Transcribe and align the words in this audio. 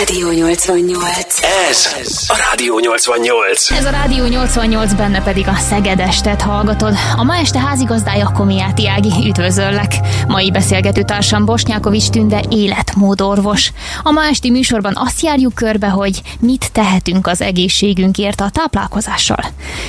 Rádió 0.00 0.30
88. 0.30 1.42
Ez 1.42 1.94
a 2.28 2.36
Rádió 2.36 2.78
88. 2.78 3.70
Ez 3.70 3.84
a 3.84 3.90
Rádió 3.90 4.24
88, 4.24 4.92
benne 4.92 5.22
pedig 5.22 5.48
a 5.48 5.54
Szegedestet 5.54 6.42
hallgatod. 6.42 6.94
A 7.16 7.24
ma 7.24 7.36
este 7.36 7.58
házigazdája 7.58 8.32
Komiáti 8.34 8.88
Ági, 8.88 9.12
üdvözöllek. 9.26 9.92
Mai 10.28 10.50
beszélgető 10.50 11.02
társam 11.02 11.44
Bosnyákovics 11.44 12.08
Tünde 12.08 12.42
életmódorvos. 12.48 13.72
A 14.02 14.10
ma 14.10 14.24
esti 14.24 14.50
műsorban 14.50 14.92
azt 14.96 15.20
járjuk 15.20 15.54
körbe, 15.54 15.88
hogy 15.88 16.20
mit 16.38 16.72
tehetünk 16.72 17.26
az 17.26 17.40
egészségünkért 17.40 18.40
a 18.40 18.50
táplálkozással. 18.50 19.44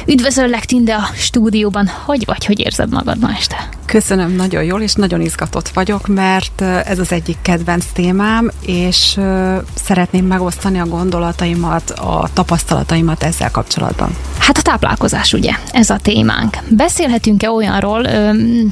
Üdvözöllek 0.05 0.65
Tünde 0.65 0.95
a 0.95 1.09
stúdióban. 1.15 1.91
Hogy 2.05 2.25
vagy, 2.25 2.45
hogy 2.45 2.59
érzed 2.59 2.89
magad 2.89 3.19
ma 3.19 3.29
este? 3.37 3.69
Köszönöm, 3.91 4.35
nagyon 4.35 4.63
jól, 4.63 4.81
és 4.81 4.93
nagyon 4.93 5.21
izgatott 5.21 5.69
vagyok, 5.69 6.07
mert 6.07 6.61
ez 6.61 6.99
az 6.99 7.11
egyik 7.11 7.37
kedvenc 7.41 7.85
témám, 7.93 8.51
és 8.65 9.19
szeretném 9.73 10.25
megosztani 10.25 10.79
a 10.79 10.85
gondolataimat, 10.85 11.89
a 11.89 12.29
tapasztalataimat 12.33 13.23
ezzel 13.23 13.51
kapcsolatban. 13.51 14.15
Hát 14.39 14.57
a 14.57 14.61
táplálkozás, 14.61 15.33
ugye, 15.33 15.51
ez 15.71 15.89
a 15.89 15.97
témánk. 15.97 16.57
Beszélhetünk-e 16.69 17.49
olyanról, 17.49 18.07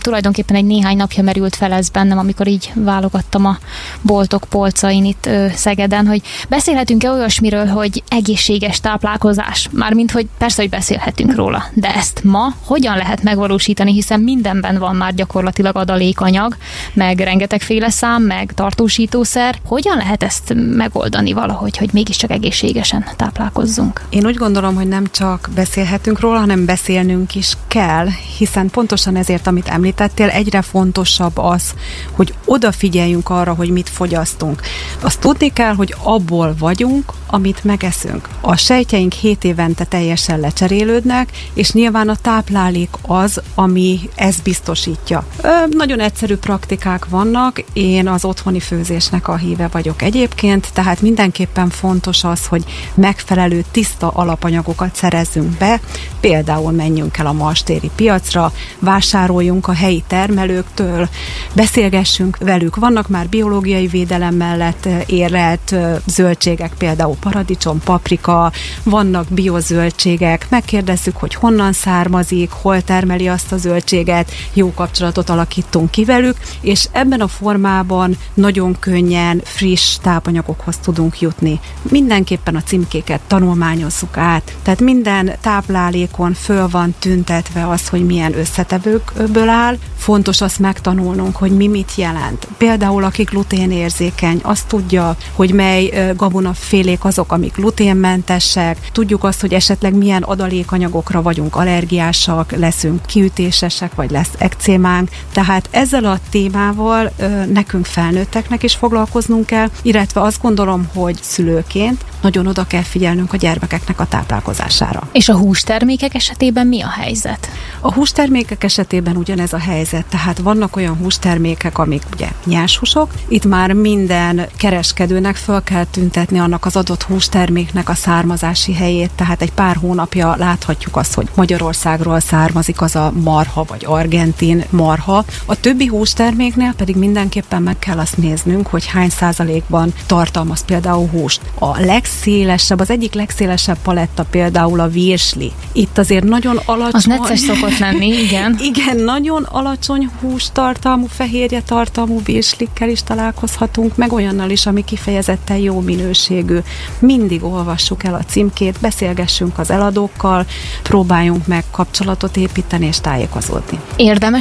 tulajdonképpen 0.01 0.55
egy 0.55 0.65
néhány 0.65 0.97
napja 0.97 1.23
merült 1.23 1.55
fel 1.55 1.71
ez 1.71 1.89
bennem, 1.89 2.17
amikor 2.17 2.47
így 2.47 2.71
válogattam 2.75 3.45
a 3.45 3.57
boltok 4.01 4.43
polcain 4.49 5.05
itt 5.05 5.29
Szegeden, 5.55 6.07
hogy 6.07 6.21
beszélhetünk-e 6.49 7.11
olyasmiről, 7.11 7.65
hogy 7.65 8.03
egészséges 8.07 8.79
táplálkozás? 8.79 9.69
Mármint, 9.71 10.11
hogy 10.11 10.27
persze, 10.37 10.61
hogy 10.61 10.71
beszélhetünk 10.71 11.35
róla, 11.35 11.63
de 11.73 11.95
ezt 11.95 12.23
ma 12.23 12.53
hogyan 12.65 12.97
lehet 12.97 13.23
megvalósítani, 13.23 13.93
hiszen 13.93 14.19
mindenben 14.19 14.77
van 14.77 14.95
már 14.95 15.08
gyakorlatilag 15.15 15.75
adalékanyag, 15.75 16.55
meg 16.93 17.19
rengetegféle 17.19 17.89
szám, 17.89 18.23
meg 18.23 18.53
tartósítószer. 18.53 19.55
Hogyan 19.65 19.97
lehet 19.97 20.23
ezt 20.23 20.53
megoldani 20.55 21.33
valahogy, 21.33 21.77
hogy 21.77 21.89
mégiscsak 21.93 22.31
egészségesen 22.31 23.05
táplálkozzunk? 23.15 24.01
Én 24.09 24.25
úgy 24.25 24.35
gondolom, 24.35 24.75
hogy 24.75 24.87
nem 24.87 25.05
csak 25.11 25.49
beszélhetünk 25.55 26.19
róla, 26.19 26.39
hanem 26.39 26.65
beszélnünk 26.65 27.35
is 27.35 27.57
kell, 27.67 28.07
hiszen 28.37 28.69
pontosan 28.69 29.15
ezért, 29.15 29.47
amit 29.47 29.67
említettél, 29.67 30.29
egyre 30.29 30.61
fontosabb 30.61 31.37
az, 31.37 31.73
hogy 32.11 32.33
odafigyeljünk 32.45 33.29
arra, 33.29 33.53
hogy 33.53 33.69
mit 33.69 33.89
fogyasztunk. 33.89 34.61
Azt 35.01 35.19
tudni 35.19 35.53
kell, 35.53 35.73
hogy 35.73 35.95
abból 36.03 36.55
vagyunk, 36.59 37.13
amit 37.27 37.63
megeszünk. 37.63 38.27
A 38.41 38.55
sejtjeink 38.55 39.11
7 39.13 39.43
évente 39.43 39.83
teljesen 39.83 40.39
lecserélődnek, 40.39 41.29
és 41.53 41.71
nyilván 41.71 42.09
a 42.09 42.15
táplálék 42.15 42.89
az, 43.01 43.41
ami 43.55 43.99
ezt 44.15 44.43
biztosítja. 44.89 45.23
Ö, 45.41 45.75
nagyon 45.77 45.99
egyszerű 45.99 46.35
praktikák 46.35 47.05
vannak, 47.09 47.63
én 47.73 48.07
az 48.07 48.25
otthoni 48.25 48.59
főzésnek 48.59 49.27
a 49.27 49.35
híve 49.35 49.67
vagyok 49.71 50.01
egyébként, 50.01 50.69
tehát 50.73 51.01
mindenképpen 51.01 51.69
fontos 51.69 52.23
az, 52.23 52.45
hogy 52.45 52.63
megfelelő 52.93 53.63
tiszta 53.71 54.09
alapanyagokat 54.09 54.95
szerezzünk 54.95 55.57
be, 55.57 55.79
például 56.19 56.71
menjünk 56.71 57.17
el 57.17 57.25
a 57.27 57.33
mastéri 57.33 57.89
piacra, 57.95 58.51
vásároljunk 58.79 59.67
a 59.67 59.73
helyi 59.73 60.03
termelőktől, 60.07 61.09
beszélgessünk 61.53 62.37
velük. 62.37 62.75
Vannak 62.75 63.07
már 63.07 63.27
biológiai 63.27 63.87
védelem 63.87 64.35
mellett 64.35 64.87
érlelt 65.05 65.75
zöldségek, 66.05 66.73
például 66.77 67.15
paradicsom, 67.19 67.79
paprika, 67.83 68.51
vannak 68.83 69.25
biozöldségek, 69.29 70.45
megkérdezzük, 70.49 71.17
hogy 71.17 71.33
honnan 71.33 71.73
származik, 71.73 72.51
hol 72.51 72.81
termeli 72.81 73.27
azt 73.27 73.51
a 73.51 73.57
zöldséget, 73.57 74.31
jó 74.53 74.71
kapcsolatot 74.79 75.29
alakítunk 75.29 75.91
ki 75.91 76.05
velük, 76.05 76.37
és 76.61 76.87
ebben 76.91 77.21
a 77.21 77.27
formában 77.27 78.17
nagyon 78.33 78.79
könnyen 78.79 79.41
friss 79.43 79.97
tápanyagokhoz 80.01 80.77
tudunk 80.77 81.21
jutni. 81.21 81.59
Mindenképpen 81.81 82.55
a 82.55 82.61
címkéket 82.61 83.21
tanulmányozzuk 83.27 84.17
át, 84.17 84.55
tehát 84.61 84.79
minden 84.79 85.31
táplálékon 85.41 86.33
föl 86.33 86.67
van 86.67 86.95
tüntetve 86.99 87.67
az, 87.67 87.87
hogy 87.87 88.05
milyen 88.05 88.37
összetevőkből 88.37 89.49
áll, 89.49 89.77
fontos 89.97 90.41
azt 90.41 90.59
megtanulnunk, 90.59 91.35
hogy 91.35 91.51
mi 91.51 91.67
mit 91.67 91.91
jelent. 91.95 92.47
Például, 92.57 93.03
aki 93.03 93.23
gluténérzékeny, 93.23 94.39
azt 94.43 94.67
tudja, 94.67 95.15
hogy 95.33 95.53
mely 95.53 96.13
gabonafélék 96.15 97.05
azok, 97.05 97.31
amik 97.31 97.55
gluténmentesek, 97.55 98.77
tudjuk 98.91 99.23
azt, 99.23 99.41
hogy 99.41 99.53
esetleg 99.53 99.93
milyen 99.93 100.23
adalékanyagokra 100.23 101.21
vagyunk 101.21 101.55
allergiásak, 101.55 102.51
leszünk 102.51 103.05
kiütésesek, 103.05 103.95
vagy 103.95 104.11
lesz 104.11 104.33
ekcémánk. 104.69 105.09
Tehát 105.31 105.67
ezzel 105.71 106.05
a 106.05 106.19
témával 106.29 107.11
nekünk 107.53 107.85
felnőtteknek 107.85 108.63
is 108.63 108.75
foglalkoznunk 108.75 109.45
kell, 109.45 109.69
illetve 109.81 110.21
azt 110.21 110.41
gondolom, 110.41 110.89
hogy 110.93 111.19
szülőként 111.21 112.05
nagyon 112.21 112.47
oda 112.47 112.63
kell 112.67 112.81
figyelnünk 112.81 113.33
a 113.33 113.37
gyermekeknek 113.37 113.99
a 113.99 114.05
táplálkozására. 114.05 115.07
És 115.11 115.29
a 115.29 115.37
hústermékek 115.37 116.15
esetében 116.15 116.67
mi 116.67 116.81
a 116.81 116.89
helyzet? 116.89 117.49
A 117.79 117.93
hústermékek 117.93 118.63
esetében 118.63 119.15
ugyanez 119.15 119.53
a 119.53 119.57
helyzet, 119.57 120.05
tehát 120.05 120.37
vannak 120.37 120.75
olyan 120.75 120.95
hústermékek, 120.95 121.77
amik 121.77 122.03
ugye 122.13 122.27
nyershúsok, 122.45 123.11
itt 123.27 123.45
már 123.45 123.73
minden 123.73 124.47
kereskedőnek 124.57 125.35
föl 125.35 125.63
kell 125.63 125.85
tüntetni 125.85 126.39
annak 126.39 126.65
az 126.65 126.75
adott 126.75 127.03
hústerméknek 127.03 127.89
a 127.89 127.93
származási 127.93 128.73
helyét, 128.73 129.11
tehát 129.15 129.41
egy 129.41 129.51
pár 129.51 129.75
hónapja 129.75 130.35
láthatjuk 130.37 130.95
azt, 130.95 131.13
hogy 131.13 131.27
Magyarországról 131.35 132.19
származik 132.19 132.81
az 132.81 132.95
a 132.95 133.11
marha 133.23 133.63
vagy 133.63 133.85
argentin 133.85 134.58
marha. 134.69 135.25
A 135.45 135.59
többi 135.59 135.85
hústerméknél 135.85 136.73
pedig 136.77 136.95
mindenképpen 136.95 137.61
meg 137.61 137.79
kell 137.79 137.97
azt 137.97 138.17
néznünk, 138.17 138.67
hogy 138.67 138.85
hány 138.85 139.09
százalékban 139.09 139.93
tartalmaz 140.05 140.65
például 140.65 141.07
húst. 141.07 141.41
A 141.59 141.79
legszélesebb, 141.79 142.79
az 142.79 142.89
egyik 142.89 143.13
legszélesebb 143.13 143.77
paletta 143.83 144.23
például 144.23 144.79
a 144.79 144.87
virsli. 144.87 145.51
Itt 145.71 145.97
azért 145.97 146.23
nagyon 146.23 146.59
alacsony... 146.65 146.91
Az 146.93 147.05
necces 147.05 147.39
szokott 147.39 147.77
lenni, 147.77 148.07
igen. 148.07 148.57
igen, 148.71 148.97
nagyon 148.97 149.43
alacsony 149.43 150.09
hústartalmú, 150.21 151.05
fehérje 151.05 151.61
tartalmú 151.61 152.21
virslikkel 152.23 152.89
is 152.89 153.03
találkozhatunk, 153.03 153.95
meg 153.95 154.13
olyannal 154.13 154.49
is, 154.49 154.65
ami 154.65 154.83
kifejezetten 154.83 155.57
jó 155.57 155.79
minőségű. 155.79 156.57
Mindig 156.99 157.43
olvassuk 157.43 158.03
el 158.03 158.13
a 158.13 158.23
címkét, 158.27 158.77
beszélgessünk 158.81 159.59
az 159.59 159.69
eladókkal, 159.69 160.45
próbáljunk 160.83 161.47
meg 161.47 161.63
kapcsolatot 161.71 162.37
építeni 162.37 162.85
és 162.85 162.99
tájékozódni. 162.99 163.79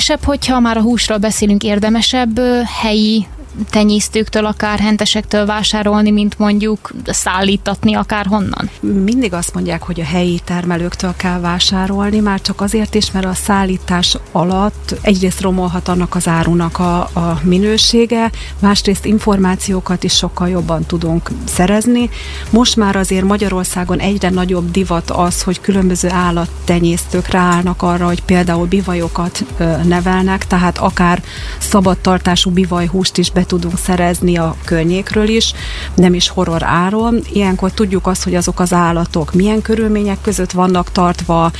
Érdemesebb, 0.08 0.34
hogyha 0.34 0.60
már 0.60 0.76
a 0.76 0.80
húsról 0.80 1.18
beszélünk, 1.18 1.62
érdemesebb 1.62 2.38
helyi 2.82 3.26
tenyésztőktől, 3.70 4.44
akár 4.44 4.78
hentesektől 4.78 5.46
vásárolni, 5.46 6.10
mint 6.10 6.38
mondjuk 6.38 6.92
szállítatni 7.04 7.94
akár 7.94 8.26
honnan? 8.26 8.70
Mindig 8.80 9.32
azt 9.32 9.54
mondják, 9.54 9.82
hogy 9.82 10.00
a 10.00 10.04
helyi 10.04 10.40
termelőktől 10.44 11.14
kell 11.16 11.40
vásárolni, 11.40 12.18
már 12.18 12.40
csak 12.40 12.60
azért 12.60 12.94
is, 12.94 13.10
mert 13.10 13.26
a 13.26 13.34
szállítás 13.34 14.16
alatt 14.32 14.94
egyrészt 15.00 15.40
romolhat 15.40 15.88
annak 15.88 16.14
az 16.14 16.28
árunak 16.28 16.78
a, 16.78 17.00
a 17.00 17.40
minősége, 17.42 18.30
másrészt 18.58 19.04
információkat 19.04 20.04
is 20.04 20.12
sokkal 20.12 20.48
jobban 20.48 20.84
tudunk 20.86 21.30
szerezni. 21.44 22.10
Most 22.50 22.76
már 22.76 22.96
azért 22.96 23.24
Magyarországon 23.24 23.98
egyre 23.98 24.30
nagyobb 24.30 24.70
divat 24.70 25.10
az, 25.10 25.42
hogy 25.42 25.60
különböző 25.60 26.08
állattenyésztők 26.10 27.28
ráállnak 27.28 27.82
arra, 27.82 28.06
hogy 28.06 28.22
például 28.22 28.66
bivajokat 28.66 29.44
nevelnek, 29.84 30.46
tehát 30.46 30.78
akár 30.78 31.22
szabadtartású 31.58 32.50
bivajhúst 32.50 33.18
is 33.18 33.30
be 33.30 33.44
tudunk 33.48 33.78
szerezni 33.78 34.36
a 34.36 34.56
környékről 34.64 35.28
is, 35.28 35.52
nem 35.94 36.14
is 36.14 36.28
horror 36.28 36.62
áron. 36.62 37.20
Ilyenkor 37.32 37.72
tudjuk 37.72 38.06
azt, 38.06 38.24
hogy 38.24 38.34
azok 38.34 38.60
az 38.60 38.72
állatok 38.72 39.32
milyen 39.32 39.62
körülmények 39.62 40.20
között 40.20 40.50
vannak 40.50 40.92
tartva, 40.92 41.50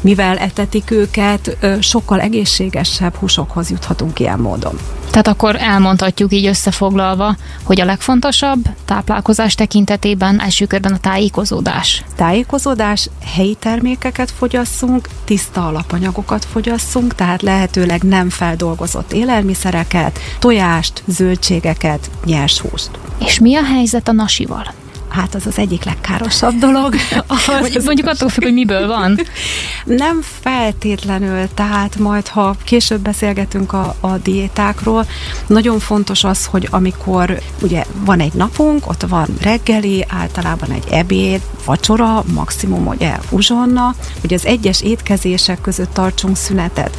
mivel 0.00 0.38
etetik 0.38 0.90
őket, 0.90 1.56
sokkal 1.80 2.20
egészségesebb 2.20 3.14
húsokhoz 3.14 3.70
juthatunk 3.70 4.18
ilyen 4.20 4.38
módon. 4.38 4.78
Tehát 5.10 5.28
akkor 5.28 5.56
elmondhatjuk 5.56 6.32
így 6.32 6.46
összefoglalva, 6.46 7.36
hogy 7.62 7.80
a 7.80 7.84
legfontosabb 7.84 8.68
táplálkozás 8.84 9.54
tekintetében 9.54 10.40
első 10.40 10.66
körben 10.66 10.92
a 10.92 10.98
tájékozódás. 10.98 12.04
Tájékozódás, 12.16 13.08
helyi 13.34 13.54
termékeket 13.54 14.30
fogyasszunk, 14.30 15.08
tiszta 15.24 15.66
alapanyagokat 15.66 16.44
fogyasszunk, 16.44 17.14
tehát 17.14 17.42
lehetőleg 17.42 18.02
nem 18.02 18.30
feldolgozott 18.30 19.12
élelmiszereket, 19.12 20.18
tojást, 20.38 21.02
zöldségeket, 21.34 22.10
nyers 22.24 22.60
húst. 22.60 22.90
És 23.18 23.38
mi 23.38 23.54
a 23.54 23.64
helyzet 23.64 24.08
a 24.08 24.12
nasival? 24.12 24.74
Hát 25.14 25.34
az 25.34 25.46
az 25.46 25.58
egyik 25.58 25.84
legkárosabb 25.84 26.54
dolog. 26.58 26.94
Az 27.26 27.84
Mondjuk 27.84 28.06
attól 28.06 28.28
függ, 28.28 28.42
hogy 28.42 28.52
miből 28.52 28.86
van. 28.86 29.20
Nem 29.84 30.20
feltétlenül, 30.40 31.48
tehát 31.54 31.98
majd, 31.98 32.28
ha 32.28 32.56
később 32.64 33.00
beszélgetünk 33.00 33.72
a, 33.72 33.96
a 34.00 34.16
diétákról, 34.16 35.06
nagyon 35.46 35.78
fontos 35.78 36.24
az, 36.24 36.46
hogy 36.46 36.68
amikor 36.70 37.40
ugye 37.62 37.84
van 38.04 38.20
egy 38.20 38.32
napunk, 38.32 38.88
ott 38.88 39.02
van 39.08 39.28
reggeli, 39.40 40.04
általában 40.08 40.70
egy 40.70 40.84
ebéd, 40.90 41.40
vacsora, 41.64 42.24
maximum 42.34 42.86
ugye 42.86 43.16
uzsonna, 43.30 43.94
hogy 44.20 44.34
az 44.34 44.46
egyes 44.46 44.82
étkezések 44.82 45.60
között 45.60 45.92
tartsunk 45.94 46.36
szünetet. 46.36 46.98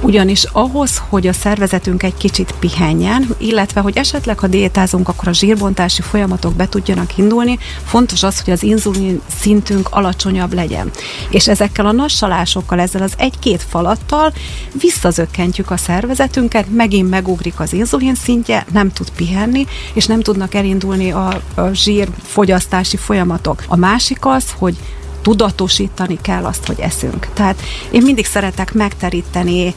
Ugyanis 0.00 0.44
ahhoz, 0.52 1.02
hogy 1.08 1.26
a 1.26 1.32
szervezetünk 1.32 2.02
egy 2.02 2.16
kicsit 2.16 2.54
pihenjen, 2.58 3.28
illetve 3.38 3.80
hogy 3.80 3.96
esetleg 3.96 4.38
ha 4.38 4.46
diétázunk, 4.46 5.08
akkor 5.08 5.28
a 5.28 5.32
zsírbontási 5.32 6.02
folyamatok 6.02 6.54
be 6.54 6.68
tudjanak 6.68 7.18
indulni, 7.18 7.53
fontos 7.84 8.22
az, 8.22 8.40
hogy 8.40 8.52
az 8.52 8.62
inzulin 8.62 9.20
szintünk 9.40 9.88
alacsonyabb 9.90 10.52
legyen. 10.52 10.90
És 11.30 11.48
ezekkel 11.48 11.86
a 11.86 11.92
nassalásokkal, 11.92 12.80
ezzel 12.80 13.02
az 13.02 13.12
egy-két 13.16 13.62
falattal 13.68 14.32
visszazökkentjük 14.80 15.70
a 15.70 15.76
szervezetünket, 15.76 16.66
megint 16.70 17.10
megugrik 17.10 17.60
az 17.60 17.72
inzulin 17.72 18.14
szintje, 18.14 18.66
nem 18.72 18.92
tud 18.92 19.10
pihenni, 19.10 19.66
és 19.92 20.06
nem 20.06 20.20
tudnak 20.20 20.54
elindulni 20.54 21.10
a, 21.10 21.42
a 21.54 21.72
zsírfogyasztási 21.72 22.96
folyamatok. 22.96 23.62
A 23.68 23.76
másik 23.76 24.18
az, 24.26 24.44
hogy 24.58 24.76
tudatosítani 25.24 26.18
kell 26.22 26.44
azt, 26.44 26.66
hogy 26.66 26.80
eszünk. 26.80 27.28
Tehát 27.34 27.60
én 27.90 28.02
mindig 28.02 28.26
szeretek 28.26 28.72
megteríteni, 28.72 29.74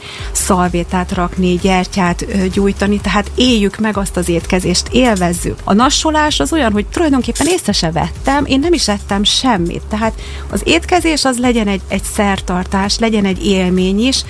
szalvétát 0.48 1.12
rakni, 1.12 1.54
gyertyát 1.54 2.50
gyújtani, 2.52 3.00
tehát 3.00 3.30
éljük 3.34 3.78
meg 3.78 3.96
azt 3.96 4.16
az 4.16 4.28
étkezést, 4.28 4.88
élvezzük. 4.90 5.58
A 5.64 5.72
nassolás 5.72 6.40
az 6.40 6.52
olyan, 6.52 6.72
hogy 6.72 6.86
tulajdonképpen 6.86 7.46
észre 7.46 7.72
se 7.72 7.90
vettem, 7.90 8.44
én 8.44 8.58
nem 8.58 8.72
is 8.72 8.88
ettem 8.88 9.24
semmit. 9.24 9.82
Tehát 9.88 10.12
az 10.50 10.60
étkezés 10.64 11.24
az 11.24 11.38
legyen 11.38 11.68
egy, 11.68 11.80
egy 11.88 12.02
szertartás, 12.02 12.98
legyen 12.98 13.24
egy 13.24 13.46
élmény 13.46 14.06
is, 14.06 14.22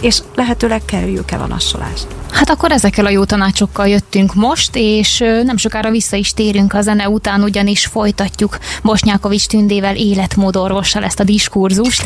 és 0.00 0.18
lehetőleg 0.34 0.84
kerüljük 0.84 1.30
el 1.30 1.40
a 1.40 1.46
nassolást. 1.46 2.06
Hát 2.30 2.50
akkor 2.50 2.72
ezekkel 2.72 3.06
a 3.06 3.10
jó 3.10 3.24
tanácsokkal 3.24 3.88
jöttünk 3.88 4.34
most, 4.34 4.70
és 4.72 5.18
nem 5.18 5.56
sokára 5.56 5.90
vissza 5.90 6.16
is 6.16 6.32
térünk 6.32 6.74
a 6.74 6.82
zene 6.82 7.08
után, 7.08 7.42
ugyanis 7.42 7.86
folytatjuk 7.86 8.58
Bosnyákovics 8.82 9.46
Tündével 9.46 9.96
életmódorvossal 9.96 11.04
ezt 11.04 11.20
a 11.20 11.24
diskurzust. 11.24 12.04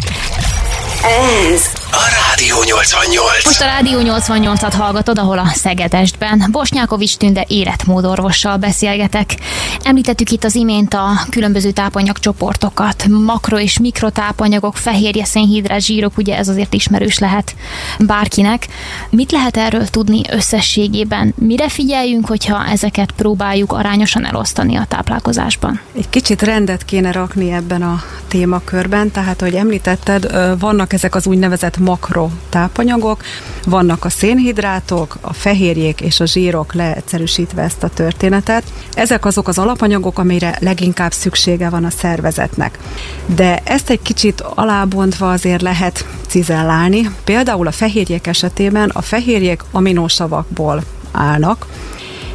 Ez 1.52 1.62
a 1.92 2.04
Rádió 2.28 2.56
88. 2.64 3.44
Most 3.44 3.60
a 3.60 3.64
Rádió 3.64 3.98
88-at 4.02 4.74
hallgatod, 4.78 5.18
ahol 5.18 5.38
a 5.38 5.46
Szegedestben 5.54 6.48
Bosnyákovics 6.50 7.16
Tünde 7.16 7.44
életmódorvossal 7.48 8.56
beszélgetek. 8.56 9.36
Említettük 9.82 10.30
itt 10.30 10.44
az 10.44 10.54
imént 10.54 10.94
a 10.94 11.08
különböző 11.30 11.70
tápanyagcsoportokat, 11.70 13.06
makro- 13.08 13.60
és 13.60 13.78
mikrotápanyagok, 13.78 14.76
fehérje, 14.76 15.24
szénhidrát, 15.24 15.80
zsírok, 15.80 16.16
ugye 16.16 16.36
ez 16.36 16.48
azért 16.48 16.74
ismerős 16.74 17.18
lehet 17.18 17.54
bárkinek. 17.98 18.66
Mit 19.10 19.32
lehet 19.32 19.56
erről 19.56 19.86
tudni 19.86 20.22
összességében? 20.30 21.34
Mire 21.38 21.68
figyeljünk, 21.68 22.26
hogyha 22.26 22.66
ezeket 22.66 23.10
próbáljuk 23.10 23.72
arányosan 23.72 24.26
elosztani 24.26 24.76
a 24.76 24.86
táplálkozásban? 24.88 25.80
Egy 25.96 26.08
kicsit 26.08 26.42
rendet 26.42 26.84
kéne 26.84 27.12
rakni 27.12 27.52
ebben 27.52 27.82
a 27.82 28.02
témakörben, 28.28 29.10
tehát, 29.10 29.40
hogy 29.40 29.54
említetted, 29.54 30.30
vannak 30.70 30.92
ezek 30.92 31.14
az 31.14 31.26
úgynevezett 31.26 31.78
makro 31.78 32.30
tápanyagok, 32.48 33.22
vannak 33.66 34.04
a 34.04 34.08
szénhidrátok, 34.08 35.16
a 35.20 35.32
fehérjék 35.32 36.00
és 36.00 36.20
a 36.20 36.26
zsírok 36.26 36.74
leegyszerűsítve 36.74 37.62
ezt 37.62 37.82
a 37.82 37.88
történetet. 37.88 38.62
Ezek 38.94 39.24
azok 39.24 39.48
az 39.48 39.58
alapanyagok, 39.58 40.18
amire 40.18 40.56
leginkább 40.60 41.12
szüksége 41.12 41.68
van 41.68 41.84
a 41.84 41.90
szervezetnek. 41.90 42.78
De 43.26 43.60
ezt 43.64 43.90
egy 43.90 44.02
kicsit 44.02 44.40
alábontva 44.40 45.30
azért 45.30 45.62
lehet 45.62 46.06
cizellálni. 46.26 47.10
Például 47.24 47.66
a 47.66 47.72
fehérjék 47.72 48.26
esetében 48.26 48.88
a 48.88 49.02
fehérjék 49.02 49.62
aminósavakból 49.70 50.82
állnak, 51.12 51.66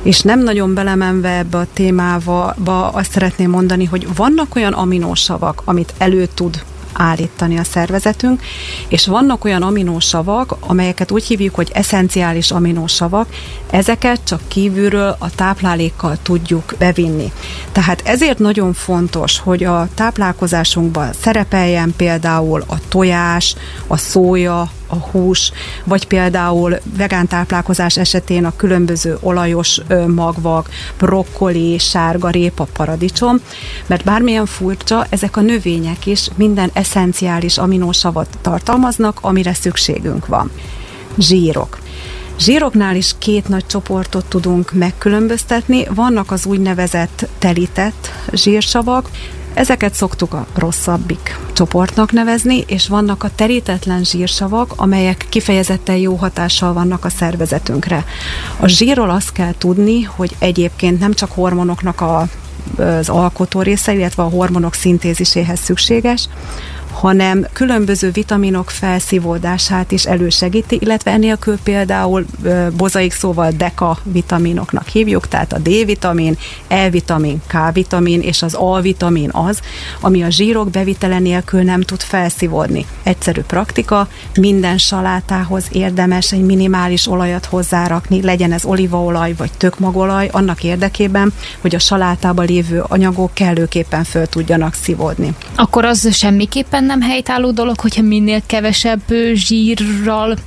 és 0.02 0.22
nem 0.22 0.44
nagyon 0.44 0.74
belemenve 0.74 1.38
ebbe 1.38 1.58
a 1.58 1.68
témába, 1.74 2.56
azt 2.94 3.12
szeretném 3.12 3.50
mondani, 3.50 3.86
hogy 3.86 4.08
vannak 4.16 4.56
olyan 4.56 4.74
aminósavak, 4.74 5.62
amit 5.66 5.94
elő 5.98 6.28
tud 6.34 6.64
állítani 6.98 7.58
a 7.58 7.64
szervezetünk, 7.64 8.42
és 8.88 9.08
vannak 9.08 9.46
olyan 9.46 9.62
aminósavak, 9.62 10.56
amelyeket 10.60 11.12
úgy 11.12 11.24
hívjuk, 11.24 11.56
hogy 11.56 11.72
eszenciális 11.74 12.52
aminósavak, 12.52 13.28
ezeket 13.70 14.20
csak 14.24 14.42
kívülről 14.48 15.16
a 15.20 15.30
táplálékkal 15.36 16.18
tudjuk 16.22 16.74
bevinni. 16.78 17.32
Tehát 17.72 18.02
ezért 18.06 18.40
nagyon 18.40 18.74
fontos, 18.74 19.40
hogy 19.40 19.64
a 19.64 19.88
táplálkozásunkban 19.94 21.14
szerepeljen 21.22 21.94
például 21.98 22.64
a 22.68 22.76
tojás, 22.90 23.56
a 23.88 23.98
szója, 23.98 24.72
a 24.88 24.96
hús, 24.96 25.52
vagy 25.84 26.08
például 26.08 26.78
vegán 26.98 27.28
táplálkozás 27.28 27.98
esetén 27.98 28.46
a 28.46 28.56
különböző 28.56 29.18
olajos 29.22 29.82
magvak, 30.08 30.70
brokkoli, 30.98 31.78
sárga 31.78 32.30
répa, 32.30 32.68
paradicsom, 32.74 33.40
mert 33.88 34.04
bármilyen 34.04 34.46
furcsa, 34.46 35.06
ezek 35.10 35.38
a 35.38 35.42
növények 35.42 36.06
is 36.06 36.28
minden 36.36 36.70
eszenciális 36.74 37.58
aminósavat 37.58 38.28
tartalmaznak, 38.42 39.18
amire 39.22 39.54
szükségünk 39.54 40.28
van. 40.28 40.52
Zsírok. 41.18 41.78
Zsíroknál 42.40 42.96
is 42.96 43.16
két 43.18 43.48
nagy 43.48 43.66
csoportot 43.66 44.26
tudunk 44.26 44.72
megkülönböztetni. 44.74 45.88
Vannak 45.90 46.32
az 46.32 46.46
úgynevezett 46.46 47.28
telített 47.40 48.12
zsírsavak, 48.32 49.10
Ezeket 49.56 49.94
szoktuk 49.94 50.34
a 50.34 50.46
rosszabbik 50.56 51.40
csoportnak 51.54 52.12
nevezni, 52.12 52.64
és 52.68 52.88
vannak 52.88 53.24
a 53.24 53.30
terítetlen 53.36 54.04
zsírsavak, 54.04 54.74
amelyek 54.76 55.26
kifejezetten 55.30 55.96
jó 55.96 56.16
hatással 56.16 56.74
vannak 56.74 57.06
a 57.06 57.10
szervezetünkre. 57.10 58.06
A 58.60 58.68
zsírról 58.68 59.10
azt 59.10 59.32
kell 59.32 59.54
tudni, 59.58 60.02
hogy 60.02 60.36
egyébként 60.40 61.00
nem 61.00 61.14
csak 61.14 61.32
hormonoknak 61.32 62.02
a 62.02 62.28
az 62.78 63.10
alkotó 63.10 63.62
része, 63.62 63.94
illetve 63.94 64.24
a 64.24 64.30
hormonok 64.30 64.74
szintéziséhez 64.74 65.60
szükséges, 65.60 66.30
hanem 66.96 67.48
különböző 67.54 68.12
vitaminok 68.12 68.70
felszívódását 68.70 69.92
is 69.92 70.06
elősegíti, 70.06 70.78
illetve 70.82 71.12
enélkül 71.12 71.58
például 71.64 72.26
bozaik 72.78 73.14
szóval 73.14 73.52
deka 73.52 73.98
vitaminoknak 74.04 74.88
hívjuk, 74.88 75.28
tehát 75.28 75.54
a 75.54 75.58
D-vitamin, 75.58 76.38
E-vitamin, 76.68 77.42
K-vitamin 77.48 78.22
és 78.22 78.42
az 78.42 78.54
A-vitamin 78.54 79.30
az, 79.32 79.60
ami 80.00 80.24
a 80.24 80.30
zsírok 80.30 80.70
bevitele 80.70 81.20
nélkül 81.20 81.62
nem 81.62 81.82
tud 81.82 82.02
felszívódni. 82.02 82.86
Egyszerű 83.04 83.42
praktika, 83.42 84.08
minden 84.40 84.78
salátához 84.78 85.66
érdemes 85.72 86.32
egy 86.32 86.46
minimális 86.46 87.08
olajat 87.08 87.46
hozzárakni, 87.46 88.22
legyen 88.22 88.52
ez 88.52 88.66
olívaolaj 88.66 89.34
vagy 89.38 89.52
tökmagolaj, 89.58 90.30
annak 90.32 90.64
érdekében, 90.64 91.34
hogy 91.62 91.76
a 91.76 91.80
salátában 91.80 92.46
lévő 92.46 92.84
anyagok 92.88 93.34
kellőképpen 93.34 94.04
föl 94.04 94.26
tudjanak 94.26 94.74
szívódni. 94.74 95.34
Akkor 95.56 95.86
az 95.86 96.16
semmiképpen 96.16 96.84
nem 96.86 97.02
helytálló 97.02 97.52
dolog, 97.52 97.80
hogyha 97.80 98.02
minél 98.02 98.42
kevesebb 98.46 99.02
zsírral 99.34 100.38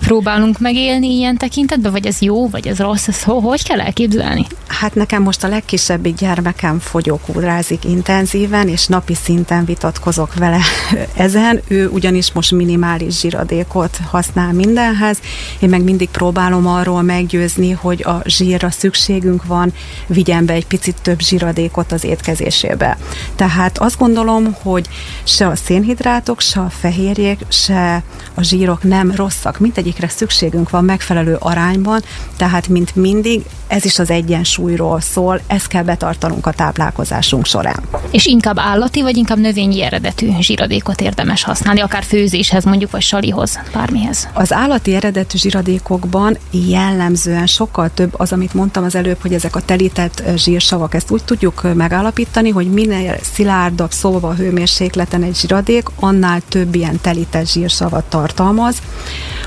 próbálunk 0.00 0.58
megélni 0.58 1.16
ilyen 1.16 1.36
tekintetben, 1.36 1.92
vagy 1.92 2.06
ez 2.06 2.20
jó, 2.20 2.48
vagy 2.48 2.66
ez 2.66 2.78
rossz, 2.78 3.08
ez 3.08 3.22
hogy 3.22 3.64
kell 3.64 3.80
elképzelni? 3.80 4.46
Hát 4.66 4.94
nekem 4.94 5.22
most 5.22 5.44
a 5.44 5.48
legkisebbik 5.48 6.14
gyermekem 6.14 6.78
fogyókúrázik 6.78 7.84
intenzíven, 7.84 8.68
és 8.68 8.86
napi 8.86 9.14
szinten 9.14 9.64
vitatkozok 9.64 10.34
vele 10.34 10.60
ezen. 11.16 11.60
Ő 11.68 11.88
ugyanis 11.88 12.32
most 12.32 12.52
minimális 12.52 13.18
zsíradékot 13.18 13.98
használ 14.10 14.52
mindenhez. 14.52 15.18
Én 15.58 15.68
meg 15.68 15.82
mindig 15.82 16.08
próbálom 16.08 16.66
arról 16.66 17.02
meggyőzni, 17.02 17.70
hogy 17.70 18.02
a 18.02 18.22
zsírra 18.24 18.70
szükségünk 18.70 19.44
van, 19.44 19.72
vigyen 20.06 20.46
be 20.46 20.52
egy 20.52 20.66
picit 20.66 20.96
több 21.02 21.20
zsíradékot 21.20 21.92
az 21.92 22.04
étkezésébe. 22.04 22.98
Tehát 23.36 23.78
azt 23.78 23.98
gondolom, 23.98 24.56
hogy 24.62 24.88
se 25.24 25.46
a 25.46 25.56
szén 25.56 25.82
szénhidrátok, 25.88 26.40
se 26.40 26.60
a 26.60 26.70
fehérjék, 26.70 27.38
se 27.48 28.02
a 28.34 28.42
zsírok 28.42 28.82
nem 28.82 29.12
rosszak. 29.14 29.58
Mindegyikre 29.58 30.08
szükségünk 30.08 30.70
van 30.70 30.84
megfelelő 30.84 31.36
arányban, 31.40 32.02
tehát 32.36 32.68
mint 32.68 32.96
mindig 32.96 33.42
ez 33.68 33.84
is 33.84 33.98
az 33.98 34.10
egyensúlyról 34.10 35.00
szól, 35.00 35.40
ezt 35.46 35.66
kell 35.66 35.82
betartanunk 35.82 36.46
a 36.46 36.52
táplálkozásunk 36.52 37.46
során. 37.46 37.82
És 38.10 38.26
inkább 38.26 38.58
állati, 38.58 39.02
vagy 39.02 39.16
inkább 39.16 39.38
növényi 39.38 39.82
eredetű 39.82 40.30
zsíradékot 40.40 41.00
érdemes 41.00 41.42
használni, 41.42 41.80
akár 41.80 42.04
főzéshez 42.04 42.64
mondjuk, 42.64 42.90
vagy 42.90 43.02
salihoz, 43.02 43.58
bármihez? 43.72 44.28
Az 44.32 44.52
állati 44.52 44.94
eredetű 44.94 45.38
zsíradékokban 45.38 46.36
jellemzően 46.50 47.46
sokkal 47.46 47.90
több 47.94 48.14
az, 48.16 48.32
amit 48.32 48.54
mondtam 48.54 48.84
az 48.84 48.94
előbb, 48.94 49.20
hogy 49.20 49.34
ezek 49.34 49.56
a 49.56 49.60
telített 49.60 50.22
zsírsavak, 50.36 50.94
ezt 50.94 51.10
úgy 51.10 51.24
tudjuk 51.24 51.74
megállapítani, 51.74 52.50
hogy 52.50 52.70
minél 52.70 53.16
szilárdabb 53.32 53.90
szóval 53.90 54.34
hőmérsékleten 54.34 55.22
egy 55.22 55.36
zsíradék, 55.36 55.77
annál 56.00 56.40
több 56.48 56.74
ilyen 56.74 57.00
telített 57.00 57.46
zsírsavat 57.46 58.04
tartalmaz. 58.04 58.76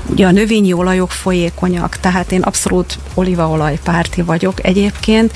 Ugye 0.06 0.26
a 0.26 0.30
növényi 0.30 0.72
olajok 0.72 1.10
folyékonyak, 1.10 1.96
tehát 1.96 2.32
én 2.32 2.42
abszolút 2.42 2.98
olívaolaj 3.14 3.78
párti 3.84 4.22
vagyok 4.22 4.64
egyébként. 4.64 5.32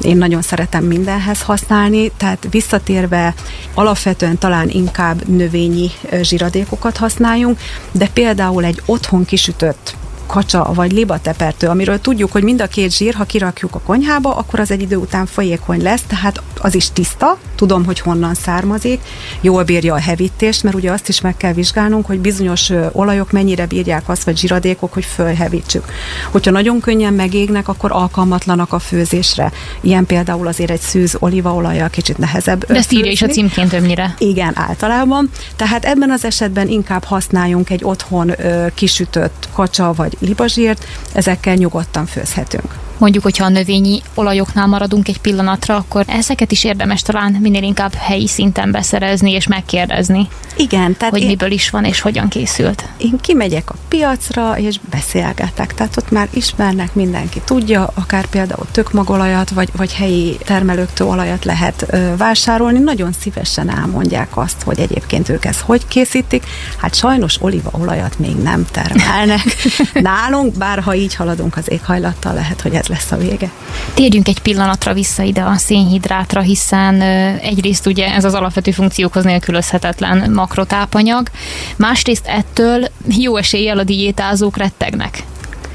Én 0.00 0.16
nagyon 0.16 0.42
szeretem 0.42 0.84
mindenhez 0.84 1.42
használni, 1.42 2.10
tehát 2.16 2.46
visszatérve 2.50 3.34
alapvetően 3.74 4.38
talán 4.38 4.68
inkább 4.68 5.28
növényi 5.28 5.90
zsiradékokat 6.22 6.96
használjunk, 6.96 7.58
de 7.92 8.08
például 8.12 8.64
egy 8.64 8.82
otthon 8.86 9.24
kisütött 9.24 9.98
kacsa 10.30 10.70
vagy 10.74 10.92
libatepertő, 10.92 11.66
amiről 11.66 12.00
tudjuk, 12.00 12.32
hogy 12.32 12.42
mind 12.42 12.60
a 12.60 12.66
két 12.66 12.96
zsír, 12.96 13.14
ha 13.14 13.24
kirakjuk 13.24 13.74
a 13.74 13.80
konyhába, 13.80 14.36
akkor 14.36 14.60
az 14.60 14.70
egy 14.70 14.82
idő 14.82 14.96
után 14.96 15.26
folyékony 15.26 15.82
lesz, 15.82 16.02
tehát 16.06 16.42
az 16.60 16.74
is 16.74 16.90
tiszta, 16.92 17.38
tudom, 17.54 17.84
hogy 17.84 18.00
honnan 18.00 18.34
származik, 18.34 19.00
jól 19.40 19.62
bírja 19.62 19.94
a 19.94 20.00
hevítést, 20.00 20.62
mert 20.62 20.76
ugye 20.76 20.92
azt 20.92 21.08
is 21.08 21.20
meg 21.20 21.36
kell 21.36 21.52
vizsgálnunk, 21.52 22.06
hogy 22.06 22.18
bizonyos 22.18 22.70
olajok 22.92 23.32
mennyire 23.32 23.66
bírják 23.66 24.08
azt, 24.08 24.24
vagy 24.24 24.38
zsiradékok, 24.38 24.92
hogy 24.92 25.04
fölhevítsük. 25.04 25.84
Hogyha 26.30 26.50
nagyon 26.50 26.80
könnyen 26.80 27.14
megégnek, 27.14 27.68
akkor 27.68 27.92
alkalmatlanak 27.92 28.72
a 28.72 28.78
főzésre. 28.78 29.52
Ilyen 29.80 30.06
például 30.06 30.46
azért 30.46 30.70
egy 30.70 30.80
szűz 30.80 31.16
olívaolajjal 31.18 31.88
kicsit 31.88 32.18
nehezebb. 32.18 32.66
De 32.66 32.74
ezt 32.74 32.92
írja 32.92 33.10
is 33.10 33.22
a 33.22 33.26
címként 33.26 33.70
többnyire. 33.70 34.14
Igen, 34.18 34.52
általában. 34.54 35.30
Tehát 35.56 35.84
ebben 35.84 36.10
az 36.10 36.24
esetben 36.24 36.68
inkább 36.68 37.04
használjunk 37.04 37.70
egy 37.70 37.84
otthon 37.84 38.32
kisütött 38.74 39.48
kacsa 39.52 39.92
vagy 39.92 40.16
libazsírt, 40.20 40.84
ezekkel 41.12 41.54
nyugodtan 41.54 42.06
főzhetünk 42.06 42.89
mondjuk, 43.00 43.22
hogyha 43.22 43.44
a 43.44 43.48
növényi 43.48 44.02
olajoknál 44.14 44.66
maradunk 44.66 45.08
egy 45.08 45.20
pillanatra, 45.20 45.76
akkor 45.76 46.04
ezeket 46.06 46.52
is 46.52 46.64
érdemes 46.64 47.02
talán 47.02 47.32
minél 47.32 47.62
inkább 47.62 47.94
helyi 47.94 48.26
szinten 48.26 48.70
beszerezni 48.70 49.30
és 49.30 49.46
megkérdezni. 49.46 50.28
Igen, 50.56 50.96
tehát 50.96 51.14
hogy 51.14 51.22
én, 51.22 51.26
miből 51.26 51.50
is 51.50 51.70
van 51.70 51.84
és 51.84 52.00
hogyan 52.00 52.28
készült. 52.28 52.84
Én 52.96 53.18
kimegyek 53.20 53.70
a 53.70 53.74
piacra 53.88 54.58
és 54.58 54.76
beszélgetek, 54.90 55.74
tehát 55.74 55.96
ott 55.96 56.10
már 56.10 56.28
ismernek, 56.30 56.94
mindenki 56.94 57.40
tudja, 57.44 57.90
akár 57.94 58.26
például 58.26 58.66
tökmagolajat 58.72 59.50
vagy, 59.50 59.68
vagy 59.76 59.94
helyi 59.94 60.38
termelőktől 60.44 61.08
olajat 61.08 61.44
lehet 61.44 61.86
ö, 61.90 62.16
vásárolni, 62.16 62.78
nagyon 62.78 63.12
szívesen 63.12 63.70
elmondják 63.70 64.36
azt, 64.36 64.62
hogy 64.62 64.78
egyébként 64.80 65.28
ők 65.28 65.44
ezt 65.44 65.60
hogy 65.60 65.86
készítik. 65.88 66.44
Hát 66.76 66.94
sajnos 66.94 67.42
olívaolajat 67.42 68.18
még 68.18 68.36
nem 68.36 68.66
termelnek 68.70 69.44
nálunk, 69.92 70.56
bár 70.56 70.80
ha 70.80 70.94
így 70.94 71.14
haladunk 71.14 71.56
az 71.56 71.70
éghajlattal, 71.70 72.34
lehet, 72.34 72.60
hogy 72.60 72.74
ez 72.74 72.88
lesz 72.90 73.12
a 73.12 73.16
vége. 73.16 73.50
Térjünk 73.94 74.28
egy 74.28 74.40
pillanatra 74.40 74.92
vissza 74.92 75.22
ide 75.22 75.42
a 75.42 75.56
szénhidrátra, 75.56 76.40
hiszen 76.40 77.00
egyrészt 77.40 77.86
ugye 77.86 78.14
ez 78.14 78.24
az 78.24 78.34
alapvető 78.34 78.70
funkciókhoz 78.70 79.24
nélkülözhetetlen 79.24 80.30
makrotápanyag, 80.32 81.28
másrészt 81.76 82.26
ettől 82.26 82.84
jó 83.08 83.36
eséllyel 83.36 83.78
a 83.78 83.84
diétázók 83.84 84.56
rettegnek. 84.56 85.22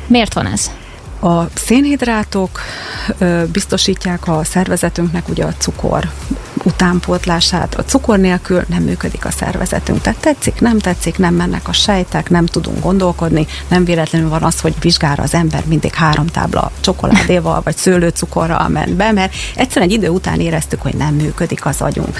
Miért 0.07 0.33
van 0.33 0.47
ez? 0.47 0.71
A 1.21 1.43
szénhidrátok 1.53 2.59
biztosítják 3.51 4.27
a 4.27 4.43
szervezetünknek 4.43 5.29
ugye 5.29 5.43
a 5.43 5.53
cukor 5.57 6.11
utánpótlását. 6.65 7.75
A 7.75 7.83
cukor 7.83 8.19
nélkül 8.19 8.63
nem 8.67 8.83
működik 8.83 9.25
a 9.25 9.31
szervezetünk. 9.31 10.01
Tehát 10.01 10.19
tetszik, 10.19 10.59
nem 10.59 10.79
tetszik, 10.79 11.17
nem 11.17 11.33
mennek 11.33 11.67
a 11.67 11.73
sejtek, 11.73 12.29
nem 12.29 12.45
tudunk 12.45 12.79
gondolkodni. 12.79 13.47
Nem 13.67 13.85
véletlenül 13.85 14.29
van 14.29 14.43
az, 14.43 14.59
hogy 14.59 14.73
vizsgára 14.79 15.23
az 15.23 15.33
ember 15.33 15.63
mindig 15.65 15.93
három 15.93 16.27
tábla 16.27 16.71
csokoládéval 16.79 17.61
vagy 17.63 17.77
szőlőcukorral 17.77 18.67
ment 18.67 18.93
be, 18.93 19.11
mert 19.11 19.33
egyszerűen 19.55 19.89
egy 19.89 19.95
idő 19.95 20.09
után 20.09 20.39
éreztük, 20.39 20.81
hogy 20.81 20.95
nem 20.95 21.13
működik 21.13 21.65
az 21.65 21.81
agyunk. 21.81 22.17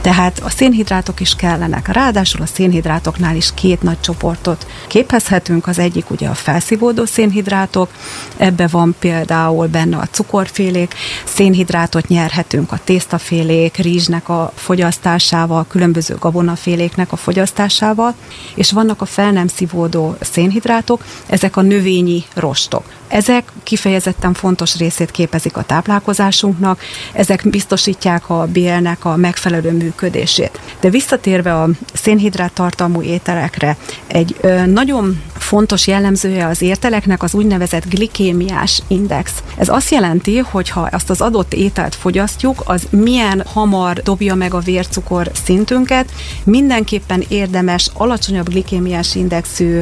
Tehát 0.00 0.40
a 0.44 0.50
szénhidrátok 0.50 1.20
is 1.20 1.34
kellenek. 1.34 1.88
Ráadásul 1.88 2.42
a 2.42 2.46
szénhidrátoknál 2.46 3.36
is 3.36 3.50
két 3.54 3.82
nagy 3.82 4.00
csoportot 4.00 4.66
képezhetünk. 4.86 5.66
Az 5.66 5.78
egyik 5.78 6.10
ugye 6.10 6.28
a 6.28 6.34
felszívódó 6.34 7.04
szénhidrátok, 7.04 7.90
ebbe 8.36 8.66
van 8.66 8.94
például 8.98 9.66
benne 9.66 9.96
a 9.96 10.08
cukorfélék, 10.10 10.94
szénhidrátot 11.24 12.08
nyerhetünk 12.08 12.72
a 12.72 12.80
tésztafélék, 12.84 13.76
rizsnek 13.84 14.28
a 14.28 14.52
fogyasztásával, 14.54 15.66
különböző 15.68 16.16
gabonaféléknek 16.20 17.12
a 17.12 17.16
fogyasztásával, 17.16 18.14
és 18.54 18.72
vannak 18.72 19.00
a 19.00 19.04
fel 19.04 19.32
nem 19.32 19.46
szívódó 19.46 20.16
szénhidrátok, 20.20 21.04
ezek 21.26 21.56
a 21.56 21.62
növényi 21.62 22.24
rostok. 22.34 22.84
Ezek 23.08 23.52
kifejezetten 23.62 24.34
fontos 24.34 24.76
részét 24.76 25.10
képezik 25.10 25.56
a 25.56 25.62
táplálkozásunknak, 25.62 26.80
ezek 27.12 27.48
biztosítják 27.50 28.30
a 28.30 28.46
bélnek 28.52 29.04
a 29.04 29.16
megfelelő 29.16 29.72
működését. 29.72 30.60
De 30.80 30.90
visszatérve 30.90 31.54
a 31.54 31.68
szénhidrát 31.92 32.52
tartalmú 32.52 33.02
ételekre, 33.02 33.76
egy 34.06 34.36
nagyon 34.66 35.22
fontos 35.38 35.86
jellemzője 35.86 36.46
az 36.46 36.62
érteleknek 36.62 37.22
az 37.22 37.34
úgynevezett 37.34 37.88
glikémiás 37.88 38.82
index. 38.88 39.32
Ez 39.56 39.68
azt 39.68 39.90
jelenti, 39.90 40.38
hogy 40.38 40.68
ha 40.68 40.88
azt 40.92 41.10
az 41.10 41.20
adott 41.20 41.54
ételt 41.54 41.94
fogyasztjuk, 41.94 42.62
az 42.64 42.86
milyen 42.90 43.42
hamar 43.52 44.02
dobja 44.02 44.34
meg 44.34 44.54
a 44.54 44.58
vércukor 44.58 45.30
szintünket, 45.44 46.12
mindenképpen 46.44 47.24
érdemes 47.28 47.90
alacsonyabb 47.94 48.48
glikémiás 48.48 49.14
indexű 49.14 49.80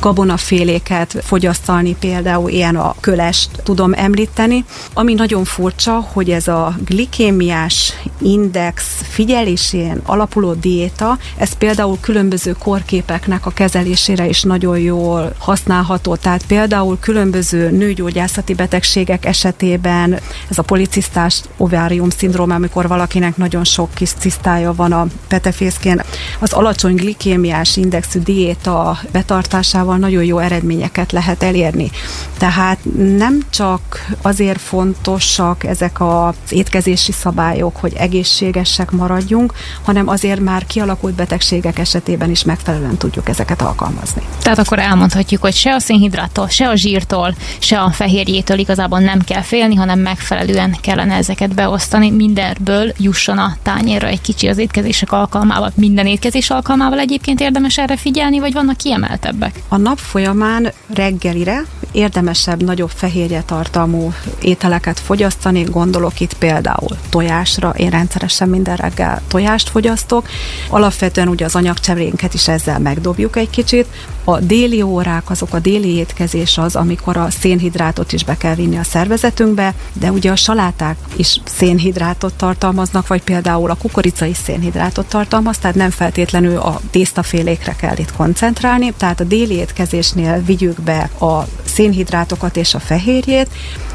gabonaféléket 0.00 1.16
fogyasztalni, 1.22 1.96
például 2.00 2.50
talán 2.64 2.86
a 2.88 2.94
kölest 3.00 3.50
tudom 3.62 3.92
említeni. 3.92 4.64
Ami 4.94 5.14
nagyon 5.14 5.44
furcsa, 5.44 6.08
hogy 6.12 6.30
ez 6.30 6.48
a 6.48 6.74
glikémiás 6.84 7.92
index 8.20 8.84
figyelésén 9.08 10.00
alapuló 10.04 10.52
diéta, 10.52 11.18
ez 11.36 11.52
például 11.52 11.98
különböző 12.00 12.56
korképeknek 12.58 13.46
a 13.46 13.50
kezelésére 13.50 14.28
is 14.28 14.42
nagyon 14.42 14.78
jól 14.78 15.34
használható. 15.38 16.16
Tehát 16.16 16.46
például 16.46 16.98
különböző 17.00 17.70
nőgyógyászati 17.70 18.54
betegségek 18.54 19.24
esetében 19.24 20.18
ez 20.50 20.58
a 20.58 20.62
policisztás 20.62 21.40
ovárium 21.56 22.10
szindróma, 22.10 22.54
amikor 22.54 22.88
valakinek 22.88 23.36
nagyon 23.36 23.64
sok 23.64 23.94
kis 23.94 24.10
cisztája 24.18 24.74
van 24.74 24.92
a 24.92 25.06
petefészkén, 25.28 26.02
az 26.38 26.52
alacsony 26.52 26.94
glikémiás 26.94 27.76
indexű 27.76 28.18
diéta 28.18 28.98
betartásával 29.12 29.96
nagyon 29.96 30.24
jó 30.24 30.38
eredményeket 30.38 31.12
lehet 31.12 31.42
elérni. 31.42 31.90
Tehát 32.38 32.53
tehát 32.54 32.78
nem 33.16 33.40
csak 33.50 34.06
azért 34.22 34.60
fontosak 34.60 35.64
ezek 35.64 36.00
az 36.00 36.34
étkezési 36.48 37.12
szabályok, 37.12 37.76
hogy 37.76 37.92
egészségesek 37.96 38.90
maradjunk, 38.90 39.52
hanem 39.82 40.08
azért 40.08 40.40
már 40.40 40.66
kialakult 40.66 41.14
betegségek 41.14 41.78
esetében 41.78 42.30
is 42.30 42.44
megfelelően 42.44 42.96
tudjuk 42.96 43.28
ezeket 43.28 43.62
alkalmazni. 43.62 44.22
Tehát 44.42 44.58
akkor 44.58 44.78
elmondhatjuk, 44.78 45.40
hogy 45.40 45.54
se 45.54 45.74
a 45.74 45.78
szénhidráttól, 45.78 46.48
se 46.48 46.68
a 46.68 46.76
zsírtól, 46.76 47.34
se 47.58 47.80
a 47.80 47.90
fehérjétől 47.90 48.58
igazából 48.58 48.98
nem 48.98 49.20
kell 49.20 49.42
félni, 49.42 49.74
hanem 49.74 49.98
megfelelően 49.98 50.76
kellene 50.80 51.14
ezeket 51.14 51.54
beosztani. 51.54 52.10
Mindenből 52.10 52.92
jusson 52.98 53.38
a 53.38 53.56
tányérra 53.62 54.06
egy 54.06 54.20
kicsi 54.20 54.48
az 54.48 54.58
étkezések 54.58 55.12
alkalmával. 55.12 55.72
Minden 55.74 56.06
étkezés 56.06 56.50
alkalmával 56.50 56.98
egyébként 56.98 57.40
érdemes 57.40 57.78
erre 57.78 57.96
figyelni, 57.96 58.38
vagy 58.38 58.52
vannak 58.52 58.76
kiemeltebbek? 58.76 59.62
A 59.68 59.76
nap 59.76 59.98
folyamán 59.98 60.72
reggelire 60.94 61.64
érdemesebb 61.94 62.62
nagyobb 62.62 62.90
fehérje 62.90 63.42
tartalmú 63.42 64.12
ételeket 64.40 65.00
fogyasztani, 65.00 65.62
gondolok 65.62 66.20
itt 66.20 66.34
például 66.34 66.96
tojásra, 67.08 67.74
én 67.76 67.90
rendszeresen 67.90 68.48
minden 68.48 68.76
reggel 68.76 69.22
tojást 69.28 69.68
fogyasztok, 69.68 70.28
alapvetően 70.68 71.28
ugye 71.28 71.44
az 71.44 71.54
anyagcserénket 71.54 72.34
is 72.34 72.48
ezzel 72.48 72.78
megdobjuk 72.78 73.36
egy 73.36 73.50
kicsit, 73.50 73.86
a 74.24 74.38
déli 74.40 74.82
órák, 74.82 75.30
azok 75.30 75.54
a 75.54 75.58
déli 75.58 75.94
étkezés 75.94 76.58
az, 76.58 76.76
amikor 76.76 77.16
a 77.16 77.30
szénhidrátot 77.30 78.12
is 78.12 78.24
be 78.24 78.36
kell 78.36 78.54
vinni 78.54 78.76
a 78.76 78.82
szervezetünkbe, 78.82 79.74
de 79.92 80.10
ugye 80.10 80.30
a 80.30 80.36
saláták 80.36 80.96
is 81.16 81.40
szénhidrátot 81.44 82.34
tartalmaznak, 82.34 83.06
vagy 83.06 83.22
például 83.22 83.70
a 83.70 83.74
kukorica 83.74 84.24
is 84.24 84.36
szénhidrátot 84.36 85.06
tartalmaz, 85.06 85.58
tehát 85.58 85.76
nem 85.76 85.90
feltétlenül 85.90 86.56
a 86.56 86.80
tésztafélékre 86.90 87.76
kell 87.76 87.96
itt 87.96 88.12
koncentrálni, 88.12 88.92
tehát 88.96 89.20
a 89.20 89.24
déli 89.24 89.54
étkezésnél 89.54 90.42
vigyük 90.42 90.80
be 90.80 91.10
a 91.20 91.46
szénhidrátokat 91.64 92.56
és 92.56 92.74
a 92.74 92.80
fehérjét, 92.80 93.48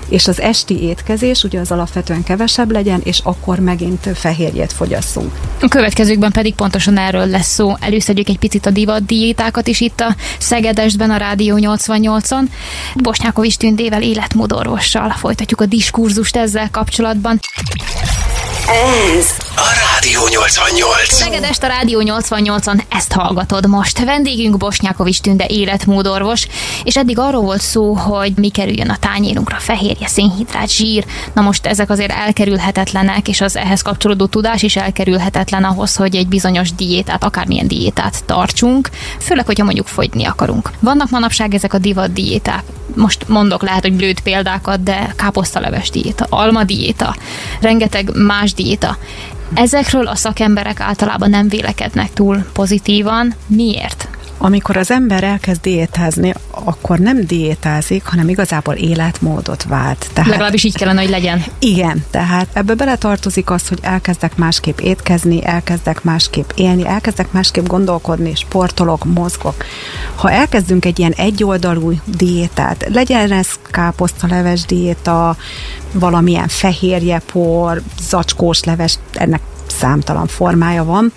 és 0.09 0.27
az 0.27 0.41
esti 0.41 0.83
étkezés 0.83 1.43
ugye 1.43 1.59
az 1.59 1.71
alapvetően 1.71 2.23
kevesebb 2.23 2.71
legyen, 2.71 3.01
és 3.03 3.19
akkor 3.23 3.59
megint 3.59 4.09
fehérjét 4.13 4.73
fogyasszunk. 4.73 5.31
A 5.61 5.67
következőkben 5.67 6.31
pedig 6.31 6.55
pontosan 6.55 6.97
erről 6.97 7.25
lesz 7.25 7.53
szó. 7.53 7.73
Előszedjük 7.79 8.29
egy 8.29 8.39
picit 8.39 8.65
a 8.65 8.69
divat 8.69 9.05
diétákat 9.05 9.67
is 9.67 9.79
itt 9.79 9.99
a 9.99 10.15
Szegedesben, 10.39 11.09
a 11.09 11.17
Rádió 11.17 11.55
88-on. 11.59 12.43
Bosnyákovics 12.95 13.57
Tündével 13.57 14.01
életmódorvossal 14.01 15.09
folytatjuk 15.09 15.61
a 15.61 15.65
diskurzust 15.65 16.35
ezzel 16.35 16.69
kapcsolatban. 16.71 17.39
Ez 19.17 19.25
a 19.55 19.69
Rádió 19.93 20.21
88. 20.29 21.13
Szegedest 21.13 21.63
a 21.63 21.67
Rádió 21.67 22.01
88-on 22.05 22.81
ezt 22.89 23.11
hallgatod 23.11 23.67
most. 23.67 24.03
Vendégünk 24.03 24.57
Bosnyákovics 24.57 25.19
Tünde 25.19 25.45
életmódorvos, 25.47 26.47
és 26.83 26.97
eddig 26.97 27.19
arról 27.19 27.41
volt 27.41 27.61
szó, 27.61 27.93
hogy 27.93 28.33
mi 28.35 28.49
kerüljön 28.49 28.89
a 28.89 28.97
tányérunkra, 28.99 29.57
fehérje, 29.99 30.07
szénhidrát, 30.07 30.69
zsír. 30.69 31.05
Na 31.33 31.41
most 31.41 31.65
ezek 31.65 31.89
azért 31.89 32.11
elkerülhetetlenek, 32.11 33.27
és 33.27 33.41
az 33.41 33.55
ehhez 33.55 33.81
kapcsolódó 33.81 34.25
tudás 34.25 34.63
is 34.63 34.75
elkerülhetetlen 34.75 35.63
ahhoz, 35.63 35.95
hogy 35.95 36.15
egy 36.15 36.27
bizonyos 36.27 36.73
diétát, 36.73 37.23
akármilyen 37.23 37.67
diétát 37.67 38.25
tartsunk, 38.25 38.89
főleg, 39.19 39.45
hogyha 39.45 39.63
mondjuk 39.63 39.87
fogyni 39.87 40.25
akarunk. 40.25 40.71
Vannak 40.79 41.09
manapság 41.09 41.53
ezek 41.53 41.73
a 41.73 41.77
divat 41.77 42.13
diéták. 42.13 42.63
Most 42.95 43.27
mondok 43.27 43.61
lehet, 43.61 43.81
hogy 43.81 43.93
blőtt 43.93 44.21
példákat, 44.21 44.83
de 44.83 45.13
káposztaleves 45.17 45.89
diéta, 45.89 46.25
alma 46.29 46.63
diéta, 46.63 47.15
rengeteg 47.61 48.11
más 48.15 48.53
diéta. 48.53 48.97
Ezekről 49.53 50.07
a 50.07 50.15
szakemberek 50.15 50.79
általában 50.79 51.29
nem 51.29 51.47
vélekednek 51.47 52.13
túl 52.13 52.45
pozitívan. 52.53 53.33
Miért? 53.47 54.07
Amikor 54.41 54.77
az 54.77 54.91
ember 54.91 55.23
elkezd 55.23 55.61
diétázni, 55.61 56.33
akkor 56.51 56.99
nem 56.99 57.25
diétázik, 57.25 58.05
hanem 58.05 58.29
igazából 58.29 58.73
életmódot 58.73 59.63
vált. 59.63 60.09
Tehát, 60.13 60.29
Legalábbis 60.29 60.63
így 60.63 60.75
kellene, 60.75 61.01
hogy 61.01 61.09
legyen. 61.09 61.43
Igen, 61.59 62.05
tehát 62.11 62.47
ebbe 62.53 62.73
beletartozik 62.73 63.49
az, 63.49 63.67
hogy 63.67 63.79
elkezdek 63.81 64.35
másképp 64.35 64.79
étkezni, 64.79 65.45
elkezdek 65.45 66.03
másképp 66.03 66.49
élni, 66.55 66.87
elkezdek 66.87 67.31
másképp 67.31 67.67
gondolkodni, 67.67 68.35
sportolok, 68.35 69.05
mozgok. 69.05 69.65
Ha 70.15 70.31
elkezdünk 70.31 70.85
egy 70.85 70.99
ilyen 70.99 71.13
egyoldalú 71.17 71.91
diétát, 72.05 72.85
legyen 72.89 73.31
ez 73.31 73.47
káposztaleves 73.71 74.65
diéta, 74.65 75.37
valamilyen 75.93 76.47
fehérjepor, 76.47 77.81
zacskós 78.01 78.63
leves, 78.63 78.99
ennek 79.13 79.41
számtalan 79.71 80.27
formája 80.27 80.83
van. 80.83 81.11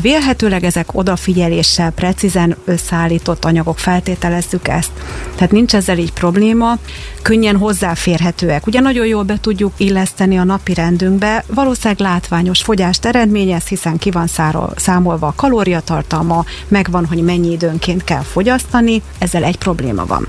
Vélhetőleg 0.00 0.64
ezek 0.64 0.94
odafigyeléssel, 0.94 1.90
precízen 1.90 2.56
összeállított 2.64 3.44
anyagok, 3.44 3.78
feltételezzük 3.78 4.68
ezt. 4.68 4.90
Tehát 5.34 5.52
nincs 5.52 5.74
ezzel 5.74 5.98
így 5.98 6.12
probléma, 6.12 6.78
könnyen 7.22 7.56
hozzáférhetőek. 7.56 8.66
Ugye 8.66 8.80
nagyon 8.80 9.06
jól 9.06 9.22
be 9.22 9.38
tudjuk 9.40 9.72
illeszteni 9.76 10.38
a 10.38 10.44
napi 10.44 10.74
rendünkbe, 10.74 11.44
valószínűleg 11.46 12.00
látványos 12.00 12.62
fogyást 12.62 13.04
eredményez, 13.04 13.64
hiszen 13.64 13.98
ki 13.98 14.10
van 14.10 14.26
száról, 14.26 14.72
számolva 14.76 15.26
a 15.26 15.34
kalóriatartalma, 15.36 16.44
megvan, 16.68 17.06
hogy 17.06 17.22
mennyi 17.22 17.52
időnként 17.52 18.04
kell 18.04 18.22
fogyasztani, 18.22 19.02
ezzel 19.18 19.44
egy 19.44 19.56
probléma 19.56 20.06
van 20.06 20.28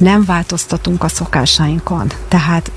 nem 0.00 0.24
változtatunk 0.24 1.04
a 1.04 1.08
szokásainkon. 1.08 2.06
Tehát 2.28 2.70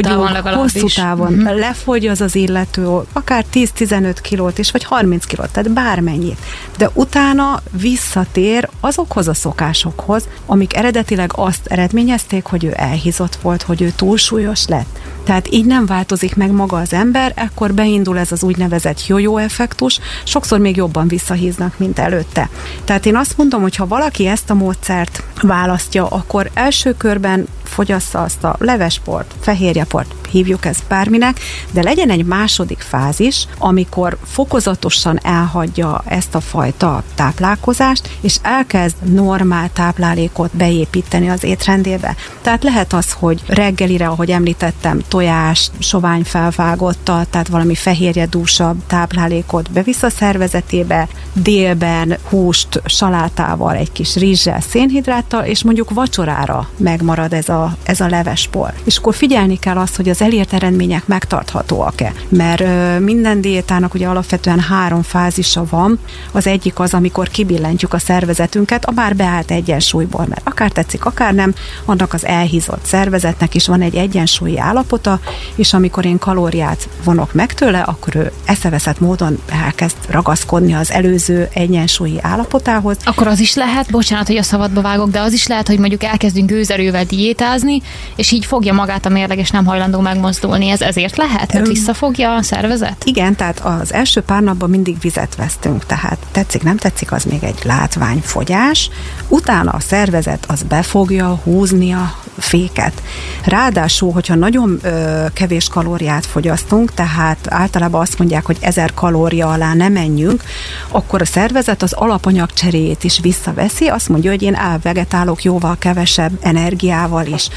távon, 0.00 0.42
hosszú 0.42 0.86
távon 0.88 1.32
uh-huh. 1.32 1.58
lefogy 1.58 2.06
az 2.06 2.20
az 2.20 2.34
illető, 2.34 2.86
akár 3.12 3.44
10-15 3.52 4.16
kilót 4.22 4.58
is, 4.58 4.70
vagy 4.70 4.84
30 4.84 5.24
kilót, 5.24 5.50
tehát 5.50 5.70
bármennyit. 5.70 6.38
De 6.76 6.90
utána 6.94 7.62
visszatér 7.70 8.68
azokhoz 8.80 9.28
a 9.28 9.34
szokásokhoz, 9.34 10.28
amik 10.46 10.76
eredetileg 10.76 11.32
azt 11.34 11.66
eredményezték, 11.66 12.44
hogy 12.44 12.64
ő 12.64 12.72
elhízott 12.76 13.38
volt, 13.42 13.62
hogy 13.62 13.82
ő 13.82 13.92
túlsúlyos 13.96 14.66
lett. 14.66 14.98
Tehát 15.28 15.52
így 15.52 15.64
nem 15.64 15.86
változik 15.86 16.36
meg 16.36 16.50
maga 16.50 16.76
az 16.76 16.92
ember, 16.92 17.32
ekkor 17.36 17.74
beindul 17.74 18.18
ez 18.18 18.32
az 18.32 18.42
úgynevezett 18.42 19.06
jó-jó 19.06 19.36
effektus, 19.36 20.00
sokszor 20.24 20.58
még 20.58 20.76
jobban 20.76 21.08
visszahíznak, 21.08 21.78
mint 21.78 21.98
előtte. 21.98 22.48
Tehát 22.84 23.06
én 23.06 23.16
azt 23.16 23.36
mondom, 23.36 23.62
hogy 23.62 23.76
ha 23.76 23.86
valaki 23.86 24.26
ezt 24.26 24.50
a 24.50 24.54
módszert 24.54 25.22
választja, 25.42 26.06
akkor 26.06 26.50
első 26.54 26.94
körben 26.96 27.46
fogyassza 27.64 28.22
azt 28.22 28.44
a 28.44 28.56
levesport, 28.58 29.34
fehérjeport, 29.40 30.14
hívjuk 30.30 30.64
ezt 30.64 30.82
bárminek, 30.88 31.40
de 31.70 31.82
legyen 31.82 32.10
egy 32.10 32.24
második 32.24 32.80
fázis, 32.80 33.46
amikor 33.58 34.16
fokozatosan 34.24 35.18
elhagyja 35.22 36.02
ezt 36.06 36.34
a 36.34 36.40
fajta 36.40 37.02
táplálkozást, 37.14 38.10
és 38.20 38.36
elkezd 38.42 38.96
normál 39.12 39.70
táplálékot 39.72 40.56
beépíteni 40.56 41.28
az 41.28 41.44
étrendébe. 41.44 42.16
Tehát 42.42 42.62
lehet 42.62 42.92
az, 42.92 43.12
hogy 43.12 43.42
reggelire, 43.46 44.06
ahogy 44.06 44.30
említettem, 44.30 45.02
tojás, 45.18 45.70
sovány 45.78 46.22
felvágotta, 46.22 47.24
tehát 47.30 47.48
valami 47.48 47.74
fehérje 47.74 48.26
dúsabb 48.26 48.76
táplálékot 48.86 49.70
bevisz 49.70 50.02
a 50.02 50.10
szervezetébe, 50.10 51.08
délben 51.32 52.16
húst 52.28 52.82
salátával, 52.84 53.74
egy 53.74 53.92
kis 53.92 54.16
rizssel, 54.16 54.60
szénhidráttal, 54.60 55.44
és 55.44 55.64
mondjuk 55.64 55.90
vacsorára 55.90 56.68
megmarad 56.76 57.32
ez 57.32 57.48
a, 57.48 57.76
ez 57.82 58.00
a 58.00 58.06
levespor. 58.06 58.72
És 58.84 58.96
akkor 58.96 59.14
figyelni 59.14 59.58
kell 59.58 59.76
azt, 59.76 59.96
hogy 59.96 60.08
az 60.08 60.22
elért 60.22 60.52
eredmények 60.52 61.06
megtarthatóak-e. 61.06 62.12
Mert 62.28 62.60
ö, 62.60 62.98
minden 62.98 63.40
diétának 63.40 63.94
ugye 63.94 64.06
alapvetően 64.06 64.60
három 64.60 65.02
fázisa 65.02 65.64
van. 65.70 65.98
Az 66.32 66.46
egyik 66.46 66.78
az, 66.78 66.94
amikor 66.94 67.28
kibillentjük 67.28 67.92
a 67.92 67.98
szervezetünket 67.98 68.84
a 68.84 68.92
már 68.94 69.16
beállt 69.16 69.50
egyensúlyból, 69.50 70.26
mert 70.28 70.48
akár 70.48 70.70
tetszik, 70.70 71.04
akár 71.04 71.34
nem, 71.34 71.54
annak 71.84 72.12
az 72.12 72.26
elhízott 72.26 72.84
szervezetnek 72.84 73.54
is 73.54 73.66
van 73.66 73.82
egy 73.82 73.94
egyensúlyi 73.94 74.58
állapota, 74.58 75.07
és 75.54 75.72
amikor 75.72 76.04
én 76.04 76.18
kalóriát 76.18 76.88
vonok 77.04 77.32
meg 77.32 77.54
tőle, 77.54 77.80
akkor 77.80 78.16
ő 78.16 78.32
eszeveszett 78.44 79.00
módon 79.00 79.38
elkezd 79.64 79.96
ragaszkodni 80.08 80.74
az 80.74 80.90
előző 80.90 81.48
egyensúlyi 81.52 82.18
állapotához. 82.22 82.96
Akkor 83.04 83.26
az 83.26 83.40
is 83.40 83.54
lehet, 83.54 83.90
bocsánat, 83.90 84.26
hogy 84.26 84.36
a 84.36 84.42
szabadba 84.42 84.80
vágok, 84.80 85.10
de 85.10 85.20
az 85.20 85.32
is 85.32 85.46
lehet, 85.46 85.68
hogy 85.68 85.78
mondjuk 85.78 86.02
elkezdünk 86.04 86.50
gőzerővel 86.50 87.04
diétázni, 87.04 87.82
és 88.16 88.30
így 88.30 88.44
fogja 88.44 88.72
magát 88.72 89.06
a 89.06 89.08
mérleg, 89.08 89.38
és 89.38 89.50
nem 89.50 89.64
hajlandó 89.64 90.00
megmozdulni. 90.00 90.68
Ez 90.68 90.80
ezért 90.80 91.16
lehet? 91.16 91.48
Tehát 91.48 91.66
visszafogja 91.66 92.34
a 92.34 92.42
szervezet? 92.42 93.04
Igen, 93.04 93.36
tehát 93.36 93.60
az 93.60 93.92
első 93.92 94.20
pár 94.20 94.42
napban 94.42 94.70
mindig 94.70 94.96
vizet 95.00 95.36
vesztünk, 95.36 95.86
tehát 95.86 96.18
tetszik, 96.32 96.62
nem 96.62 96.76
tetszik, 96.76 97.12
az 97.12 97.24
még 97.24 97.44
egy 97.44 97.58
látványfogyás. 97.64 98.90
Utána 99.28 99.70
a 99.70 99.80
szervezet 99.80 100.44
az 100.48 100.62
be 100.62 100.82
fogja 100.82 101.40
húzni 101.44 101.92
a 101.92 102.14
féket. 102.38 103.02
Ráadásul, 103.44 104.12
hogyha 104.12 104.34
nagyon 104.34 104.80
ö, 104.88 105.26
kevés 105.32 105.68
kalóriát 105.68 106.26
fogyasztunk, 106.26 106.94
tehát 106.94 107.38
általában 107.48 108.00
azt 108.00 108.18
mondják, 108.18 108.46
hogy 108.46 108.56
ezer 108.60 108.94
kalória 108.94 109.48
alá 109.50 109.74
nem 109.74 109.92
menjünk, 109.92 110.42
akkor 110.88 111.20
a 111.20 111.24
szervezet 111.24 111.82
az 111.82 111.92
alapanyag 111.92 112.52
cseréjét 112.52 113.04
is 113.04 113.18
visszaveszi, 113.20 113.86
azt 113.86 114.08
mondja, 114.08 114.30
hogy 114.30 114.42
én 114.42 114.54
elvegetálok 114.54 115.42
jóval 115.42 115.76
kevesebb 115.78 116.32
energiával 116.40 117.26
is. 117.26 117.48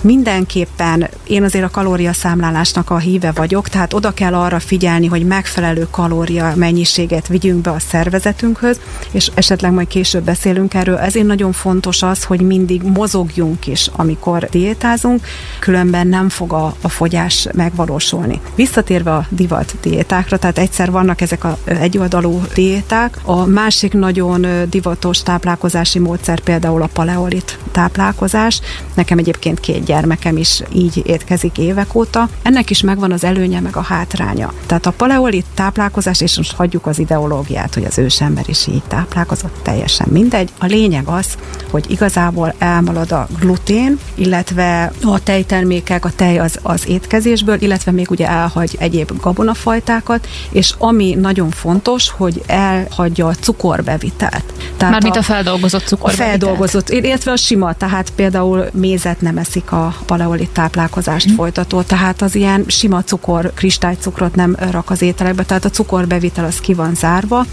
Mindenképpen 0.00 1.08
én 1.24 1.42
azért 1.42 1.64
a 1.64 1.70
kalóriaszámlálásnak 1.70 2.90
a 2.90 2.98
híve 2.98 3.32
vagyok, 3.32 3.68
tehát 3.68 3.94
oda 3.94 4.10
kell 4.10 4.34
arra 4.34 4.60
figyelni, 4.60 5.06
hogy 5.06 5.26
megfelelő 5.26 5.86
kalória 5.90 6.52
mennyiséget 6.56 7.28
vigyünk 7.28 7.60
be 7.60 7.70
a 7.70 7.78
szervezetünkhöz, 7.78 8.80
és 9.10 9.30
esetleg 9.34 9.72
majd 9.72 9.86
később 9.86 10.24
beszélünk 10.24 10.74
erről. 10.74 10.96
Ezért 10.96 11.26
nagyon 11.26 11.52
fontos 11.52 12.02
az, 12.02 12.24
hogy 12.24 12.40
mindig 12.40 12.82
mozogjunk 12.82 13.66
is, 13.66 13.90
amikor 13.92 14.48
diétázunk, 14.50 15.26
különben 15.58 16.06
nem 16.06 16.28
fog 16.28 16.52
a, 16.52 16.74
a 16.80 16.88
fogyás 16.88 17.46
megvalósulni. 17.52 18.40
Visszatérve 18.54 19.14
a 19.14 19.26
divat 19.28 19.74
diétákra, 19.80 20.38
tehát 20.38 20.58
egyszer 20.58 20.90
vannak 20.90 21.20
ezek 21.20 21.44
a 21.44 21.58
egyoldalú 21.64 22.42
diéták, 22.54 23.18
a 23.24 23.44
másik 23.44 23.92
nagyon 23.92 24.46
divatos 24.70 25.22
táplálkozási 25.22 25.98
módszer 25.98 26.40
például 26.40 26.82
a 26.82 26.88
paleolit 26.92 27.58
táplálkozás. 27.72 28.60
Nekem 28.94 29.18
egyébként 29.18 29.60
két 29.60 29.84
gyermekem 29.90 30.36
is 30.36 30.62
így 30.72 31.02
étkezik 31.06 31.58
évek 31.58 31.94
óta. 31.94 32.28
Ennek 32.42 32.70
is 32.70 32.82
megvan 32.82 33.12
az 33.12 33.24
előnye, 33.24 33.60
meg 33.60 33.76
a 33.76 33.80
hátránya. 33.80 34.52
Tehát 34.66 34.86
a 34.86 34.90
paleolit 34.90 35.46
táplálkozás, 35.54 36.20
és 36.20 36.36
most 36.36 36.52
hagyjuk 36.52 36.86
az 36.86 36.98
ideológiát, 36.98 37.74
hogy 37.74 37.84
az 37.84 37.98
ősember 37.98 38.44
is 38.46 38.66
így 38.66 38.82
táplálkozott, 38.88 39.56
teljesen 39.62 40.06
mindegy. 40.10 40.48
A 40.58 40.66
lényeg 40.66 41.06
az, 41.06 41.26
hogy 41.70 41.90
igazából 41.90 42.54
elmalad 42.58 43.12
a 43.12 43.26
glutén, 43.40 43.98
illetve 44.14 44.92
a 45.04 45.22
tejtermékek, 45.22 46.04
a 46.04 46.10
tej 46.16 46.38
az, 46.38 46.58
az 46.62 46.88
étkezésből, 46.88 47.56
illetve 47.60 47.90
még 47.90 48.10
ugye 48.10 48.28
elhagy 48.28 48.76
egyéb 48.78 49.20
gabonafajtákat, 49.20 50.28
és 50.50 50.74
ami 50.78 51.14
nagyon 51.14 51.50
fontos, 51.50 52.10
hogy 52.10 52.42
elhagyja 52.46 53.26
a 53.26 53.34
cukorbevitelt. 53.34 54.44
Tehát 54.76 54.92
Mármint 54.92 55.16
a, 55.16 55.18
a 55.18 55.22
feldolgozott 55.22 55.86
cukorbevitelt. 55.86 56.30
A 56.30 56.30
feldolgozott, 56.30 56.88
illetve 56.88 57.32
a 57.32 57.36
sima, 57.36 57.72
tehát 57.74 58.10
például 58.10 58.68
mézet 58.72 59.20
nem 59.20 59.38
eszik 59.38 59.72
a 59.72 59.79
paleolit 60.06 60.50
táplálkozást 60.50 61.30
mm. 61.30 61.34
folytató, 61.34 61.82
tehát 61.82 62.22
az 62.22 62.34
ilyen 62.34 62.64
sima 62.66 63.02
cukor, 63.02 63.52
kristálycukrot 63.54 64.34
nem 64.34 64.56
rak 64.70 64.90
az 64.90 65.02
ételekbe, 65.02 65.42
tehát 65.42 65.64
a 65.64 65.70
cukorbevitel 65.70 66.44
az 66.44 66.60
ki 66.60 66.74
van 66.74 66.94
zárva, 66.94 67.46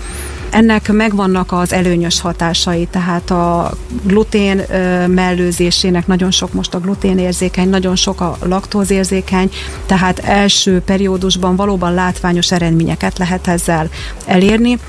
Ennek 0.49 0.91
megvannak 0.91 1.51
az 1.51 1.73
előnyös 1.73 2.21
hatásai, 2.21 2.87
tehát 2.91 3.31
a 3.31 3.71
glutén 4.03 4.61
mellőzésének 5.07 6.07
nagyon 6.07 6.31
sok 6.31 6.53
most 6.53 6.73
a 6.73 6.79
gluténérzékeny, 6.79 7.69
nagyon 7.69 7.95
sok 7.95 8.21
a 8.21 8.37
laktózérzékeny, 8.41 9.49
tehát 9.85 10.19
első 10.19 10.81
periódusban 10.81 11.55
valóban 11.55 11.93
látványos 11.93 12.51
eredményeket 12.51 13.17
lehet 13.17 13.47
ezzel 13.47 13.89
elérni. 14.25 14.79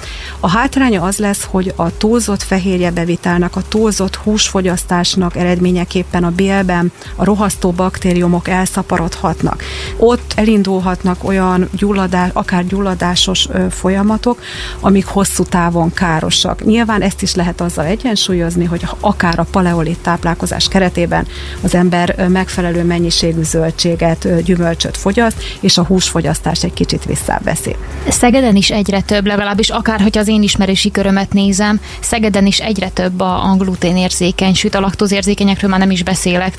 A 0.40 0.48
hátránya 0.48 1.02
az 1.02 1.18
lesz, 1.18 1.46
hogy 1.50 1.72
a 1.76 1.96
túlzott 1.96 2.42
fehérjebevitelnek, 2.42 3.56
a 3.56 3.62
túlzott 3.68 4.16
húsfogyasztásnak 4.16 5.36
eredményeképpen 5.36 6.24
a 6.24 6.30
bélben 6.30 6.92
a 7.16 7.24
rohasztó 7.24 7.70
baktériumok 7.70 8.48
elszaporodhatnak. 8.48 9.62
Ott 9.96 10.32
elindulhatnak 10.36 11.24
olyan 11.24 11.68
gyulladás, 11.72 12.30
akár 12.32 12.66
gyulladásos 12.66 13.48
folyamatok, 13.70 14.40
amik 14.80 15.06
hosszú 15.06 15.44
távon 15.48 15.92
károsak. 15.92 16.64
Nyilván 16.64 17.02
ezt 17.02 17.22
is 17.22 17.34
lehet 17.34 17.60
azzal 17.60 17.84
egyensúlyozni, 17.84 18.64
hogy 18.64 18.86
akár 19.00 19.38
a 19.38 19.46
paleolit 19.50 19.98
táplálkozás 19.98 20.68
keretében 20.68 21.26
az 21.62 21.74
ember 21.74 22.28
megfelelő 22.28 22.84
mennyiségű 22.84 23.42
zöldséget, 23.42 24.44
gyümölcsöt 24.44 24.96
fogyaszt, 24.96 25.42
és 25.60 25.78
a 25.78 25.84
húsfogyasztást 25.84 26.64
egy 26.64 26.72
kicsit 26.72 27.04
visszaveszi. 27.04 27.76
Szegeden 28.08 28.56
is 28.56 28.70
egyre 28.70 29.00
több, 29.00 29.26
legalábbis 29.26 29.70
akár, 29.70 30.00
hogy 30.00 30.18
az 30.18 30.28
én 30.28 30.42
ismerési 30.42 30.90
körömet 30.90 31.32
nézem, 31.32 31.80
Szegeden 32.00 32.46
is 32.46 32.58
egyre 32.58 32.88
több 32.88 33.20
a, 33.20 33.54
gluténérzékeny, 33.58 34.54
sőt 34.54 34.74
a 34.74 34.80
laktózérzékenyekről 34.80 35.70
már 35.70 35.78
nem 35.78 35.90
is 35.90 36.02
beszélek. 36.02 36.58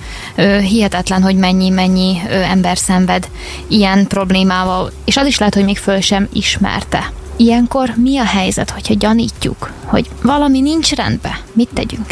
Hihetetlen, 0.62 1.22
hogy 1.22 1.36
mennyi-mennyi 1.36 2.22
ember 2.30 2.78
szenved 2.78 3.30
ilyen 3.68 4.08
problémával, 4.08 4.92
és 5.06 5.18
az 5.18 5.26
is 5.26 5.38
lehet, 5.38 5.54
hogy 5.54 5.64
még 5.64 5.78
föl 5.78 6.00
sem 6.00 6.28
ismerte. 6.34 7.12
Ilyenkor 7.40 7.94
mi 7.96 8.18
a 8.18 8.26
helyzet, 8.26 8.70
hogyha 8.70 8.94
gyanítjuk, 8.94 9.74
hogy 9.86 10.10
valami 10.22 10.60
nincs 10.62 10.92
rendben? 10.94 11.32
Mit 11.54 11.70
tegyünk? 11.74 12.08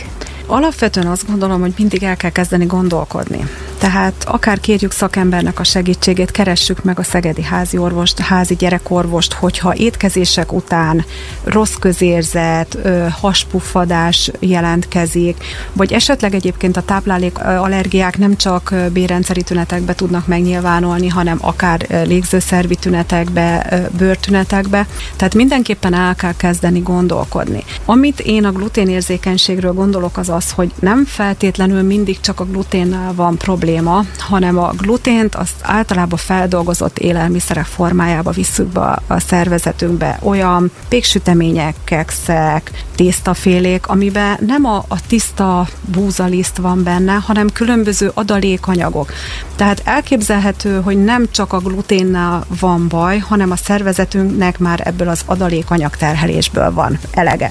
Alapvetően 0.50 1.08
azt 1.08 1.28
gondolom, 1.28 1.62
hogy 1.62 1.74
mindig 1.78 2.04
el 2.04 2.18
kell 2.18 2.30
kezdeni 2.30 2.66
gondolkodni. 2.66 3.50
Tehát 3.78 4.14
akár 4.28 4.60
kérjük 4.60 4.92
szakembernek 4.92 5.60
a 5.60 5.64
segítségét, 5.64 6.32
keressük 6.32 6.84
meg 6.84 7.00
a 7.00 7.04
szegedi 7.04 7.44
házi 7.44 7.78
orvost, 7.78 8.20
házi 8.20 8.56
gyerekorvost, 8.56 9.34
hogyha 9.34 9.76
étkezések 9.76 10.54
után 10.54 11.06
rossz 11.44 11.74
közérzet, 11.80 12.78
haspuffadás 13.22 14.32
jelentkezik, 14.40 15.38
vagy 15.74 15.94
esetleg 15.94 16.34
egyébként 16.34 16.78
a 16.78 16.82
táplálék 16.82 17.40
allergiák 17.40 18.18
nem 18.18 18.36
csak 18.36 18.74
bérrendszeri 18.94 19.42
tünetekbe 19.42 19.94
tudnak 19.94 20.28
megnyilvánulni, 20.28 21.08
hanem 21.08 21.38
akár 21.42 21.86
légzőszervi 22.06 22.76
tünetekbe, 22.76 23.68
bőrtünetekbe. 23.98 24.88
Tehát 25.16 25.36
mindenképpen 25.36 25.94
el 25.94 26.16
kell 26.16 26.36
kezdeni 26.38 26.80
gondolkodni. 26.80 27.64
Amit 27.86 28.20
én 28.20 28.46
a 28.46 28.52
gluténérzékenységről 28.52 29.74
gondolok, 29.74 30.18
az 30.18 30.30
az, 30.38 30.52
hogy 30.52 30.72
nem 30.80 31.06
feltétlenül 31.06 31.82
mindig 31.82 32.20
csak 32.20 32.40
a 32.40 32.46
gluténnel 32.46 33.14
van 33.14 33.38
probléma, 33.38 34.06
hanem 34.18 34.58
a 34.58 34.72
glutént 34.78 35.36
azt 35.36 35.56
általában 35.62 36.18
feldolgozott 36.18 37.00
élelmiszerek 37.00 37.66
formájába 37.66 38.32
visszük 38.32 38.68
be 38.68 39.00
a 39.08 39.20
szervezetünkbe. 39.20 40.20
Olyan 40.22 40.72
péksütemények, 40.90 41.76
kekszek, 41.84 42.86
tésztafélék, 42.96 43.88
amiben 43.88 44.38
nem 44.46 44.66
a, 44.66 44.86
a 44.88 44.98
tiszta 45.08 45.68
búzaliszt 45.82 46.58
van 46.58 46.84
benne, 46.84 47.14
hanem 47.14 47.50
különböző 47.54 48.12
adalékanyagok. 48.14 49.12
Tehát 49.56 49.82
elképzelhető, 49.86 50.82
hogy 50.82 51.04
nem 51.04 51.28
csak 51.32 51.54
a 51.54 51.60
gluténnel 51.60 52.46
van 52.60 52.88
baj, 52.88 53.18
hanem 53.18 53.52
a 53.52 53.56
szervezetünknek 53.56 54.60
már 54.60 54.82
ebből 54.84 55.08
az 55.08 55.22
adalékanyag 55.26 55.96
terhelésből 55.96 56.74
van 56.74 57.00
elege. 57.12 57.50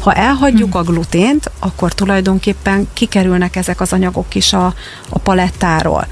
Ha 0.00 0.12
elhagyjuk 0.12 0.74
a 0.74 0.82
glutént, 0.82 1.50
akkor 1.58 1.92
tulajdonképpen 1.92 2.21
kikerülnek 2.92 3.56
ezek 3.56 3.80
az 3.80 3.92
anyagok 3.92 4.34
is 4.34 4.52
a, 4.52 4.74
a 5.08 5.18
palettáról. 5.18 6.06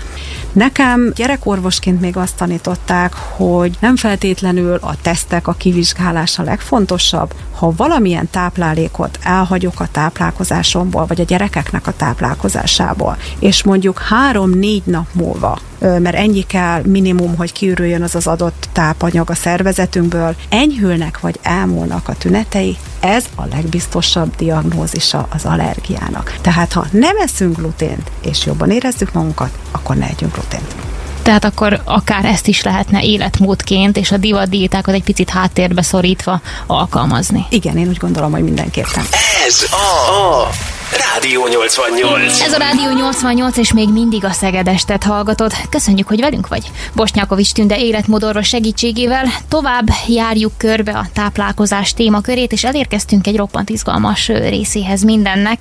Nekem 0.52 1.12
gyerekorvosként 1.14 2.00
még 2.00 2.16
azt 2.16 2.36
tanították, 2.36 3.14
hogy 3.14 3.76
nem 3.80 3.96
feltétlenül 3.96 4.74
a 4.74 4.94
tesztek, 5.02 5.46
a 5.46 5.52
kivizsgálása 5.52 6.42
legfontosabb, 6.42 7.34
ha 7.54 7.72
valamilyen 7.76 8.30
táplálékot 8.30 9.18
elhagyok 9.22 9.80
a 9.80 9.88
táplálkozásomból, 9.92 11.06
vagy 11.06 11.20
a 11.20 11.24
gyerekeknek 11.24 11.86
a 11.86 11.96
táplálkozásából, 11.96 13.16
és 13.38 13.62
mondjuk 13.62 13.98
három-négy 13.98 14.82
nap 14.84 15.06
múlva 15.12 15.58
mert 15.80 16.14
ennyi 16.14 16.42
kell 16.46 16.82
minimum, 16.86 17.36
hogy 17.36 17.52
kiürüljön 17.52 18.02
az 18.02 18.14
az 18.14 18.26
adott 18.26 18.68
tápanyag 18.72 19.30
a 19.30 19.34
szervezetünkből, 19.34 20.34
enyhülnek 20.48 21.20
vagy 21.20 21.38
elmúlnak 21.42 22.08
a 22.08 22.14
tünetei, 22.14 22.76
ez 23.00 23.24
a 23.34 23.42
legbiztosabb 23.50 24.36
diagnózisa 24.36 25.26
az 25.30 25.44
allergiának. 25.44 26.38
Tehát 26.40 26.72
ha 26.72 26.86
nem 26.90 27.16
eszünk 27.16 27.56
glutént, 27.56 28.10
és 28.22 28.46
jobban 28.46 28.70
érezzük 28.70 29.12
magunkat, 29.12 29.58
akkor 29.70 29.96
ne 29.96 30.06
együnk 30.06 30.34
glutént. 30.34 30.74
Tehát 31.22 31.44
akkor 31.44 31.80
akár 31.84 32.24
ezt 32.24 32.46
is 32.46 32.62
lehetne 32.62 33.02
életmódként, 33.02 33.96
és 33.96 34.10
a 34.10 34.16
divat 34.16 34.48
diétákat 34.48 34.94
egy 34.94 35.02
picit 35.02 35.30
háttérbe 35.30 35.82
szorítva 35.82 36.40
alkalmazni. 36.66 37.46
Igen, 37.48 37.76
én 37.76 37.88
úgy 37.88 37.96
gondolom, 37.96 38.30
hogy 38.30 38.42
mindenképpen. 38.42 39.04
Ez 39.46 39.66
a, 39.70 40.40
a 40.40 40.48
Rádió 40.90 41.46
88. 41.46 42.40
Ez 42.40 42.52
a 42.52 42.58
Rádió 42.58 42.90
88, 42.90 43.56
és 43.56 43.72
még 43.72 43.88
mindig 43.88 44.24
a 44.24 44.32
Szegedestet 44.32 45.04
hallgatod. 45.04 45.52
Köszönjük, 45.68 46.08
hogy 46.08 46.20
velünk 46.20 46.48
vagy. 46.48 46.70
Bosnyákovics 46.94 47.52
Tünde 47.52 47.78
életmodorros 47.78 48.48
segítségével 48.48 49.26
tovább 49.48 49.86
járjuk 50.06 50.52
körbe 50.56 50.92
a 50.92 51.06
táplálkozás 51.12 51.92
témakörét, 51.92 52.52
és 52.52 52.64
elérkeztünk 52.64 53.26
egy 53.26 53.36
roppant 53.36 53.70
izgalmas 53.70 54.28
részéhez 54.28 55.02
mindennek. 55.02 55.58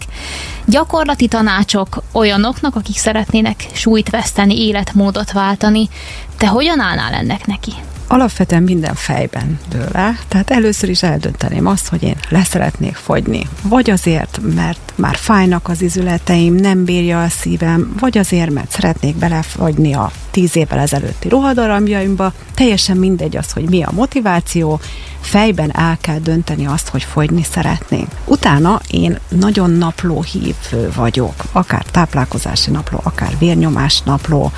Gyakorlati 0.66 1.28
tanácsok 1.28 2.04
olyanoknak, 2.12 2.76
akik 2.76 2.98
szeretnének 2.98 3.66
súlyt 3.74 4.10
veszteni, 4.10 4.68
életmódot 4.68 5.32
váltani. 5.32 5.90
Te 6.38 6.48
hogyan 6.48 6.80
állnál 6.80 7.14
ennek 7.14 7.46
neki? 7.46 7.74
Alapvetően 8.12 8.64
minden 8.64 8.96
fejben 8.96 9.60
dől 9.70 9.90
el, 9.92 10.18
tehát 10.28 10.50
először 10.50 10.90
is 10.90 11.04
eldönteném 11.04 11.66
azt, 11.66 11.88
hogy 11.88 12.04
én 12.04 12.16
leszeretnék 12.30 12.96
fogyni. 12.96 13.48
Vagy 13.64 13.90
azért, 13.90 14.40
mert 14.56 14.94
már 14.96 15.16
fájnak 15.16 15.68
az 15.70 15.82
izületeim, 15.82 16.56
nem 16.56 16.84
bírja 16.84 17.24
a 17.24 17.30
szívem, 17.30 17.96
vagy 18.00 18.18
azért, 18.18 18.50
mert 18.52 18.72
szeretnék 18.72 19.16
belefogyni 19.16 19.94
a 19.94 20.12
tíz 20.32 20.56
évvel 20.56 20.80
ezelőtti 20.80 21.30
ruhadarabjaimba. 21.30 22.34
Teljesen 22.54 22.98
mindegy 22.98 23.38
az, 23.38 23.52
hogy 23.52 23.70
mi 23.70 23.84
a 23.84 23.92
motiváció, 23.94 24.80
fejben 25.22 25.76
el 25.76 25.98
kell 26.02 26.20
dönteni 26.20 26.66
azt, 26.66 26.88
hogy 26.88 27.04
fogyni 27.04 27.44
szeretnénk. 27.52 28.08
Utána 28.26 28.82
én 28.90 29.20
nagyon 29.28 29.72
napló 29.72 30.22
hívő 30.22 30.92
vagyok, 30.96 31.34
akár 31.52 31.84
táplálkozási 31.84 32.72
napló, 32.72 33.00
akár 33.04 33.38
vérnyomás 33.40 34.02
napló. 34.02 34.52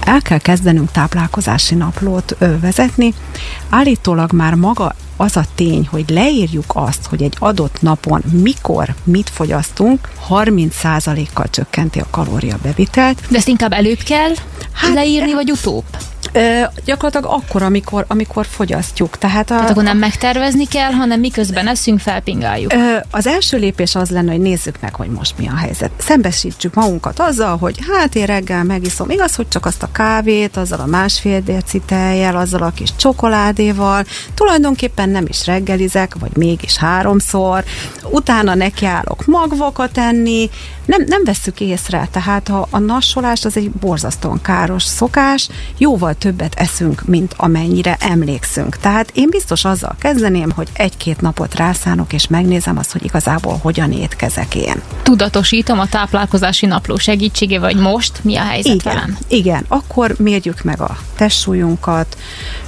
El 0.00 0.22
kell 0.22 0.38
kezdenünk 0.38 0.90
táplálkozási 0.90 1.74
naplót 1.74 2.36
vezetni. 2.60 2.90
Állítólag 3.68 4.32
már 4.32 4.54
maga 4.54 4.94
az 5.16 5.36
a 5.36 5.44
tény, 5.54 5.88
hogy 5.90 6.04
leírjuk 6.10 6.72
azt, 6.74 7.06
hogy 7.06 7.22
egy 7.22 7.36
adott 7.38 7.82
napon 7.82 8.22
mikor 8.42 8.94
mit 9.04 9.30
fogyasztunk, 9.30 10.08
30%-kal 10.28 11.46
csökkenti 11.50 11.98
a 11.98 12.06
kalóriabevitelt. 12.10 13.22
De 13.28 13.36
ezt 13.36 13.48
inkább 13.48 13.72
előbb 13.72 13.98
kell 13.98 14.34
hát, 14.72 14.94
leírni, 14.94 15.34
vagy 15.34 15.50
utóbb? 15.50 15.84
Ö, 16.32 16.62
gyakorlatilag 16.84 17.34
akkor, 17.34 17.62
amikor, 17.62 18.04
amikor 18.08 18.46
fogyasztjuk. 18.46 19.18
Tehát, 19.18 19.50
a, 19.50 19.54
Tehát 19.54 19.70
akkor 19.70 19.82
nem 19.82 19.98
megtervezni 19.98 20.66
kell, 20.66 20.90
hanem 20.90 21.20
miközben 21.20 21.68
eszünk, 21.68 22.00
felpingáljuk. 22.00 22.72
Ö, 22.72 22.96
az 23.10 23.26
első 23.26 23.58
lépés 23.58 23.94
az 23.94 24.10
lenne, 24.10 24.30
hogy 24.30 24.40
nézzük 24.40 24.76
meg, 24.80 24.94
hogy 24.94 25.08
most 25.08 25.38
mi 25.38 25.48
a 25.48 25.56
helyzet. 25.56 25.90
Szembesítsük 25.98 26.74
magunkat 26.74 27.18
azzal, 27.20 27.56
hogy 27.56 27.78
hát 27.92 28.14
én 28.14 28.26
reggel 28.26 28.64
megiszom. 28.64 29.10
Igaz, 29.10 29.34
hogy 29.34 29.48
csak 29.48 29.66
azt 29.66 29.82
a 29.82 29.92
kávét, 29.92 30.56
azzal 30.56 30.80
a 30.80 30.86
másfél 30.86 31.40
deci 31.40 31.80
tejjel, 31.86 32.36
azzal 32.36 32.62
a 32.62 32.70
kis 32.70 32.96
csokoládéval. 32.96 34.04
Tulajdonképpen 34.34 35.08
nem 35.08 35.24
is 35.28 35.46
reggelizek, 35.46 36.14
vagy 36.20 36.36
mégis 36.36 36.76
háromszor. 36.76 37.64
Utána 38.10 38.54
nekiállok 38.54 39.26
magvakat 39.26 39.98
enni. 39.98 40.50
Nem, 40.84 41.04
nem 41.06 41.24
vesszük 41.24 41.60
észre. 41.60 42.08
Tehát 42.10 42.48
a, 42.48 42.66
a 42.70 42.78
nassolás 42.78 43.44
az 43.44 43.56
egy 43.56 43.70
borzasztóan 43.70 44.40
káros 44.42 44.82
szokás. 44.82 45.48
Jóval 45.78 46.14
többet 46.14 46.54
eszünk, 46.54 47.02
mint 47.04 47.34
amennyire 47.36 47.96
emlékszünk. 48.00 48.76
Tehát 48.76 49.10
én 49.14 49.28
biztos 49.30 49.64
azzal 49.64 49.94
kezdeném, 49.98 50.50
hogy 50.50 50.68
egy-két 50.72 51.20
napot 51.20 51.54
rászánok, 51.54 52.12
és 52.12 52.28
megnézem 52.28 52.78
azt, 52.78 52.92
hogy 52.92 53.04
igazából 53.04 53.58
hogyan 53.62 53.92
étkezek 53.92 54.54
én. 54.54 54.82
Tudatosítom 55.02 55.78
a 55.78 55.86
táplálkozási 55.86 56.66
napló 56.66 56.96
segítségével, 56.96 57.72
vagy 57.72 57.82
most 57.82 58.20
mi 58.24 58.36
a 58.36 58.42
helyzet 58.42 58.74
igen, 58.74 58.94
velem? 58.94 59.18
Igen, 59.28 59.64
akkor 59.68 60.14
mérjük 60.18 60.62
meg 60.62 60.80
a 60.80 60.96
testsúlyunkat, 61.16 62.16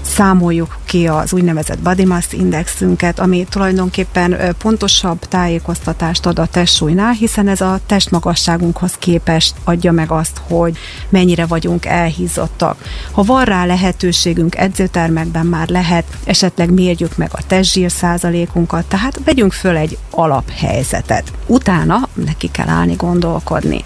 számoljuk 0.03 0.79
ki 0.85 1.07
az 1.07 1.33
úgynevezett 1.33 1.79
body 1.79 2.05
mass 2.05 2.24
indexünket, 2.31 3.20
ami 3.20 3.46
tulajdonképpen 3.50 4.55
pontosabb 4.59 5.18
tájékoztatást 5.18 6.27
ad 6.27 6.38
a 6.38 6.46
testsúlynál, 6.46 7.12
hiszen 7.12 7.48
ez 7.48 7.61
a 7.61 7.81
testmagasságunkhoz 8.04 8.92
képest 8.98 9.54
adja 9.64 9.92
meg 9.92 10.10
azt, 10.10 10.40
hogy 10.48 10.76
mennyire 11.08 11.46
vagyunk 11.46 11.86
elhízottak. 11.86 12.76
Ha 13.12 13.22
van 13.22 13.44
rá 13.44 13.64
lehetőségünk, 13.64 14.56
edzőtermekben 14.56 15.46
már 15.46 15.68
lehet, 15.68 16.04
esetleg 16.24 16.70
mérjük 16.70 17.16
meg 17.16 17.28
a 17.32 17.46
testzsír 17.46 17.90
százalékunkat, 17.90 18.84
tehát 18.84 19.20
vegyünk 19.24 19.52
föl 19.52 19.76
egy 19.76 19.98
alaphelyzetet. 20.10 21.32
Utána 21.46 22.08
neki 22.12 22.50
kell 22.50 22.68
állni, 22.68 22.94
gondolkodni. 22.94 23.84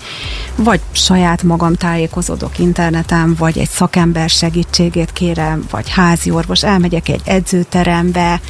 Vagy 0.56 0.80
saját 0.92 1.42
magam 1.42 1.74
tájékozódok 1.74 2.58
interneten, 2.58 3.34
vagy 3.38 3.58
egy 3.58 3.68
szakember 3.68 4.28
segítségét 4.28 5.12
kérem, 5.12 5.64
vagy 5.70 5.88
házi 5.90 6.30
orvos, 6.30 6.62
elmegyek 6.62 7.08
egy 7.08 7.20
edzőterembe, 7.24 8.40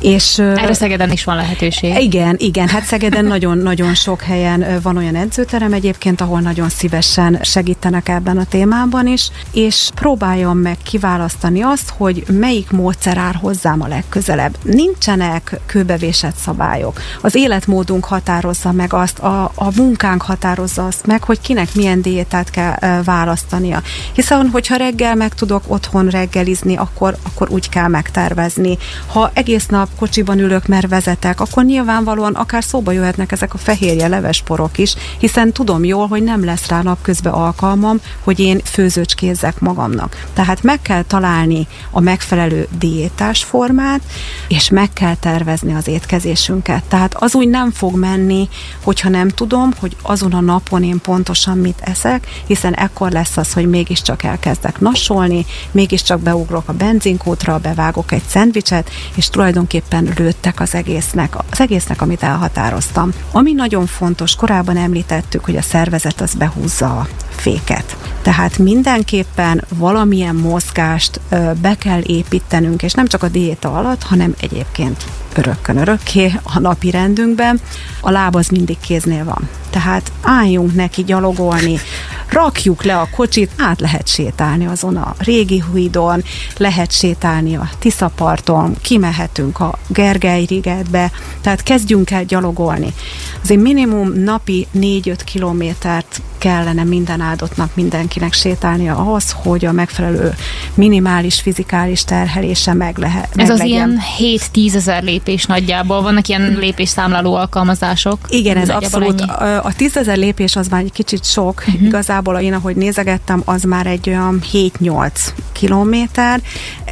és... 0.00 0.38
Erre 0.38 0.74
Szegeden 0.74 1.10
is 1.10 1.24
van 1.24 1.36
lehetőség. 1.36 1.94
Igen, 1.98 2.36
igen, 2.38 2.68
hát 2.68 2.84
Szegeden 2.84 3.24
nagyon-nagyon 3.24 3.94
sok 3.94 4.22
helyen 4.22 4.80
van 4.82 4.96
olyan 5.02 5.16
edzőterem 5.16 5.72
egyébként, 5.72 6.20
ahol 6.20 6.40
nagyon 6.40 6.68
szívesen 6.68 7.38
segítenek 7.42 8.08
ebben 8.08 8.38
a 8.38 8.44
témában 8.44 9.06
is, 9.06 9.30
és 9.52 9.90
próbáljam 9.94 10.58
meg 10.58 10.76
kiválasztani 10.82 11.62
azt, 11.62 11.92
hogy 11.96 12.24
melyik 12.28 12.70
módszer 12.70 13.18
áll 13.18 13.32
hozzám 13.32 13.82
a 13.82 13.86
legközelebb. 13.86 14.56
Nincsenek 14.62 15.60
kőbevésett 15.66 16.36
szabályok. 16.36 17.00
Az 17.20 17.34
életmódunk 17.34 18.04
határozza 18.04 18.72
meg 18.72 18.92
azt, 18.92 19.18
a, 19.18 19.52
a 19.54 19.70
munkánk 19.76 20.22
határozza 20.22 20.86
azt 20.86 21.06
meg, 21.06 21.24
hogy 21.24 21.40
kinek 21.40 21.74
milyen 21.74 22.02
diétát 22.02 22.50
kell 22.50 23.02
választania. 23.02 23.82
Hiszen, 24.12 24.48
hogyha 24.48 24.76
reggel 24.76 25.14
meg 25.14 25.34
tudok 25.34 25.62
otthon 25.66 26.08
reggelizni, 26.08 26.76
akkor, 26.76 27.16
akkor 27.22 27.50
úgy 27.50 27.68
kell 27.68 27.88
megtervezni. 27.88 28.78
Ha 29.06 29.30
egész 29.34 29.66
nap 29.66 29.88
kocsiban 29.98 30.38
ülök, 30.38 30.66
mert 30.66 30.88
vezetek, 30.88 31.40
akkor 31.40 31.64
nyilvánvalóan 31.64 32.34
akár 32.34 32.64
szóba 32.64 32.92
jöhetnek 32.92 33.32
ezek 33.32 33.54
a 33.54 33.58
fehérje 33.58 34.08
levesporok 34.08 34.78
is, 34.78 34.91
hiszen 35.18 35.52
tudom 35.52 35.84
jól, 35.84 36.06
hogy 36.06 36.22
nem 36.22 36.44
lesz 36.44 36.68
rá 36.68 36.82
napközben 36.82 37.32
alkalmam, 37.32 38.00
hogy 38.24 38.40
én 38.40 38.60
főzőcskézzek 38.64 39.60
magamnak. 39.60 40.26
Tehát 40.32 40.62
meg 40.62 40.82
kell 40.82 41.02
találni 41.02 41.66
a 41.90 42.00
megfelelő 42.00 42.68
diétás 42.78 43.44
formát, 43.44 44.00
és 44.48 44.68
meg 44.68 44.92
kell 44.92 45.14
tervezni 45.14 45.74
az 45.74 45.88
étkezésünket. 45.88 46.84
Tehát 46.84 47.14
az 47.14 47.34
úgy 47.34 47.48
nem 47.48 47.70
fog 47.70 47.96
menni, 47.96 48.48
hogyha 48.82 49.08
nem 49.08 49.28
tudom, 49.28 49.70
hogy 49.78 49.96
azon 50.02 50.32
a 50.32 50.40
napon 50.40 50.82
én 50.82 51.00
pontosan 51.00 51.58
mit 51.58 51.80
eszek, 51.80 52.26
hiszen 52.46 52.74
ekkor 52.74 53.10
lesz 53.10 53.36
az, 53.36 53.52
hogy 53.52 53.68
mégiscsak 53.68 54.22
elkezdek 54.22 54.80
nasolni, 54.80 55.46
mégiscsak 55.70 56.20
beugrok 56.20 56.68
a 56.68 56.72
benzinkútra, 56.72 57.58
bevágok 57.58 58.12
egy 58.12 58.22
szendvicset, 58.26 58.90
és 59.14 59.28
tulajdonképpen 59.28 60.12
lőttek 60.16 60.60
az 60.60 60.74
egésznek, 60.74 61.36
az 61.50 61.60
egésznek, 61.60 62.02
amit 62.02 62.22
elhatároztam. 62.22 63.10
Ami 63.32 63.52
nagyon 63.52 63.86
fontos, 63.86 64.34
korábban 64.34 64.76
említettük, 64.82 65.44
hogy 65.44 65.56
a 65.56 65.62
szervezet 65.62 66.20
az 66.20 66.34
behúzza 66.34 66.86
a 66.86 67.08
féket. 67.28 67.96
Tehát 68.22 68.58
mindenképpen 68.58 69.64
valamilyen 69.74 70.34
mozgást 70.34 71.20
be 71.60 71.76
kell 71.78 72.00
építenünk, 72.00 72.82
és 72.82 72.92
nem 72.92 73.06
csak 73.06 73.22
a 73.22 73.28
diéta 73.28 73.76
alatt, 73.76 74.02
hanem 74.02 74.34
egyébként 74.40 75.04
örökkön 75.36 75.76
örökké 75.76 76.32
a 76.42 76.58
napi 76.58 76.90
rendünkben. 76.90 77.60
A 78.00 78.10
láb 78.10 78.36
az 78.36 78.48
mindig 78.48 78.76
kéznél 78.80 79.24
van. 79.24 79.48
Tehát 79.70 80.12
álljunk 80.22 80.74
neki 80.74 81.04
gyalogolni, 81.04 81.78
rakjuk 82.32 82.84
le 82.84 82.98
a 82.98 83.08
kocsit, 83.14 83.50
át 83.58 83.80
lehet 83.80 84.08
sétálni 84.08 84.66
azon 84.66 84.96
a 84.96 85.14
régi 85.18 85.62
hídon, 85.74 86.22
lehet 86.56 86.92
sétálni 86.92 87.56
a 87.56 87.68
Tiszaparton, 87.78 88.76
kimehetünk 88.82 89.60
a 89.60 89.78
Gergely 89.86 90.44
rigetbe, 90.44 91.10
tehát 91.40 91.62
kezdjünk 91.62 92.10
el 92.10 92.24
gyalogolni. 92.24 92.92
Azért 93.42 93.60
minimum 93.60 94.12
napi 94.12 94.66
4-5 94.74 95.18
kilométert 95.24 96.22
kellene 96.42 96.84
minden 96.84 97.20
áldott 97.20 97.56
nap 97.56 97.68
mindenkinek 97.74 98.32
sétálnia 98.32 98.96
ahhoz, 98.96 99.36
hogy 99.42 99.64
a 99.64 99.72
megfelelő 99.72 100.34
minimális 100.74 101.40
fizikális 101.40 102.04
terhelése 102.04 102.72
meg 102.72 102.98
lehet. 102.98 103.28
Ez 103.36 103.50
az 103.50 103.60
ilyen 103.60 104.00
7-10 104.18 104.74
ezer 104.74 105.02
lépés 105.02 105.44
nagyjából, 105.44 106.02
vannak 106.02 106.28
ilyen 106.28 106.56
lépésszámláló 106.58 107.34
alkalmazások. 107.34 108.18
Igen, 108.28 108.56
ez 108.56 108.68
abszolút. 108.68 109.20
Ennyi. 109.20 109.30
A 109.62 109.72
10 109.76 109.96
ezer 109.96 110.16
lépés 110.16 110.56
az 110.56 110.68
már 110.68 110.82
egy 110.82 110.92
kicsit 110.92 111.24
sok, 111.24 111.64
uh-huh. 111.66 111.82
igazából 111.82 112.21
én 112.40 112.52
ahogy 112.52 112.76
nézegettem, 112.76 113.42
az 113.44 113.62
már 113.62 113.86
egy 113.86 114.08
olyan 114.08 114.40
7-8 114.52 115.10
kilométer, 115.52 116.40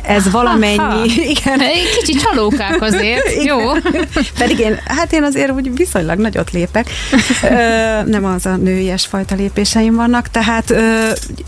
ez 0.02 0.30
valamennyi, 0.30 1.12
igen. 1.36 1.60
Egy 1.60 1.98
kicsit 1.98 2.22
csalókák 2.22 2.82
azért, 2.82 3.30
igen. 3.40 3.44
jó. 3.44 3.72
Pedig 4.38 4.58
én, 4.58 4.78
hát 4.84 5.12
én 5.12 5.22
azért 5.22 5.50
úgy 5.50 5.76
viszonylag 5.76 6.18
nagyot 6.18 6.50
lépek, 6.50 6.90
nem 8.14 8.24
az 8.24 8.46
a 8.46 8.56
nőies 8.56 9.06
fajta 9.06 9.34
lépéseim 9.34 9.94
vannak, 9.94 10.28
tehát 10.28 10.74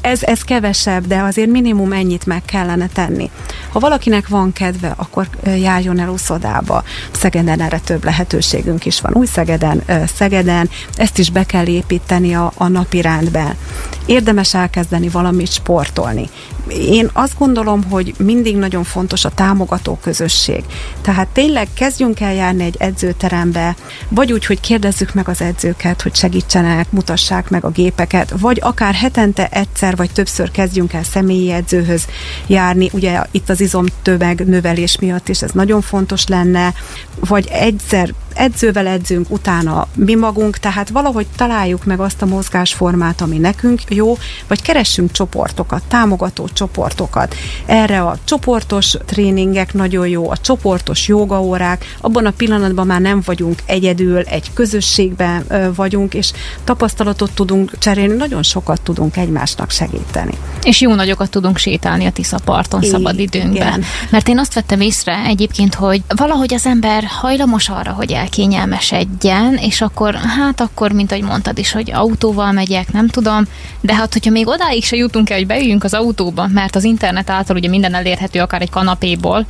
ez, 0.01 0.23
ez 0.23 0.43
kevesebb, 0.43 1.07
de 1.07 1.21
azért 1.21 1.51
minimum 1.51 1.93
ennyit 1.93 2.27
meg 2.27 2.43
kellene 2.45 2.89
tenni. 2.93 3.31
Ha 3.73 3.79
valakinek 3.79 4.29
van 4.29 4.53
kedve, 4.53 4.95
akkor 4.97 5.29
járjon 5.57 5.99
el 5.99 6.09
úszodába. 6.09 6.85
Szegeden 7.11 7.61
erre 7.61 7.79
több 7.79 8.05
lehetőségünk 8.05 8.87
is 8.87 9.01
van. 9.01 9.13
Új 9.15 9.27
Szegeden, 9.27 9.83
Szegeden, 10.17 10.71
ezt 10.97 11.19
is 11.19 11.31
be 11.31 11.45
kell 11.45 11.67
építeni 11.67 12.35
a, 12.35 12.53
a 12.57 12.69
napi 12.69 13.01
rendben. 13.01 13.57
Érdemes 14.07 14.55
elkezdeni 14.55 15.09
valamit 15.09 15.53
sportolni 15.53 16.29
én 16.69 17.11
azt 17.13 17.39
gondolom, 17.39 17.83
hogy 17.91 18.15
mindig 18.19 18.57
nagyon 18.57 18.85
fontos 18.85 19.25
a 19.25 19.31
támogató 19.31 19.99
közösség. 20.03 20.65
Tehát 21.01 21.29
tényleg 21.29 21.69
kezdjünk 21.75 22.21
el 22.21 22.35
járni 22.35 22.65
egy 22.65 22.77
edzőterembe, 22.79 23.77
vagy 24.09 24.33
úgy, 24.33 24.47
hogy 24.47 24.61
kérdezzük 24.61 25.15
meg 25.15 25.29
az 25.29 25.41
edzőket, 25.41 26.03
hogy 26.03 26.15
segítsenek, 26.15 26.91
mutassák 26.91 27.51
meg 27.51 27.65
a 27.65 27.71
gépeket, 27.71 28.35
vagy 28.39 28.59
akár 28.63 28.95
hetente 28.95 29.49
egyszer 29.49 29.97
vagy 29.97 30.13
többször 30.13 30.51
kezdjünk 30.51 30.93
el 30.93 31.03
személyi 31.03 31.51
edzőhöz 31.51 32.07
járni. 32.47 32.91
Ugye 32.93 33.23
itt 33.31 33.49
az 33.49 33.61
izomtömeg 33.61 34.47
növelés 34.47 34.99
miatt 34.99 35.29
is 35.29 35.43
ez 35.43 35.51
nagyon 35.51 35.81
fontos 35.81 36.27
lenne, 36.27 36.75
vagy 37.21 37.49
egyszer 37.53 38.15
edzővel 38.35 38.87
edzünk, 38.87 39.31
utána 39.31 39.87
mi 39.95 40.15
magunk, 40.15 40.59
tehát 40.59 40.89
valahogy 40.89 41.27
találjuk 41.37 41.85
meg 41.85 42.01
azt 42.01 42.23
a 42.23 42.27
mozgásformát, 42.27 43.21
ami 43.21 43.39
nekünk 43.39 43.81
jó, 43.89 44.17
vagy 44.49 44.63
keressünk 44.63 45.13
csoportokat, 45.13 45.83
támogató 45.89 46.49
csoportokat. 46.53 47.35
Erre 47.67 48.01
a 48.01 48.17
csoportos 48.25 48.97
tréningek 49.07 49.75
nagyon 49.75 50.09
jó, 50.09 50.31
a 50.31 50.37
csoportos 50.37 51.09
jogaórák, 51.09 51.97
abban 52.01 52.27
a 52.27 52.31
pillanatban 52.31 52.87
már 52.87 53.01
nem 53.01 53.23
vagyunk 53.25 53.63
egyedül, 53.67 54.19
egy 54.19 54.53
közösségben 54.55 55.45
vagyunk, 55.75 56.15
és 56.15 56.33
tapasztalatot 56.65 57.31
tudunk 57.35 57.79
cserélni, 57.79 58.15
nagyon 58.15 58.43
sokat 58.43 58.81
tudunk 58.81 59.17
egymásnak 59.17 59.71
segíteni. 59.71 60.33
És 60.63 60.81
jó 60.81 60.95
nagyokat 60.95 61.31
tudunk 61.31 61.57
sétálni 61.57 62.07
a 62.07 62.13
Tisza 62.13 62.39
parton 62.45 62.83
szabad 62.83 63.19
időnkben. 63.19 63.83
Mert 64.11 64.29
én 64.29 64.39
azt 64.39 64.55
vettem 64.55 64.81
észre 64.81 65.25
egyébként, 65.27 65.75
hogy 65.75 66.03
valahogy 66.17 66.55
az 66.55 66.67
ember 66.67 67.05
hajlamos 67.05 67.69
arra, 67.69 67.93
hogy 67.93 68.13
elkényelmesedjen, 68.23 69.55
és 69.57 69.81
akkor, 69.81 70.15
hát 70.15 70.61
akkor, 70.61 70.93
mint 70.93 71.13
ahogy 71.13 71.25
mondtad 71.25 71.59
is, 71.59 71.73
hogy 71.73 71.91
autóval 71.93 72.53
megyek, 72.53 72.93
nem 72.93 73.09
tudom, 73.09 73.45
de 73.81 73.95
hát, 73.95 74.13
hogyha 74.13 74.31
még 74.31 74.47
odáig 74.47 74.85
se 74.85 74.97
jutunk 74.97 75.31
el, 75.31 75.37
hogy 75.37 75.47
beüljünk 75.47 75.85
az 75.85 75.95
autóba, 75.95 76.47
mert 76.47 76.77
az 76.77 76.85
internet 76.85 77.31
által 77.31 77.57
ugye 77.57 77.69
minden 77.69 77.95
elérhető, 77.95 78.41
akár 78.41 78.63
egy 78.63 78.71
kanapéból 78.71 79.47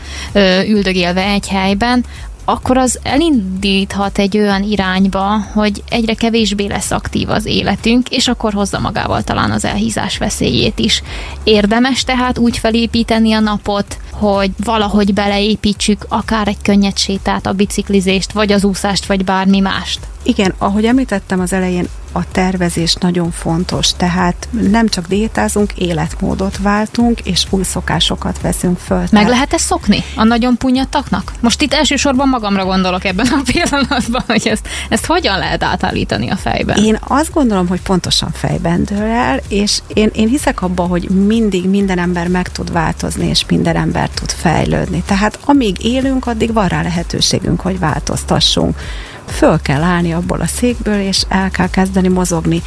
üldögélve 0.66 1.24
egy 1.24 1.48
helyben, 1.48 2.04
akkor 2.44 2.76
az 2.76 2.98
elindíthat 3.02 4.18
egy 4.18 4.38
olyan 4.38 4.62
irányba, 4.62 5.38
hogy 5.52 5.83
egyre 5.88 6.14
kevésbé 6.14 6.66
lesz 6.66 6.90
aktív 6.90 7.31
az 7.31 7.46
életünk, 7.46 8.09
és 8.09 8.28
akkor 8.28 8.52
hozza 8.52 8.78
magával 8.78 9.22
talán 9.22 9.50
az 9.50 9.64
elhízás 9.64 10.18
veszélyét 10.18 10.78
is. 10.78 11.02
Érdemes 11.44 12.05
tehát 12.05 12.38
úgy 12.38 12.59
felépíteni 12.59 13.33
a 13.33 13.40
napot, 13.40 13.98
hogy 14.11 14.50
valahogy 14.64 15.14
beleépítsük 15.14 16.07
akár 16.09 16.48
egy 16.48 16.62
könnyed 16.62 16.98
sétát, 16.98 17.46
a 17.46 17.52
biciklizést, 17.52 18.33
vagy 18.33 18.52
az 18.52 18.64
úszást, 18.64 19.07
vagy 19.07 19.24
bármi 19.24 19.61
mást. 19.61 20.00
Igen, 20.22 20.55
ahogy 20.59 20.85
említettem 20.85 21.40
az 21.40 21.52
elején, 21.52 21.88
a 22.12 22.31
tervezés 22.31 22.94
nagyon 22.94 23.31
fontos, 23.31 23.92
tehát 23.96 24.48
nem 24.51 24.88
csak 24.88 25.07
diétázunk, 25.07 25.72
életmódot 25.72 26.59
váltunk, 26.59 27.20
és 27.20 27.46
új 27.51 27.62
szokásokat 27.62 28.40
veszünk 28.40 28.79
föl. 28.79 29.05
Meg 29.11 29.29
lehet 29.29 29.53
ezt 29.53 29.64
szokni 29.64 30.05
a 30.16 30.25
nagyon 30.25 30.57
punyattaknak? 30.57 31.33
Most 31.40 31.62
itt 31.62 31.72
elsősorban 31.72 32.29
magamra 32.29 32.64
gondolok 32.64 33.05
ebben 33.05 33.27
a 33.27 33.40
pillanatban, 33.53 34.22
hogy 34.27 34.48
ezt, 34.48 34.68
ezt 34.88 35.07
hogyan 35.07 35.38
lehet 35.38 35.62
átállítani 35.62 36.31
a 36.31 36.37
fejben? 36.37 36.85
Én 36.85 36.98
azt 37.01 37.33
gondolom, 37.33 37.68
hogy 37.68 37.81
pontosan 37.81 38.31
fejben 38.33 38.85
dől 38.85 39.07
el, 39.07 39.40
és 39.48 39.79
én, 39.94 40.11
én 40.12 40.29
hiszek 40.29 40.62
abban, 40.62 40.88
hogy 40.88 41.11
mindig 41.11 41.68
minden 41.68 41.98
ember 41.98 42.29
meg 42.29 42.48
tud 42.48 42.72
változni, 42.72 43.29
és 43.29 43.46
minden 43.46 43.77
ember 43.77 44.09
tud 44.09 44.31
fejlődni. 44.31 45.03
Tehát 45.07 45.38
amíg 45.44 45.85
élünk, 45.85 46.27
addig 46.27 46.53
van 46.53 46.68
rá 46.68 46.83
lehetőségünk, 46.83 47.61
hogy 47.61 47.79
változtassunk 47.79 48.77
föl 49.26 49.61
kell 49.62 49.82
állni 49.82 50.12
abból 50.12 50.40
a 50.40 50.46
székből, 50.46 51.00
és 51.00 51.22
el 51.28 51.50
kell 51.50 51.70
kezdeni 51.70 52.08
mozogni. 52.08 52.62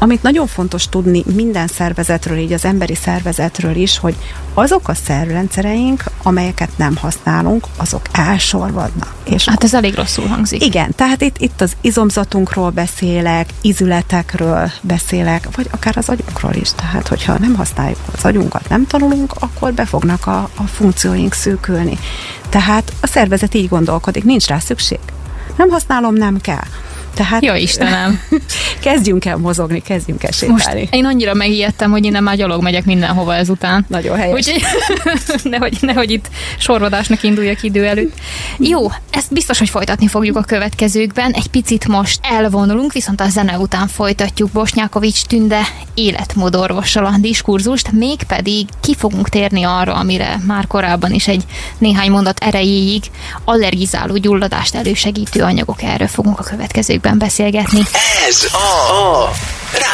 Amit 0.00 0.22
nagyon 0.22 0.46
fontos 0.46 0.88
tudni 0.88 1.22
minden 1.34 1.66
szervezetről, 1.66 2.38
így 2.38 2.52
az 2.52 2.64
emberi 2.64 2.94
szervezetről 2.94 3.74
is, 3.74 3.98
hogy 3.98 4.16
azok 4.54 4.88
a 4.88 4.94
szervrendszereink, 4.94 6.04
amelyeket 6.22 6.70
nem 6.76 6.96
használunk, 6.96 7.66
azok 7.76 8.02
elsorvadnak. 8.12 9.14
És 9.24 9.48
hát 9.48 9.64
ez 9.64 9.74
elég 9.74 9.94
rosszul 9.94 10.26
hangzik. 10.26 10.64
Igen, 10.64 10.94
tehát 10.94 11.20
itt, 11.20 11.38
itt 11.38 11.60
az 11.60 11.72
izomzatunkról 11.80 12.70
beszélek, 12.70 13.48
izületekről 13.60 14.70
beszélek, 14.80 15.48
vagy 15.56 15.68
akár 15.70 15.96
az 15.96 16.08
agyunkról 16.08 16.54
is. 16.54 16.70
Tehát, 16.72 17.08
hogyha 17.08 17.38
nem 17.38 17.54
használjuk 17.54 17.98
az 18.16 18.24
agyunkat, 18.24 18.68
nem 18.68 18.86
tanulunk, 18.86 19.32
akkor 19.38 19.72
be 19.72 19.84
fognak 19.84 20.26
a, 20.26 20.48
a 20.56 20.62
funkcióink 20.62 21.32
szűkülni. 21.32 21.98
Tehát 22.48 22.92
a 23.00 23.06
szervezet 23.06 23.54
így 23.54 23.68
gondolkodik, 23.68 24.24
nincs 24.24 24.46
rá 24.46 24.58
szükség. 24.58 24.98
Nem 25.58 25.68
használom, 25.68 26.14
nem 26.14 26.40
kell. 26.40 26.66
Tehát 27.18 27.44
Jó 27.44 27.54
Istenem! 27.54 28.20
kezdjünk 28.80 29.24
el 29.24 29.36
mozogni, 29.36 29.82
kezdjünk 29.82 30.22
el 30.22 30.30
sétálni. 30.30 30.80
Most 30.80 30.94
én 30.94 31.04
annyira 31.04 31.34
megijedtem, 31.34 31.90
hogy 31.90 32.04
én 32.04 32.22
már 32.22 32.36
gyalog 32.36 32.62
megyek 32.62 32.84
mindenhova 32.84 33.34
ezután. 33.34 33.86
Nagyon 33.88 34.16
helyes. 34.16 34.34
Úgyhogy 34.34 34.62
nehogy, 35.52 35.78
nehogy 35.80 36.10
itt 36.10 36.28
sorvadásnak 36.58 37.22
induljak 37.22 37.62
idő 37.62 37.86
előtt. 37.86 38.18
Jó, 38.58 38.90
ezt 39.10 39.32
biztos, 39.32 39.58
hogy 39.58 39.68
folytatni 39.68 40.06
fogjuk 40.06 40.36
a 40.36 40.40
következőkben. 40.40 41.32
Egy 41.32 41.46
picit 41.46 41.88
most 41.88 42.20
elvonulunk, 42.22 42.92
viszont 42.92 43.20
a 43.20 43.28
zene 43.28 43.58
után 43.58 43.88
folytatjuk 43.88 44.50
Bosnyákovics 44.50 45.22
Tünde 45.22 45.60
életmódorvossal 45.94 47.04
a 47.04 47.14
diskurzust, 47.20 47.92
mégpedig 47.92 48.66
ki 48.80 48.94
fogunk 48.94 49.28
térni 49.28 49.62
arra, 49.62 49.94
amire 49.94 50.40
már 50.46 50.66
korábban 50.66 51.12
is 51.12 51.28
egy 51.28 51.44
néhány 51.78 52.10
mondat 52.10 52.38
erejéig 52.38 53.02
allergizáló 53.44 54.16
gyulladást 54.16 54.74
elősegítő 54.74 55.42
anyagok. 55.42 55.82
Erről 55.82 56.08
fogunk 56.08 56.38
a 56.38 56.42
következőkben 56.42 57.07
szépen 57.08 57.18
beszélgetni. 57.18 57.82
Ez 58.28 58.46
a, 58.52 58.92
a 58.92 59.30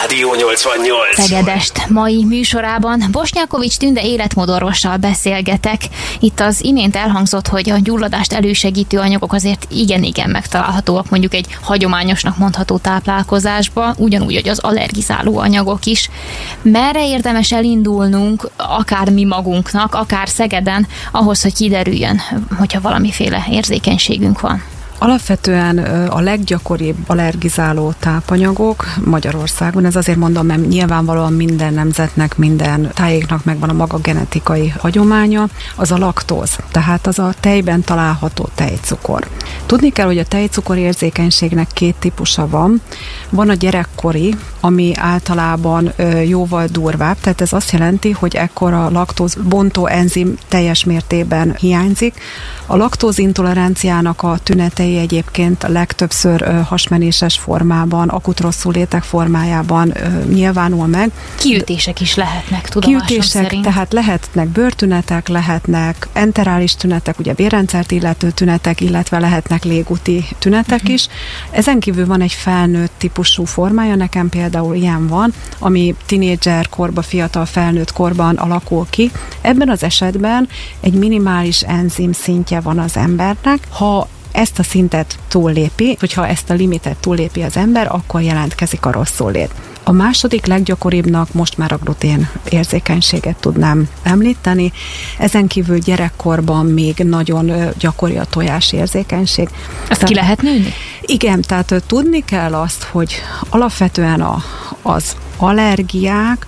Rádió 0.00 0.34
88. 0.34 1.28
Tegedest 1.28 1.88
mai 1.88 2.24
műsorában 2.24 3.04
Bosnyákovics 3.10 3.76
Tünde 3.76 4.02
életmódorvossal 4.02 4.96
beszélgetek. 4.96 5.82
Itt 6.20 6.40
az 6.40 6.64
imént 6.64 6.96
elhangzott, 6.96 7.46
hogy 7.46 7.70
a 7.70 7.78
gyulladást 7.78 8.32
elősegítő 8.32 8.98
anyagok 8.98 9.32
azért 9.32 9.66
igen-igen 9.70 10.30
megtalálhatóak 10.30 11.10
mondjuk 11.10 11.34
egy 11.34 11.46
hagyományosnak 11.62 12.38
mondható 12.38 12.78
táplálkozásba, 12.78 13.94
ugyanúgy, 13.96 14.34
hogy 14.34 14.48
az 14.48 14.58
allergizáló 14.58 15.38
anyagok 15.38 15.84
is. 15.84 16.10
Merre 16.62 17.06
érdemes 17.06 17.52
elindulnunk, 17.52 18.48
akár 18.56 19.10
mi 19.10 19.24
magunknak, 19.24 19.94
akár 19.94 20.28
Szegeden, 20.28 20.86
ahhoz, 21.12 21.42
hogy 21.42 21.54
kiderüljön, 21.54 22.20
hogyha 22.58 22.80
valamiféle 22.80 23.44
érzékenységünk 23.50 24.40
van? 24.40 24.73
Alapvetően 24.98 25.78
a 26.08 26.20
leggyakoribb 26.20 26.96
allergizáló 27.06 27.92
tápanyagok 27.98 28.84
Magyarországon, 29.04 29.84
ez 29.84 29.96
azért 29.96 30.18
mondom, 30.18 30.46
mert 30.46 30.68
nyilvánvalóan 30.68 31.32
minden 31.32 31.74
nemzetnek, 31.74 32.36
minden 32.36 32.90
tájéknak 32.94 33.44
megvan 33.44 33.68
a 33.68 33.72
maga 33.72 33.98
genetikai 33.98 34.68
hagyománya, 34.68 35.48
az 35.76 35.92
a 35.92 35.98
laktóz, 35.98 36.58
tehát 36.70 37.06
az 37.06 37.18
a 37.18 37.34
tejben 37.40 37.82
található 37.82 38.48
tejcukor. 38.54 39.28
Tudni 39.66 39.90
kell, 39.92 40.06
hogy 40.06 40.18
a 40.18 40.24
tejcukor 40.24 40.76
érzékenységnek 40.76 41.68
két 41.72 41.94
típusa 41.98 42.48
van. 42.48 42.80
Van 43.30 43.48
a 43.48 43.54
gyerekkori, 43.54 44.34
ami 44.60 44.92
általában 44.96 45.92
jóval 46.26 46.66
durvább, 46.66 47.16
tehát 47.20 47.40
ez 47.40 47.52
azt 47.52 47.70
jelenti, 47.70 48.10
hogy 48.10 48.34
ekkor 48.34 48.72
a 48.72 48.90
laktóz 48.90 49.36
bontó 49.48 49.86
enzim 49.86 50.36
teljes 50.48 50.84
mértékben 50.84 51.56
hiányzik. 51.58 52.20
A 52.66 52.76
laktózintoleranciának 52.76 54.22
a 54.22 54.38
tünetei 54.84 54.98
egyébként 54.98 55.62
legtöbbször 55.68 56.64
hasmenéses 56.64 57.38
formában, 57.38 58.08
akut 58.08 58.40
rosszulétek 58.40 59.02
formájában 59.02 59.94
nyilvánul 60.28 60.86
meg. 60.86 61.10
Kiütések 61.38 62.00
is 62.00 62.14
lehetnek, 62.14 62.68
tudomásom 62.68 63.06
Kiütések, 63.06 63.42
szerint. 63.42 63.64
tehát 63.64 63.92
lehetnek 63.92 64.48
bőrtünetek, 64.48 65.28
lehetnek 65.28 66.08
enterális 66.12 66.74
tünetek, 66.74 67.18
ugye 67.18 67.34
vérrendszert 67.34 67.90
illető 67.90 68.30
tünetek, 68.30 68.80
illetve 68.80 69.18
lehetnek 69.18 69.64
légúti 69.64 70.24
tünetek 70.38 70.78
uh-huh. 70.78 70.94
is. 70.94 71.06
Ezen 71.50 71.80
kívül 71.80 72.06
van 72.06 72.20
egy 72.20 72.32
felnőtt 72.32 72.92
típusú 72.98 73.44
formája, 73.44 73.94
nekem 73.94 74.28
például 74.28 74.74
ilyen 74.74 75.06
van, 75.06 75.32
ami 75.58 75.94
tinédzser 76.06 76.68
korba, 76.68 77.02
fiatal 77.02 77.46
felnőtt 77.46 77.92
korban 77.92 78.36
alakul 78.36 78.86
ki. 78.90 79.10
Ebben 79.40 79.68
az 79.68 79.82
esetben 79.82 80.48
egy 80.80 80.94
minimális 80.94 81.60
enzim 81.60 82.12
szintje 82.12 82.60
van 82.60 82.78
az 82.78 82.96
embernek. 82.96 83.58
Ha 83.70 84.08
ezt 84.34 84.58
a 84.58 84.62
szintet 84.62 85.18
túllépi, 85.28 85.96
hogyha 86.00 86.26
ezt 86.26 86.50
a 86.50 86.54
limitet 86.54 86.96
túllépi 86.96 87.42
az 87.42 87.56
ember, 87.56 87.86
akkor 87.90 88.22
jelentkezik 88.22 88.86
a 88.86 88.92
rosszulét. 88.92 89.50
A 89.82 89.92
második 89.92 90.46
leggyakoribbnak 90.46 91.32
most 91.32 91.58
már 91.58 91.72
a 91.72 91.76
glutén 91.76 92.28
érzékenységet 92.48 93.36
tudnám 93.36 93.88
említeni. 94.02 94.72
Ezen 95.18 95.46
kívül 95.46 95.78
gyerekkorban 95.78 96.66
még 96.66 96.96
nagyon 96.96 97.52
gyakori 97.78 98.16
a 98.16 98.24
tojás 98.24 98.72
érzékenység. 98.72 99.48
Ezt 99.88 100.00
tehát, 100.00 100.04
ki 100.04 100.14
lehet 100.14 100.42
nőni? 100.42 100.72
Igen, 101.00 101.40
tehát 101.40 101.82
tudni 101.86 102.24
kell 102.24 102.54
azt, 102.54 102.82
hogy 102.82 103.14
alapvetően 103.48 104.20
a, 104.20 104.42
az 104.82 105.16
allergiák, 105.36 106.46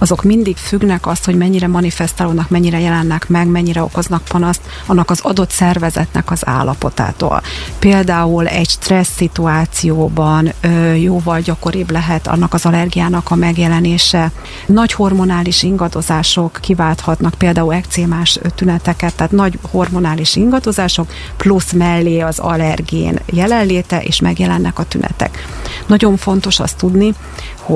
azok 0.00 0.22
mindig 0.22 0.56
függnek 0.56 1.06
azt, 1.06 1.24
hogy 1.24 1.36
mennyire 1.36 1.66
manifestálódnak, 1.66 2.48
mennyire 2.48 2.80
jelennek 2.80 3.28
meg, 3.28 3.46
mennyire 3.46 3.82
okoznak 3.82 4.22
panaszt 4.24 4.60
annak 4.86 5.10
az 5.10 5.20
adott 5.22 5.50
szervezetnek 5.50 6.30
az 6.30 6.46
állapotától. 6.46 7.42
Például 7.78 8.46
egy 8.46 8.68
stressz 8.68 9.14
szituációban 9.16 10.52
ö, 10.60 10.92
jóval 10.92 11.40
gyakoribb 11.40 11.90
lehet 11.90 12.26
annak 12.26 12.54
az 12.54 12.66
allergiának 12.66 13.30
a 13.30 13.34
megjelenése. 13.34 14.30
Nagy 14.66 14.92
hormonális 14.92 15.62
ingadozások 15.62 16.58
kiválthatnak 16.60 17.34
például 17.34 17.74
ekcémás 17.74 18.38
tüneteket, 18.54 19.14
tehát 19.14 19.32
nagy 19.32 19.58
hormonális 19.70 20.36
ingadozások, 20.36 21.08
plusz 21.36 21.72
mellé 21.72 22.20
az 22.20 22.38
allergén 22.38 23.18
jelenléte, 23.26 24.02
és 24.02 24.20
megjelennek 24.20 24.78
a 24.78 24.84
tünetek. 24.84 25.46
Nagyon 25.86 26.16
fontos 26.16 26.60
azt 26.60 26.76
tudni, 26.76 27.14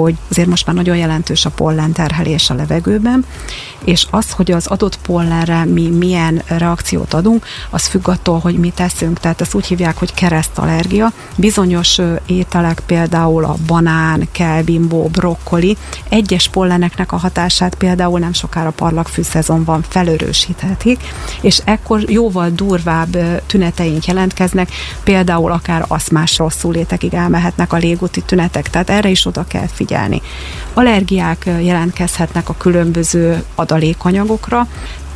hogy 0.03 0.17
azért 0.31 0.49
most 0.49 0.67
már 0.67 0.75
nagyon 0.75 0.97
jelentős 0.97 1.45
a 1.45 1.51
pollen 1.51 1.93
terhelés 1.93 2.51
a 2.51 2.55
levegőben, 2.55 3.25
és 3.85 4.07
az, 4.11 4.31
hogy 4.31 4.51
az 4.51 4.67
adott 4.67 4.99
pollenre 4.99 5.65
mi 5.65 5.89
milyen 5.89 6.43
reakciót 6.47 7.15
adunk, 7.15 7.47
az 7.71 7.87
függ 7.87 8.09
attól, 8.09 8.39
hogy 8.39 8.59
mit 8.59 8.75
teszünk. 8.75 9.21
Tehát 9.21 9.41
ezt 9.41 9.55
úgy 9.55 9.67
hívják, 9.67 9.99
hogy 9.99 10.15
keresztallergia. 10.15 11.13
Bizonyos 11.37 12.01
ételek, 12.27 12.83
például 12.87 13.45
a 13.45 13.57
banán, 13.67 14.29
kelbimbó, 14.33 15.09
brokkoli, 15.13 15.77
egyes 16.09 16.49
polleneknek 16.49 17.13
a 17.13 17.17
hatását 17.17 17.75
például 17.75 18.19
nem 18.19 18.33
sokára 18.33 18.71
parlagfű 18.71 19.23
szezonban 19.23 19.85
felörősíthetik, 19.89 21.01
és 21.41 21.61
ekkor 21.65 22.11
jóval 22.11 22.51
durvább 22.51 23.17
tüneteink 23.47 24.05
jelentkeznek, 24.05 24.71
például 25.05 25.53
akár 25.53 25.85
aszmás 25.89 26.39
rosszulétekig 26.39 27.15
elmehetnek 27.15 27.73
a 27.73 27.77
légúti 27.77 28.23
tünetek, 28.23 28.71
tehát 28.71 28.91
erre 28.91 29.09
is 29.09 29.27
oda 29.27 29.45
kell 29.45 29.67
figyelni. 29.67 29.84
Allergiák 30.75 31.45
jelentkezhetnek 31.61 32.49
a 32.49 32.55
különböző 32.59 33.45
adalékanyagokra, 33.55 34.69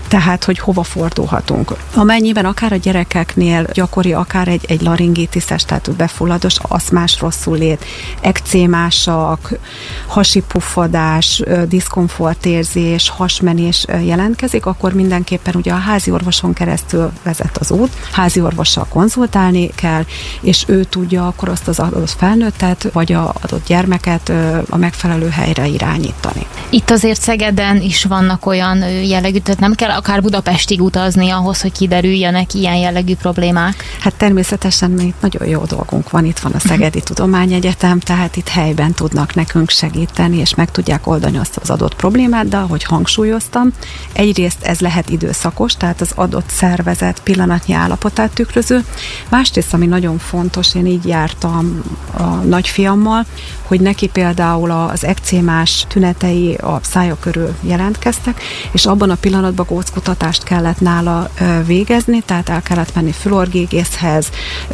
tehát 0.09 0.44
hogy 0.44 0.59
hova 0.59 0.83
fordulhatunk. 0.83 1.73
Amennyiben 1.94 2.44
akár 2.44 2.73
a 2.73 2.77
gyerekeknél 2.77 3.66
gyakori, 3.73 4.12
akár 4.12 4.49
egy, 4.49 4.64
egy 4.68 4.83
laringitiszes, 4.83 5.64
tehát 5.64 5.90
befullados, 5.92 6.57
aszmás 6.62 7.21
rosszulét, 7.21 7.85
ekcémásak, 8.21 9.53
hasi 10.07 10.40
puffadás, 10.40 11.42
diszkomfortérzés, 11.68 13.09
hasmenés 13.09 13.87
jelentkezik, 14.05 14.66
akkor 14.66 14.92
mindenképpen 14.92 15.55
ugye 15.55 15.73
a 15.73 15.77
házi 15.77 16.11
orvoson 16.11 16.53
keresztül 16.53 17.12
vezet 17.23 17.57
az 17.57 17.71
út, 17.71 17.92
házi 18.12 18.40
orvossal 18.40 18.87
konzultálni 18.88 19.71
kell, 19.75 20.05
és 20.40 20.64
ő 20.66 20.85
tudja 20.85 21.27
akkor 21.27 21.49
azt 21.49 21.68
az 21.68 21.79
adott 21.79 22.11
felnőttet, 22.11 22.88
vagy 22.92 23.12
a 23.12 23.35
adott 23.42 23.66
gyermeket 23.66 24.33
a 24.68 24.77
megfelelő 24.77 25.29
helyre 25.29 25.66
irányítani. 25.66 26.47
Itt 26.71 26.90
azért 26.90 27.21
Szegeden 27.21 27.81
is 27.81 28.05
vannak 28.05 28.47
olyan 28.47 28.79
jellegű, 28.88 29.38
tehát 29.38 29.61
nem 29.61 29.75
kell 29.75 29.90
akár 29.99 30.23
Budapestig 30.23 30.83
utazni 30.83 31.31
ahhoz, 31.31 31.61
hogy 31.61 31.73
kiderüljenek 31.73 32.55
ilyen 32.55 32.77
jellegű 32.77 33.15
problémák? 33.15 33.85
Hát 34.01 34.15
természetesen 34.15 34.91
mi 34.91 35.15
nagyon 35.21 35.47
jó 35.47 35.65
dolgunk 35.65 36.11
van, 36.11 36.25
itt 36.25 36.39
van 36.39 36.53
a 36.53 36.59
Szegedi 36.59 37.01
Tudományegyetem, 37.01 38.01
tehát 38.01 38.37
itt 38.37 38.49
helyben 38.49 38.93
tudnak 38.93 39.35
nekünk 39.35 39.71
segíteni, 39.71 40.37
és 40.37 40.55
meg 40.55 40.71
tudják 40.71 41.07
oldani 41.07 41.39
azt 41.39 41.57
az 41.57 41.71
adott 41.71 41.95
problémát, 41.95 42.49
de 42.49 42.57
ahogy 42.57 42.85
hangsúlyoztam, 42.85 43.73
egyrészt 44.13 44.63
ez 44.63 44.81
lehet 44.81 45.11
időszakos, 45.11 45.77
tehát 45.77 46.01
az 46.01 46.13
adott 46.15 46.49
szervezet 46.51 47.21
pillanatnyi 47.23 47.75
állapotát 47.75 48.31
tükröző, 48.31 48.85
másrészt, 49.29 49.75
ami 49.75 49.87
nagyon 49.87 50.19
fontos, 50.19 50.75
én 50.75 50.87
így 50.87 51.07
jártam 51.07 51.83
a 52.17 52.23
nagyfiammal, 52.23 53.27
hogy 53.63 53.81
neki 53.81 54.07
például 54.09 54.71
az 54.71 55.05
ekcémás 55.05 55.85
tünetei 55.89 56.55
a 56.55 56.81
szája 56.83 57.17
körül 57.21 57.55
jelentkeztek, 57.61 58.43
és 58.73 58.87
abban 58.87 59.11
a 59.11 59.15
pillanatban 59.15 59.67
góckutatást 59.88 60.42
kellett 60.42 60.81
nála 60.81 61.31
végezni, 61.66 62.20
tehát 62.20 62.48
el 62.48 62.62
kellett 62.62 62.94
menni 62.94 63.12
fülorgégészhez, 63.12 64.31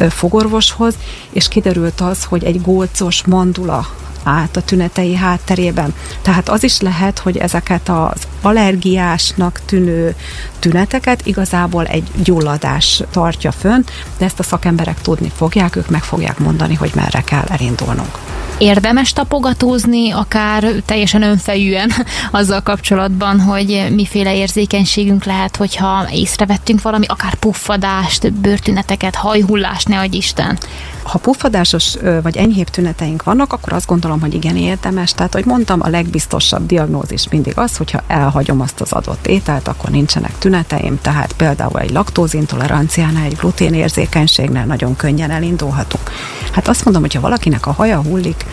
fogorvoshoz, 0.09 0.95
és 1.29 1.47
kiderült 1.47 2.01
az, 2.01 2.23
hogy 2.23 2.43
egy 2.43 2.61
gócos 2.61 3.23
mandula 3.25 3.87
át 4.25 4.57
a 4.57 4.61
tünetei 4.61 5.15
hátterében. 5.15 5.93
Tehát 6.21 6.49
az 6.49 6.63
is 6.63 6.79
lehet, 6.79 7.19
hogy 7.19 7.37
ezeket 7.37 7.89
az 7.89 8.27
allergiásnak 8.41 9.61
tűnő 9.65 10.15
tüneteket 10.59 11.25
igazából 11.25 11.85
egy 11.85 12.03
gyulladás 12.23 13.03
tartja 13.11 13.51
fönn, 13.51 13.81
de 14.17 14.25
ezt 14.25 14.39
a 14.39 14.43
szakemberek 14.43 15.01
tudni 15.01 15.31
fogják, 15.35 15.75
ők 15.75 15.89
meg 15.89 16.03
fogják 16.03 16.39
mondani, 16.39 16.73
hogy 16.73 16.91
merre 16.95 17.21
kell 17.21 17.45
elindulnunk. 17.47 18.17
Érdemes 18.57 19.13
tapogatózni, 19.13 20.11
akár 20.11 20.65
teljesen 20.85 21.21
önfejűen 21.21 21.91
azzal 22.31 22.61
kapcsolatban, 22.61 23.39
hogy 23.39 23.87
miféle 23.95 24.35
érzékenységünk 24.35 25.23
lehet, 25.23 25.55
hogyha 25.55 26.07
észrevettünk 26.11 26.81
valami, 26.81 27.05
akár 27.05 27.35
puffadást, 27.35 28.33
bőrtüneteket, 28.33 29.15
hajhullást, 29.15 29.87
ne 29.87 29.99
adj 29.99 30.17
Isten. 30.17 30.57
Ha 31.03 31.17
puffadásos 31.17 31.95
vagy 32.23 32.37
enyhébb 32.37 32.69
tüneteink 32.69 33.23
vannak, 33.23 33.53
akkor 33.53 33.73
azt 33.73 33.87
gondolom, 33.87 34.14
hogy 34.19 34.33
igen 34.33 34.57
érdemes. 34.57 35.13
Tehát, 35.13 35.33
hogy 35.33 35.45
mondtam, 35.45 35.79
a 35.81 35.89
legbiztosabb 35.89 36.65
diagnózis 36.65 37.29
mindig 37.29 37.53
az, 37.57 37.77
hogyha 37.77 38.03
elhagyom 38.07 38.61
azt 38.61 38.81
az 38.81 38.91
adott 38.91 39.27
ételt, 39.27 39.67
akkor 39.67 39.89
nincsenek 39.89 40.37
tüneteim, 40.37 40.99
tehát 41.01 41.33
például 41.33 41.79
egy 41.79 41.91
laktózintoleranciánál, 41.91 43.25
egy 43.25 43.35
gluténérzékenységnél 43.35 44.65
nagyon 44.65 44.95
könnyen 44.95 45.31
elindulhatunk. 45.31 46.11
Hát 46.55 46.67
azt 46.67 46.83
mondom, 46.83 47.01
hogyha 47.01 47.21
valakinek 47.21 47.65
a 47.65 47.71
haja 47.71 48.01
hullik, 48.01 48.45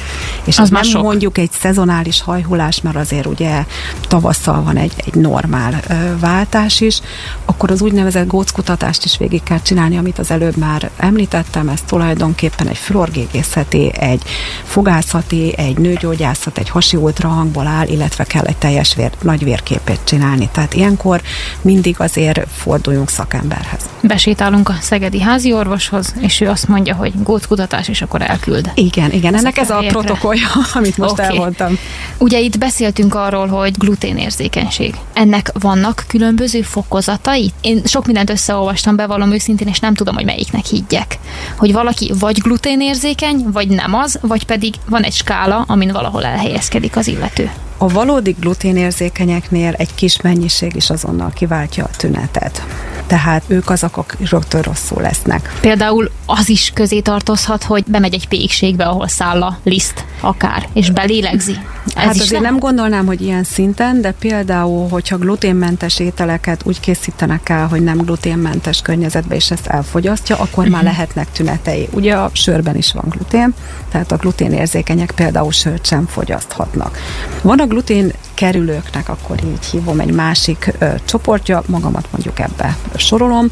és 0.45 0.59
az, 0.59 0.65
az 0.65 0.71
nem 0.71 0.83
sok. 0.83 1.03
mondjuk 1.03 1.39
egy 1.39 1.51
szezonális 1.61 2.23
hajhullás, 2.23 2.81
mert 2.81 2.97
azért 2.97 3.27
ugye 3.27 3.65
tavasszal 4.09 4.63
van 4.63 4.77
egy, 4.77 4.93
egy 4.97 5.15
normál 5.15 5.81
ö, 5.89 6.19
váltás 6.19 6.81
is, 6.81 7.01
akkor 7.45 7.71
az 7.71 7.83
úgynevezett 7.83 8.27
góckutatást 8.27 9.05
is 9.05 9.19
végig 9.19 9.43
kell 9.43 9.61
csinálni, 9.61 9.97
amit 9.97 10.19
az 10.19 10.31
előbb 10.31 10.57
már 10.57 10.91
említettem, 10.97 11.69
ez 11.69 11.81
tulajdonképpen 11.87 12.69
egy 12.69 12.77
fluorgégészeti, 12.77 13.93
egy 13.95 14.23
fogászati, 14.65 15.55
egy 15.57 15.79
nőgyógyászat, 15.79 16.59
egy 16.59 16.69
hasi 16.69 16.97
ultrahangból 16.97 17.67
áll, 17.67 17.87
illetve 17.87 18.25
kell 18.25 18.45
egy 18.45 18.57
teljes 18.57 18.95
vér, 18.95 19.11
nagy 19.21 19.45
vérképét 19.45 20.01
csinálni. 20.05 20.49
Tehát 20.53 20.75
ilyenkor 20.75 21.21
mindig 21.61 21.97
azért 21.99 22.47
forduljunk 22.57 23.11
szakemberhez. 23.11 23.81
Besétálunk 24.01 24.69
a 24.69 24.77
szegedi 24.81 25.21
házi 25.21 25.53
orvoshoz, 25.53 26.15
és 26.21 26.41
ő 26.41 26.49
azt 26.49 26.69
mondja, 26.69 26.95
hogy 26.95 27.13
góckutatás, 27.23 27.91
és 27.93 28.03
akkor 28.03 28.23
elküld. 28.23 28.71
Igen, 28.75 29.13
igen, 29.13 29.35
ennek 29.35 29.59
ez 29.59 29.71
a 29.71 29.85
protokollja, 29.89 30.47
amit 30.75 30.97
most 30.97 31.13
okay. 31.13 31.27
elmondtam. 31.27 31.79
Ugye 32.19 32.41
itt 32.41 32.59
beszéltünk 32.59 33.15
arról, 33.15 33.47
hogy 33.47 33.73
gluténérzékenység. 33.79 34.95
Ennek 35.13 35.51
vannak 35.61 36.05
különböző 36.07 36.63
fokozatai? 36.63 37.53
Én 37.61 37.83
sok 37.85 38.07
mindent 38.07 38.31
összeolvastam, 38.31 38.97
bevallom 38.97 39.33
őszintén, 39.33 39.69
és 39.69 39.79
nem 39.79 39.95
tudom, 39.95 40.15
hogy 40.15 40.25
melyiknek 40.25 40.65
higgyek. 40.65 41.19
Hogy 41.57 41.73
valaki 41.73 42.13
vagy 42.19 42.39
gluténérzékeny, 42.39 43.45
vagy 43.53 43.69
nem 43.69 43.95
az, 43.95 44.19
vagy 44.21 44.45
pedig 44.45 44.75
van 44.89 45.03
egy 45.03 45.15
skála, 45.15 45.65
amin 45.67 45.93
valahol 45.93 46.25
elhelyezkedik 46.25 46.97
az 46.97 47.07
illető. 47.07 47.51
A 47.83 47.89
valódi 47.89 48.37
gluténérzékenyeknél 48.41 49.73
egy 49.73 49.95
kis 49.95 50.21
mennyiség 50.21 50.75
is 50.77 50.91
azonnal 50.91 51.31
kiváltja 51.35 51.85
a 51.85 51.97
tünetet. 51.97 52.67
Tehát 53.07 53.43
ők 53.47 53.71
azok, 53.71 53.97
akik 53.97 54.31
rögtön 54.31 54.63
rosszul 54.63 55.03
lesznek. 55.03 55.59
Például 55.61 56.11
az 56.27 56.49
is 56.49 56.71
közé 56.75 57.01
tartozhat, 57.01 57.63
hogy 57.63 57.85
bemegy 57.87 58.15
egy 58.15 58.29
pékségbe, 58.29 58.85
ahol 58.85 59.09
száll 59.09 59.43
a 59.43 59.59
liszt 59.63 60.05
akár, 60.21 60.69
és 60.73 60.91
belélegzi. 60.91 61.57
Ez 61.87 61.93
hát 61.95 62.21
azért 62.21 62.43
nem 62.43 62.59
gondolnám, 62.59 63.07
hogy 63.07 63.21
ilyen 63.21 63.45
szinten, 63.45 64.01
de 64.01 64.13
például, 64.13 64.89
hogyha 64.89 65.17
gluténmentes 65.17 65.99
ételeket 65.99 66.61
úgy 66.65 66.81
készítenek 66.81 67.49
el, 67.49 67.67
hogy 67.67 67.83
nem 67.83 67.99
gluténmentes 67.99 68.83
környezetbe, 68.83 69.35
és 69.35 69.51
ezt 69.51 69.67
elfogyasztja, 69.67 70.37
akkor 70.37 70.49
uh-huh. 70.59 70.73
már 70.73 70.83
mhm. 70.83 70.93
lehetnek 70.93 71.33
tünetei. 71.33 71.89
Ugye 71.93 72.15
a 72.15 72.31
sörben 72.33 72.77
is 72.77 72.93
van 72.93 73.05
glutén, 73.09 73.55
tehát 73.93 74.13
a 74.13 74.17
gluténérzékenyek 74.17 75.11
például 75.11 75.53
sört 75.53 75.87
sem 75.87 76.07
fogyaszthatnak. 76.07 76.99
Van 77.43 77.59
a 77.59 77.67
glutén 77.67 78.13
kerülőknek, 78.35 79.09
akkor 79.09 79.37
így 79.45 79.65
hívom 79.65 80.01
egy 80.01 80.13
másik 80.13 80.73
ö, 80.79 80.87
csoportja, 81.05 81.63
magamat 81.67 82.07
mondjuk 82.11 82.39
ebbe 82.39 82.77
sorolom, 82.97 83.47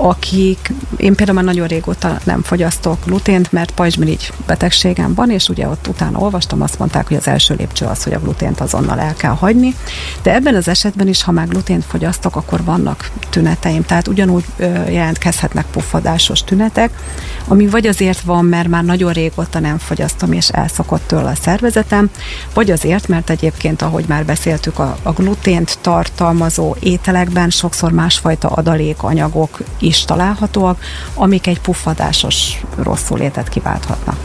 akik, 0.00 0.72
én 0.96 1.14
például 1.14 1.36
már 1.36 1.54
nagyon 1.54 1.66
régóta 1.66 2.18
nem 2.24 2.42
fogyasztok 2.42 3.04
glutént, 3.04 3.52
mert 3.52 3.70
pajzsmirigy 3.70 4.32
betegségem 4.46 5.14
van, 5.14 5.30
és 5.30 5.48
ugye 5.48 5.68
ott 5.68 5.86
utána 5.88 6.18
olvastam, 6.18 6.62
azt 6.62 6.78
mondták, 6.78 7.08
hogy 7.08 7.16
az 7.16 7.26
első 7.26 7.54
lépcső 7.54 7.86
az, 7.86 8.02
hogy 8.02 8.12
a 8.12 8.18
glutént 8.18 8.60
azonnal 8.60 8.98
el 8.98 9.14
kell 9.14 9.34
hagyni, 9.34 9.74
de 10.22 10.34
ebben 10.34 10.54
az 10.54 10.68
esetben 10.68 11.08
is, 11.08 11.22
ha 11.22 11.32
már 11.32 11.48
glutént 11.48 11.84
fogyasztok, 11.84 12.36
akkor 12.36 12.64
vannak 12.64 13.10
tüneteim, 13.30 13.84
tehát 13.84 14.08
ugyanúgy 14.08 14.44
jelentkezhetnek 14.88 15.66
puffadásos 15.70 16.42
tünetek, 16.42 16.90
ami 17.48 17.66
vagy 17.66 17.86
azért 17.86 18.20
van, 18.20 18.44
mert 18.44 18.68
már 18.68 18.84
nagyon 18.84 19.12
régóta 19.12 19.58
nem 19.58 19.78
fogyasztom, 19.78 20.32
és 20.32 20.48
elszokott 20.48 21.06
tőle 21.06 21.30
a 21.30 21.34
szervezetem, 21.34 22.10
vagy 22.54 22.70
azért, 22.70 23.08
mert 23.08 23.30
egyébként, 23.30 23.82
ahogy 23.82 24.04
már 24.08 24.24
beszéltük, 24.24 24.78
a, 24.78 24.96
a 25.02 25.12
glutént 25.12 25.78
tartalmazó 25.80 26.74
ételekben 26.80 27.50
sokszor 27.50 27.92
másfajta 27.92 28.48
adalékanyagok 28.48 29.58
is 29.88 30.04
találhatóak, 30.04 30.80
amik 31.14 31.46
egy 31.46 31.60
puffadásos 31.60 32.60
rosszulétet 32.82 33.48
kiválthatnak. 33.48 34.16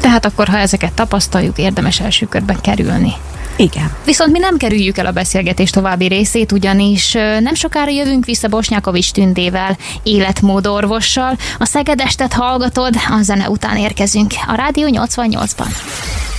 Tehát 0.00 0.24
akkor, 0.24 0.48
ha 0.48 0.58
ezeket 0.58 0.92
tapasztaljuk, 0.92 1.58
érdemes 1.58 2.00
első 2.00 2.26
körben 2.26 2.60
kerülni. 2.60 3.12
Igen. 3.56 3.92
Viszont 4.04 4.32
mi 4.32 4.38
nem 4.38 4.56
kerüljük 4.56 4.98
el 4.98 5.06
a 5.06 5.10
beszélgetés 5.10 5.70
további 5.70 6.06
részét, 6.06 6.52
ugyanis 6.52 7.12
nem 7.40 7.54
sokára 7.54 7.90
jövünk 7.90 8.24
vissza 8.24 8.48
Bosnyákovics 8.48 9.10
Tündével, 9.10 9.76
életmódorvossal. 10.02 11.36
A 11.58 11.64
Szegedestet 11.64 12.32
hallgatod, 12.32 12.94
a 13.10 13.22
zene 13.22 13.48
után 13.48 13.76
érkezünk 13.76 14.32
a 14.46 14.54
Rádió 14.54 14.88
88-ban. 14.90 15.68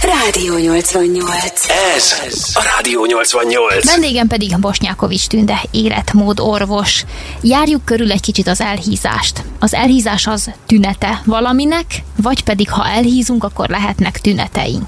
Rádió 0.03 0.57
88. 0.57 1.69
Ez 1.95 2.13
a 2.53 2.63
Rádió 2.75 3.05
88. 3.05 3.85
Vendégem 3.85 4.27
pedig 4.27 4.59
Bosnyákovics 4.59 5.27
Tünde, 5.27 5.61
életmód 5.71 6.39
orvos. 6.39 7.05
Járjuk 7.41 7.85
körül 7.85 8.11
egy 8.11 8.21
kicsit 8.21 8.47
az 8.47 8.61
elhízást. 8.61 9.43
Az 9.59 9.73
elhízás 9.73 10.27
az 10.27 10.51
tünete 10.65 11.21
valaminek, 11.25 11.85
vagy 12.17 12.43
pedig 12.43 12.69
ha 12.69 12.87
elhízunk, 12.87 13.43
akkor 13.43 13.69
lehetnek 13.69 14.19
tüneteink. 14.19 14.87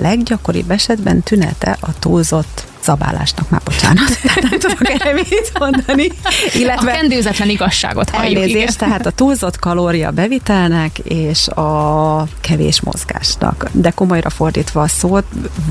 Leggyakoribb 0.00 0.70
esetben 0.70 1.22
tünete 1.22 1.76
a 1.80 1.98
túlzott 1.98 2.64
zabálásnak, 2.86 3.50
már 3.50 3.60
bocsánat, 3.64 4.18
nem 4.50 4.58
tudok 4.58 4.88
erre 4.88 5.12
mit 5.12 5.52
mondani. 5.58 6.10
Illetve 6.54 6.92
a 6.92 6.94
kendőzetlen 6.94 7.48
igazságot 7.48 8.10
halljuk. 8.10 8.42
Elnézést, 8.42 8.78
tehát 8.78 9.06
a 9.06 9.10
túlzott 9.10 9.58
kalória 9.58 10.10
bevitelnek 10.10 10.98
és 10.98 11.48
a 11.48 12.26
kevés 12.40 12.80
mozgásnak. 12.80 13.68
De 13.72 13.90
komolyra 13.90 14.30
fordítva 14.30 14.82
a 14.82 14.88
szót, 14.88 15.24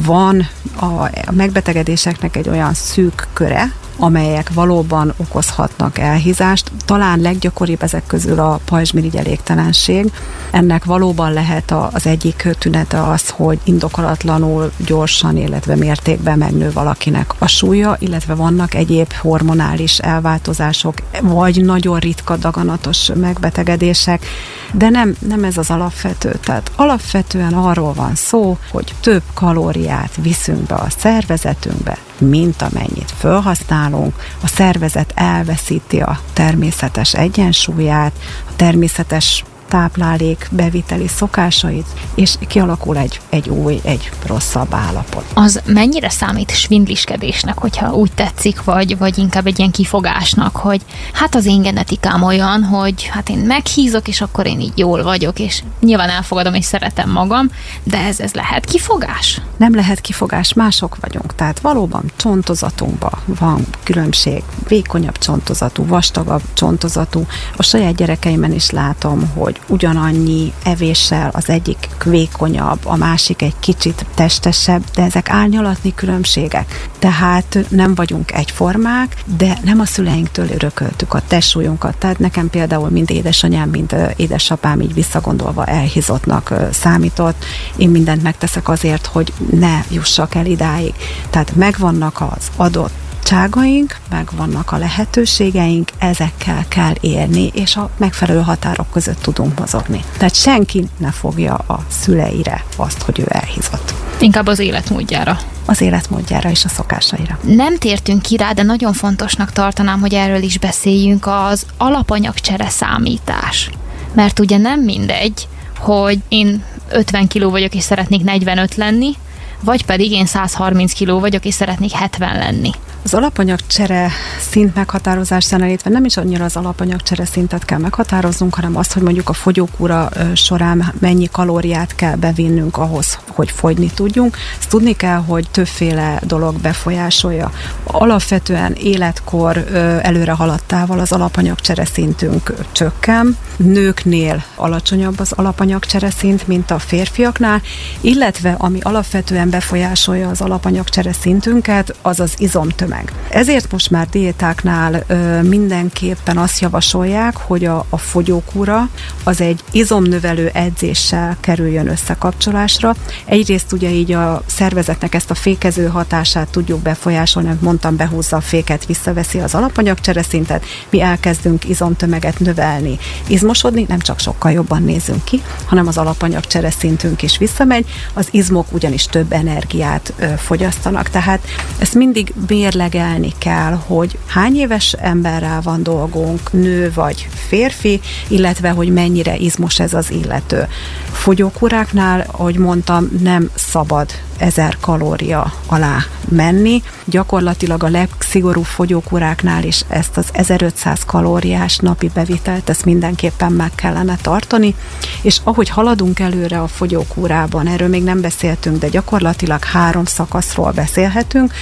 van 0.05 0.47
a 0.79 1.09
megbetegedéseknek 1.31 2.35
egy 2.35 2.49
olyan 2.49 2.73
szűk 2.73 3.27
köre, 3.33 3.71
amelyek 3.97 4.53
valóban 4.53 5.13
okozhatnak 5.17 5.97
elhízást. 5.97 6.71
Talán 6.85 7.19
leggyakoribb 7.19 7.83
ezek 7.83 8.07
közül 8.07 8.39
a 8.39 8.59
pajzsmirigy 8.65 9.15
elégtelenség. 9.15 10.11
Ennek 10.51 10.85
valóban 10.85 11.33
lehet 11.33 11.73
az 11.91 12.05
egyik 12.05 12.47
tünete 12.59 13.03
az, 13.03 13.29
hogy 13.29 13.59
indokolatlanul 13.63 14.71
gyorsan, 14.85 15.37
illetve 15.37 15.75
mértékben 15.75 16.37
megnő 16.37 16.71
valakinek 16.71 17.33
a 17.37 17.47
súlya, 17.47 17.95
illetve 17.99 18.33
vannak 18.33 18.73
egyéb 18.73 19.13
hormonális 19.13 19.97
elváltozások, 19.97 20.93
vagy 21.21 21.63
nagyon 21.65 21.99
ritka 21.99 22.37
daganatos 22.37 23.11
megbetegedések, 23.15 24.25
de 24.73 24.89
nem, 24.89 25.15
nem 25.27 25.43
ez 25.43 25.57
az 25.57 25.69
alapvető. 25.69 26.39
Tehát 26.43 26.71
alapvetően 26.75 27.53
arról 27.53 27.93
van 27.93 28.15
szó, 28.15 28.57
hogy 28.71 28.93
több 28.99 29.21
kalóriát 29.33 30.15
viszünk 30.21 30.61
be 30.61 30.75
a 30.75 30.87
szervezetünkbe, 30.97 31.97
mint 32.19 32.61
amennyit 32.61 33.13
felhasználunk, 33.17 34.15
a 34.43 34.47
szervezet 34.47 35.11
elveszíti 35.15 35.99
a 35.99 36.19
természetes 36.33 37.13
egyensúlyát, 37.13 38.13
a 38.49 38.55
természetes 38.55 39.43
táplálék 39.75 40.47
beviteli 40.51 41.07
szokásait, 41.07 41.85
és 42.13 42.35
kialakul 42.47 42.97
egy, 42.97 43.19
egy 43.29 43.49
új, 43.49 43.79
egy 43.83 44.11
rosszabb 44.25 44.73
állapot. 44.73 45.25
Az 45.33 45.61
mennyire 45.65 46.09
számít 46.09 46.51
svindliskedésnek, 46.55 47.57
hogyha 47.57 47.93
úgy 47.93 48.11
tetszik, 48.11 48.63
vagy, 48.63 48.97
vagy 48.97 49.17
inkább 49.17 49.47
egy 49.47 49.59
ilyen 49.59 49.71
kifogásnak, 49.71 50.55
hogy 50.55 50.81
hát 51.13 51.35
az 51.35 51.45
én 51.45 51.61
genetikám 51.61 52.23
olyan, 52.23 52.63
hogy 52.63 53.03
hát 53.03 53.29
én 53.29 53.37
meghízok, 53.37 54.07
és 54.07 54.21
akkor 54.21 54.45
én 54.45 54.59
így 54.59 54.77
jól 54.77 55.03
vagyok, 55.03 55.39
és 55.39 55.63
nyilván 55.81 56.09
elfogadom 56.09 56.53
és 56.53 56.65
szeretem 56.65 57.11
magam, 57.11 57.49
de 57.83 57.97
ez, 57.97 58.19
ez 58.19 58.33
lehet 58.33 58.65
kifogás? 58.65 59.41
Nem 59.57 59.75
lehet 59.75 60.01
kifogás, 60.01 60.53
mások 60.53 60.97
vagyunk. 61.01 61.35
Tehát 61.35 61.59
valóban 61.59 62.11
csontozatunkban 62.15 63.19
van 63.25 63.65
különbség, 63.83 64.43
vékonyabb 64.67 65.17
csontozatú, 65.17 65.85
vastagabb 65.85 66.41
csontozatú. 66.53 67.25
A 67.55 67.63
saját 67.63 67.95
gyerekeimen 67.95 68.53
is 68.53 68.69
látom, 68.69 69.31
hogy 69.33 69.59
ugyanannyi 69.67 70.53
evéssel, 70.63 71.29
az 71.33 71.49
egyik 71.49 71.87
vékonyabb, 72.03 72.79
a 72.83 72.95
másik 72.95 73.41
egy 73.41 73.55
kicsit 73.59 74.05
testesebb, 74.13 74.83
de 74.95 75.01
ezek 75.03 75.29
árnyalatni 75.29 75.93
különbségek. 75.93 76.89
Tehát 76.99 77.65
nem 77.69 77.95
vagyunk 77.95 78.31
egyformák, 78.31 79.15
de 79.37 79.57
nem 79.63 79.79
a 79.79 79.85
szüleinktől 79.85 80.49
örököltük 80.49 81.13
a 81.13 81.21
testsúlyunkat. 81.27 81.97
Tehát 81.97 82.19
nekem 82.19 82.49
például 82.49 82.89
mind 82.89 83.09
édesanyám, 83.09 83.69
mind 83.69 83.95
édesapám 84.15 84.81
így 84.81 84.93
visszagondolva 84.93 85.65
elhizottnak 85.65 86.53
számított. 86.71 87.45
Én 87.77 87.89
mindent 87.89 88.23
megteszek 88.23 88.69
azért, 88.69 89.05
hogy 89.05 89.33
ne 89.51 89.83
jussak 89.89 90.35
el 90.35 90.45
idáig. 90.45 90.93
Tehát 91.29 91.55
megvannak 91.55 92.21
az 92.21 92.47
adott 92.55 93.04
adottságaink, 93.31 93.97
meg 94.09 94.29
vannak 94.35 94.71
a 94.71 94.77
lehetőségeink, 94.77 95.89
ezekkel 95.97 96.65
kell 96.67 96.93
érni, 97.01 97.51
és 97.53 97.75
a 97.75 97.89
megfelelő 97.97 98.41
határok 98.41 98.91
között 98.91 99.21
tudunk 99.21 99.59
mozogni. 99.59 100.03
Tehát 100.17 100.35
senki 100.35 100.87
ne 100.97 101.11
fogja 101.11 101.53
a 101.53 101.79
szüleire 101.87 102.63
azt, 102.77 103.01
hogy 103.01 103.19
ő 103.19 103.25
elhízott. 103.27 103.93
Inkább 104.19 104.47
az 104.47 104.59
életmódjára. 104.59 105.39
Az 105.65 105.81
életmódjára 105.81 106.49
és 106.49 106.65
a 106.65 106.69
szokásaira. 106.69 107.37
Nem 107.41 107.77
tértünk 107.77 108.21
ki 108.21 108.37
rá, 108.37 108.51
de 108.51 108.63
nagyon 108.63 108.93
fontosnak 108.93 109.51
tartanám, 109.51 109.99
hogy 109.99 110.13
erről 110.13 110.41
is 110.41 110.57
beszéljünk, 110.57 111.25
az 111.27 111.65
alapanyagcsere 111.77 112.69
számítás. 112.69 113.69
Mert 114.13 114.39
ugye 114.39 114.57
nem 114.57 114.81
mindegy, 114.81 115.47
hogy 115.77 116.19
én 116.27 116.63
50 116.89 117.27
kiló 117.27 117.49
vagyok 117.49 117.75
és 117.75 117.83
szeretnék 117.83 118.23
45 118.23 118.75
lenni, 118.75 119.11
vagy 119.59 119.85
pedig 119.85 120.11
én 120.11 120.25
130 120.25 120.93
kiló 120.93 121.19
vagyok 121.19 121.45
és 121.45 121.53
szeretnék 121.53 121.91
70 121.91 122.37
lenni. 122.37 122.71
Az 123.05 123.13
alapanyagcsere 123.13 124.09
szint 124.49 124.75
meghatározásánál, 124.75 125.67
illetve 125.67 125.89
nem 125.89 126.05
is 126.05 126.17
annyira 126.17 126.45
az 126.45 126.55
alapanyagcsere 126.55 127.25
szintet 127.25 127.65
kell 127.65 127.79
meghatároznunk, 127.79 128.55
hanem 128.55 128.77
azt, 128.77 128.93
hogy 128.93 129.01
mondjuk 129.01 129.29
a 129.29 129.33
fogyókúra 129.33 130.09
során 130.33 130.93
mennyi 130.99 131.29
kalóriát 131.31 131.95
kell 131.95 132.15
bevinnünk 132.15 132.77
ahhoz, 132.77 133.19
hogy 133.27 133.51
fogyni 133.51 133.91
tudjunk. 133.95 134.37
Ezt 134.59 134.69
tudni 134.69 134.95
kell, 134.95 135.17
hogy 135.17 135.49
többféle 135.51 136.19
dolog 136.23 136.59
befolyásolja. 136.59 137.51
Alapvetően 137.83 138.73
életkor 138.73 139.57
előre 140.01 140.31
haladtával 140.31 140.99
az 140.99 141.11
alapanyagcsere 141.11 141.85
szintünk 141.85 142.53
csökken. 142.71 143.37
Nőknél 143.57 144.43
alacsonyabb 144.55 145.19
az 145.19 145.31
alapanyagcsere 145.31 146.09
szint, 146.09 146.47
mint 146.47 146.71
a 146.71 146.79
férfiaknál, 146.79 147.61
illetve 148.01 148.55
ami 148.57 148.79
alapvetően 148.81 149.49
befolyásolja 149.49 150.29
az 150.29 150.41
alapanyagcsere 150.41 151.13
szintünket, 151.13 151.95
az 152.01 152.19
az 152.19 152.33
izomtömeg 152.37 152.93
meg. 152.95 153.11
Ezért 153.29 153.71
most 153.71 153.89
már 153.89 154.07
diétáknál 154.07 155.03
ö, 155.07 155.41
mindenképpen 155.41 156.37
azt 156.37 156.59
javasolják, 156.59 157.37
hogy 157.37 157.65
a, 157.65 157.85
a 157.89 157.97
fogyókúra 157.97 158.89
az 159.23 159.41
egy 159.41 159.63
izomnövelő 159.71 160.49
edzéssel 160.53 161.37
kerüljön 161.39 161.87
összekapcsolásra. 161.87 162.95
Egyrészt 163.25 163.71
ugye 163.71 163.89
így 163.89 164.11
a 164.11 164.41
szervezetnek 164.45 165.15
ezt 165.15 165.31
a 165.31 165.35
fékező 165.35 165.87
hatását 165.87 166.47
tudjuk 166.47 166.79
befolyásolni, 166.79 167.49
amit 167.49 167.61
mondtam, 167.61 167.95
behúzza 167.95 168.37
a 168.37 168.41
féket, 168.41 168.85
visszaveszi 168.85 169.39
az 169.39 169.55
alapanyagcsereszintet, 169.55 170.65
mi 170.89 171.01
elkezdünk 171.01 171.69
izomtömeget 171.69 172.39
növelni, 172.39 172.97
izmosodni, 173.27 173.85
nem 173.87 173.99
csak 173.99 174.19
sokkal 174.19 174.51
jobban 174.51 174.83
nézünk 174.83 175.23
ki, 175.23 175.41
hanem 175.65 175.87
az 175.87 175.97
alapanyagcsereszintünk 175.97 177.21
is 177.21 177.37
visszamegy, 177.37 177.85
az 178.13 178.27
izmok 178.31 178.67
ugyanis 178.71 179.05
több 179.05 179.31
energiát 179.31 180.13
ö, 180.17 180.25
fogyasztanak, 180.37 181.09
tehát 181.09 181.39
ezt 181.77 181.93
mindig 181.93 182.33
mérle 182.47 182.84
mérlegelni 182.85 183.33
kell, 183.37 183.79
hogy 183.85 184.17
hány 184.25 184.55
éves 184.57 184.93
emberrel 184.93 185.61
van 185.61 185.83
dolgunk, 185.83 186.51
nő 186.51 186.91
vagy 186.93 187.27
férfi, 187.47 187.99
illetve 188.27 188.69
hogy 188.69 188.93
mennyire 188.93 189.35
izmos 189.35 189.79
ez 189.79 189.93
az 189.93 190.11
illető. 190.11 190.67
Fogyókuráknál, 191.11 192.25
ahogy 192.31 192.57
mondtam, 192.57 193.09
nem 193.21 193.49
szabad 193.55 194.09
ezer 194.37 194.77
kalória 194.79 195.53
alá 195.65 195.97
menni. 196.29 196.83
Gyakorlatilag 197.05 197.83
a 197.83 197.89
legszigorúbb 197.89 198.65
fogyókuráknál 198.65 199.63
is 199.63 199.81
ezt 199.87 200.17
az 200.17 200.25
1500 200.31 201.05
kalóriás 201.05 201.77
napi 201.77 202.11
bevitelt, 202.13 202.69
ezt 202.69 202.85
mindenképpen 202.85 203.51
meg 203.51 203.71
kellene 203.75 204.17
tartani, 204.21 204.75
és 205.21 205.39
ahogy 205.43 205.69
haladunk 205.69 206.19
előre 206.19 206.59
a 206.61 206.67
fogyókúrában, 206.67 207.67
erről 207.67 207.87
még 207.87 208.03
nem 208.03 208.21
beszéltünk, 208.21 208.77
de 208.79 208.89
gyakorlatilag 208.89 209.63
három 209.63 210.05
szakaszról 210.05 210.71
beszélhetünk, 210.71 211.53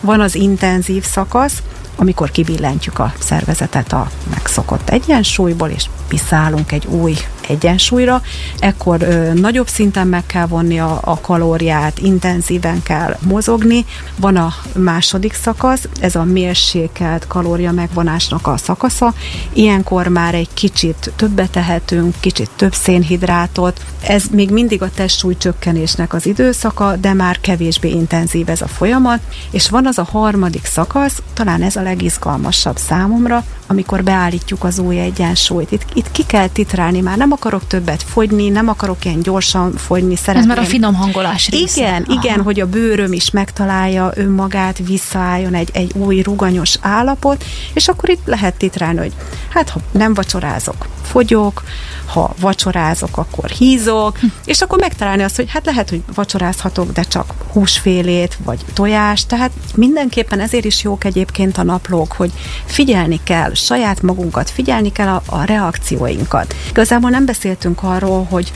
van 0.00 0.20
az 0.20 0.34
intenzív 0.34 1.04
szakasz, 1.04 1.62
amikor 2.00 2.30
kibillentjük 2.30 2.98
a 2.98 3.12
szervezetet 3.18 3.92
a 3.92 4.10
megszokott 4.30 4.90
egyensúlyból, 4.90 5.68
és 5.68 5.86
visszaállunk 6.08 6.72
egy 6.72 6.86
új 6.86 7.14
egyensúlyra, 7.48 8.22
ekkor 8.58 9.02
ö, 9.02 9.32
nagyobb 9.32 9.68
szinten 9.68 10.06
meg 10.06 10.26
kell 10.26 10.46
vonni 10.46 10.80
a, 10.80 10.98
a 11.04 11.20
kalóriát, 11.20 11.98
intenzíven 11.98 12.82
kell 12.82 13.16
mozogni. 13.20 13.84
Van 14.16 14.36
a 14.36 14.52
második 14.74 15.34
szakasz, 15.34 15.88
ez 16.00 16.14
a 16.14 16.24
mérsékelt 16.24 17.26
kalória 17.26 17.72
megvonásnak 17.72 18.46
a 18.46 18.56
szakasza. 18.56 19.14
Ilyenkor 19.52 20.08
már 20.08 20.34
egy 20.34 20.48
kicsit 20.54 21.12
többet 21.16 21.50
tehetünk, 21.50 22.14
kicsit 22.20 22.50
több 22.56 22.74
szénhidrátot. 22.74 23.80
Ez 24.06 24.24
még 24.30 24.50
mindig 24.50 24.82
a 24.82 24.90
testsúly 24.90 25.36
csökkenésnek 25.36 26.14
az 26.14 26.26
időszaka, 26.26 26.96
de 26.96 27.12
már 27.12 27.40
kevésbé 27.40 27.88
intenzív 27.88 28.48
ez 28.48 28.62
a 28.62 28.68
folyamat. 28.68 29.20
És 29.50 29.68
van 29.68 29.86
az 29.86 29.98
a 29.98 30.08
harmadik 30.10 30.64
szakasz, 30.64 31.22
talán 31.34 31.62
ez 31.62 31.76
a 31.76 31.82
legizgalmasabb 31.90 32.76
számomra, 32.76 33.44
amikor 33.66 34.02
beállítjuk 34.02 34.64
az 34.64 34.78
új 34.78 34.98
egyensúlyt. 34.98 35.72
Itt, 35.72 35.84
itt 35.92 36.10
ki 36.10 36.24
kell 36.26 36.48
titrálni, 36.48 37.00
már 37.00 37.16
nem 37.16 37.32
akarok 37.32 37.66
többet 37.66 38.02
fogyni, 38.02 38.48
nem 38.48 38.68
akarok 38.68 39.04
ilyen 39.04 39.20
gyorsan 39.20 39.72
fogyni. 39.72 40.16
Szeretném. 40.16 40.50
Ez 40.50 40.56
már 40.56 40.66
a 40.66 40.68
finom 40.68 40.94
hangolás 40.94 41.48
része. 41.48 41.80
Igen, 41.80 42.04
Aha. 42.08 42.20
igen, 42.22 42.42
hogy 42.42 42.60
a 42.60 42.66
bőröm 42.66 43.12
is 43.12 43.30
megtalálja 43.30 44.12
önmagát, 44.14 44.78
visszaálljon 44.78 45.54
egy, 45.54 45.70
egy 45.72 45.92
új 45.94 46.20
ruganyos 46.20 46.78
állapot, 46.80 47.44
és 47.74 47.88
akkor 47.88 48.08
itt 48.08 48.26
lehet 48.26 48.54
titrálni, 48.54 48.98
hogy 48.98 49.12
hát 49.48 49.68
ha 49.68 49.80
nem 49.90 50.14
vacsorázok, 50.14 50.86
fogyok, 51.10 51.62
ha 52.06 52.34
vacsorázok, 52.40 53.16
akkor 53.16 53.48
hízok, 53.48 54.18
hm. 54.18 54.26
és 54.44 54.60
akkor 54.60 54.78
megtalálni 54.78 55.22
azt, 55.22 55.36
hogy 55.36 55.50
hát 55.50 55.66
lehet, 55.66 55.90
hogy 55.90 56.02
vacsorázhatok, 56.14 56.92
de 56.92 57.02
csak 57.02 57.34
húsfélét, 57.52 58.38
vagy 58.44 58.64
tojást, 58.74 59.28
tehát 59.28 59.50
mindenképpen 59.74 60.40
ezért 60.40 60.64
is 60.64 60.82
jók 60.82 61.04
egyébként 61.04 61.58
a 61.58 61.62
naplók, 61.62 62.12
hogy 62.12 62.32
figyelni 62.64 63.20
kell 63.24 63.54
saját 63.54 64.02
magunkat, 64.02 64.50
figyelni 64.50 64.92
kell 64.92 65.08
a, 65.08 65.22
a 65.26 65.44
reakcióinkat. 65.44 66.54
Igazából 66.70 67.10
nem 67.10 67.24
beszéltünk 67.24 67.82
arról, 67.82 68.26
hogy 68.30 68.52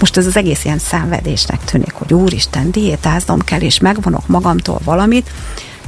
most 0.00 0.16
ez 0.16 0.26
az 0.26 0.36
egész 0.36 0.64
ilyen 0.64 0.78
szenvedésnek 0.78 1.64
tűnik, 1.64 1.92
hogy 1.92 2.14
úristen, 2.14 2.70
diétáznom 2.70 3.40
kell, 3.40 3.60
és 3.60 3.78
megvonok 3.78 4.26
magamtól 4.26 4.80
valamit, 4.84 5.30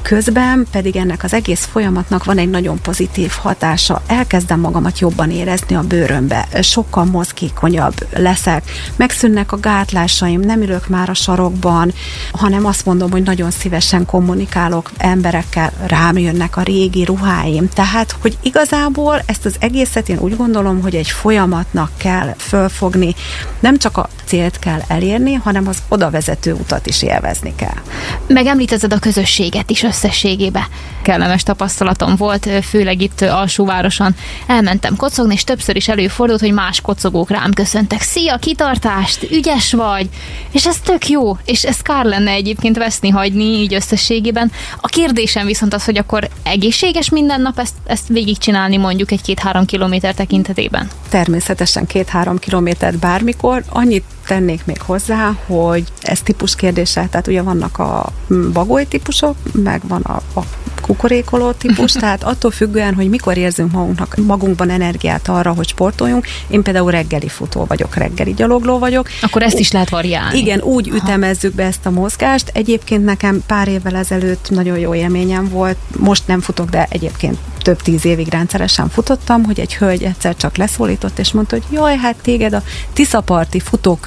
Közben 0.07 0.67
pedig 0.71 0.97
ennek 0.97 1.25
az 1.25 1.33
egész 1.33 1.65
folyamatnak 1.65 2.25
van 2.25 2.39
egy 2.39 2.51
nagyon 2.51 2.81
pozitív 2.81 3.31
hatása. 3.31 4.03
Elkezdem 4.07 4.61
magamat 4.61 4.99
jobban 4.99 5.31
érezni 5.31 5.77
a 5.77 5.83
bőrömbe, 5.83 6.49
sokkal 6.63 7.05
mozgékonyabb 7.05 8.07
leszek, 8.17 8.71
megszűnnek 8.97 9.53
a 9.53 9.57
gátlásaim, 9.57 10.41
nem 10.41 10.63
ülök 10.63 10.89
már 10.89 11.09
a 11.09 11.15
sarokban, 11.15 11.93
hanem 12.33 12.67
azt 12.67 12.85
mondom, 12.85 13.11
hogy 13.11 13.23
nagyon 13.23 13.51
szívesen 13.51 14.07
kommunikálok 14.07 14.91
emberekkel, 14.99 15.73
rám 15.87 16.19
jönnek 16.19 16.57
a 16.57 16.63
régi 16.63 17.05
ruháim. 17.05 17.69
Tehát, 17.69 18.17
hogy 18.21 18.39
igazából 18.43 19.23
ezt 19.27 19.45
az 19.45 19.57
egészet 19.59 20.09
én 20.09 20.19
úgy 20.19 20.37
gondolom, 20.37 20.83
hogy 20.83 20.95
egy 20.95 21.11
folyamatnak 21.11 21.91
kell 21.97 22.35
fölfogni, 22.39 23.15
nem 23.61 23.79
csak 23.79 23.97
a 23.97 24.09
célt 24.27 24.59
kell 24.59 24.81
elérni, 24.89 25.35
hanem 25.35 25.69
az 25.69 25.83
oda 25.89 26.11
vezető 26.11 26.53
utat 26.53 26.87
is 26.87 27.03
élvezni 27.03 27.55
kell. 27.57 27.83
Megemlítetted 28.27 28.93
a 28.93 28.99
közösséget 28.99 29.71
is 29.71 29.83
összességébe. 29.83 30.69
Kellemes 31.03 31.43
tapasztalatom 31.43 32.17
volt, 32.17 32.49
főleg 32.65 33.01
itt 33.01 33.21
alsóvárosan. 33.21 34.15
Elmentem 34.47 34.97
kocogni, 34.97 35.35
és 35.35 35.45
többször 35.45 35.77
is 35.77 35.89
előfordult, 35.89 36.41
hogy 36.41 36.53
más 36.53 36.81
kocogók 36.81 37.31
rám 37.31 37.53
köszöntek. 37.53 38.01
Szia, 38.01 38.37
kitartást, 38.37 39.31
ügyes 39.31 39.73
vagy! 39.73 40.09
És 40.51 40.67
ez 40.67 40.79
tök 40.81 41.09
jó, 41.09 41.37
és 41.45 41.63
ez 41.63 41.81
kár 41.81 42.05
lenne 42.05 42.31
egyébként 42.31 42.77
veszni 42.77 43.09
hagyni 43.09 43.45
így 43.45 43.75
összességében. 43.75 44.53
A 44.81 44.87
kérdésem 44.87 45.47
viszont 45.47 45.75
az, 45.75 45.85
hogy 45.85 45.99
akkor 45.99 46.29
egészséges 46.43 47.11
minden 47.11 47.41
nap 47.41 47.59
ezt, 47.59 47.75
ezt 47.87 48.09
végigcsinálni 48.09 48.77
mondjuk 48.77 49.11
egy 49.11 49.23
két-három 49.23 49.65
kilométer 49.65 50.15
tekintetében? 50.15 50.91
Természetesen 51.09 51.87
két-három 51.87 52.39
kilométert 52.39 52.99
bármikor. 52.99 53.63
Annyit 53.69 54.05
tennék 54.27 54.65
még 54.65 54.81
hozzá, 54.81 55.37
hogy 55.47 55.85
ez 56.01 56.21
típus 56.21 56.55
kérdése, 56.55 57.07
tehát 57.11 57.27
ugye 57.27 57.43
vannak 57.43 57.79
a 57.79 58.13
bagoly 58.53 58.85
típusok, 58.89 59.37
meg 59.53 59.81
van 59.89 60.03
a, 60.03 60.41
a 60.41 60.43
kukorékoló 60.81 61.53
típus, 61.53 61.93
tehát 62.03 62.23
attól 62.23 62.51
függően, 62.51 62.95
hogy 62.95 63.09
mikor 63.09 63.37
érzünk 63.37 63.73
magunknak, 63.73 64.17
magunkban 64.27 64.71
energiát 64.71 65.29
arra, 65.29 65.53
hogy 65.53 65.69
sportoljunk. 65.69 66.27
Én 66.49 66.63
például 66.63 66.91
reggeli 66.91 67.29
futó 67.29 67.65
vagyok, 67.65 67.95
reggeli 67.95 68.35
gyalogló 68.35 68.79
vagyok. 68.79 69.09
Akkor 69.21 69.43
ezt 69.43 69.59
is 69.59 69.71
lehet 69.71 69.89
variálni. 69.89 70.39
Igen, 70.39 70.61
úgy 70.61 70.89
Aha. 70.89 70.97
ütemezzük 70.97 71.55
be 71.55 71.65
ezt 71.65 71.87
a 71.87 71.91
mozgást. 71.91 72.51
Egyébként 72.55 73.05
nekem 73.05 73.43
pár 73.47 73.69
évvel 73.69 73.97
ezelőtt 73.97 74.51
nagyon 74.51 74.79
jó 74.79 74.95
élményem 74.95 75.49
volt. 75.49 75.77
Most 75.97 76.27
nem 76.27 76.41
futok, 76.41 76.69
de 76.69 76.87
egyébként 76.91 77.39
több 77.67 77.83
tíz 77.83 78.05
évig 78.05 78.29
rendszeresen 78.29 78.89
futottam, 78.89 79.45
hogy 79.45 79.61
egy 79.61 79.75
hölgy 79.75 80.03
egyszer 80.03 80.37
csak 80.37 80.57
leszólított, 80.57 81.19
és 81.19 81.33
mondta, 81.33 81.57
hogy 81.57 81.65
jaj, 81.71 81.97
hát 81.97 82.17
téged 82.23 82.53
a 82.53 82.63
Tiszaparti 82.93 83.61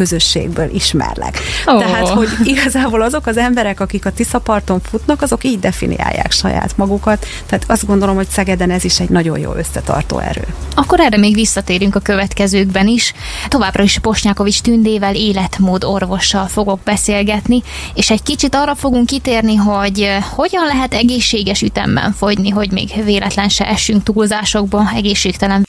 futóközösségből 0.09 0.69
ismerlek. 0.73 1.39
Oh. 1.65 1.79
Tehát, 1.79 2.07
hogy 2.07 2.27
igazából 2.43 3.01
azok 3.01 3.25
az 3.25 3.37
emberek, 3.37 3.79
akik 3.79 4.05
a 4.05 4.11
Tiszaparton 4.11 4.81
futnak, 4.81 5.21
azok 5.21 5.43
így 5.43 5.59
definiálják 5.59 6.31
saját 6.31 6.77
magukat. 6.77 7.25
Tehát 7.45 7.65
azt 7.67 7.85
gondolom, 7.85 8.15
hogy 8.15 8.27
Szegeden 8.27 8.71
ez 8.71 8.83
is 8.83 8.99
egy 8.99 9.09
nagyon 9.09 9.39
jó 9.39 9.53
összetartó 9.53 10.19
erő. 10.19 10.43
Akkor 10.75 10.99
erre 10.99 11.17
még 11.17 11.33
visszatérünk 11.33 11.95
a 11.95 11.99
következőkben 11.99 12.87
is. 12.87 13.13
Továbbra 13.47 13.83
is 13.83 13.99
Posnyákovics 13.99 14.61
Tündével 14.61 15.15
életmód 15.15 15.83
orvossal 15.83 16.47
fogok 16.47 16.79
beszélgetni, 16.79 17.61
és 17.93 18.09
egy 18.09 18.23
kicsit 18.23 18.55
arra 18.55 18.75
fogunk 18.75 19.05
kitérni, 19.05 19.55
hogy 19.55 20.01
eh, 20.01 20.23
hogyan 20.23 20.65
lehet 20.65 20.93
egészséges 20.93 21.61
ütemben 21.61 22.11
fogyni, 22.11 22.49
hogy 22.49 22.71
még 22.71 23.03
véletlen 23.03 23.49
se 23.49 23.67
essünk 23.67 24.03
túlzásokba, 24.03 24.91
egészségtelen 24.95 25.67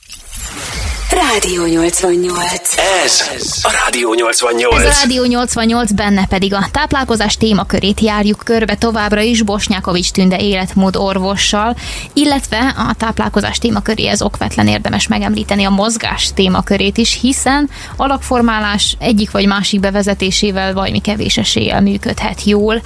Rádió 1.11 1.65
88. 1.65 2.75
Ez 3.03 3.21
a 3.61 3.71
Rádió 3.83 4.13
88. 4.13 4.79
Ez 4.79 4.85
a 4.85 4.99
Rádió 5.01 5.25
88, 5.25 5.91
benne 5.91 6.27
pedig 6.27 6.53
a 6.53 6.65
táplálkozás 6.71 7.37
témakörét 7.37 7.99
járjuk 7.99 8.41
körbe 8.43 8.75
továbbra 8.75 9.21
is 9.21 9.41
Bosnyákovics 9.41 10.11
Tünde 10.11 10.37
életmód 10.37 10.95
orvossal, 10.95 11.75
illetve 12.13 12.75
a 12.77 12.93
táplálkozás 12.97 13.57
témaköréhez 13.57 14.21
okvetlen 14.21 14.67
érdemes 14.67 15.07
megemlíteni 15.07 15.63
a 15.63 15.69
mozgás 15.69 16.31
témakörét 16.33 16.97
is, 16.97 17.19
hiszen 17.21 17.69
alakformálás 17.95 18.95
egyik 18.99 19.31
vagy 19.31 19.45
másik 19.45 19.79
bevezetésével 19.79 20.73
valami 20.73 21.01
kevés 21.01 21.37
eséllyel 21.37 21.81
működhet 21.81 22.43
jól. 22.43 22.81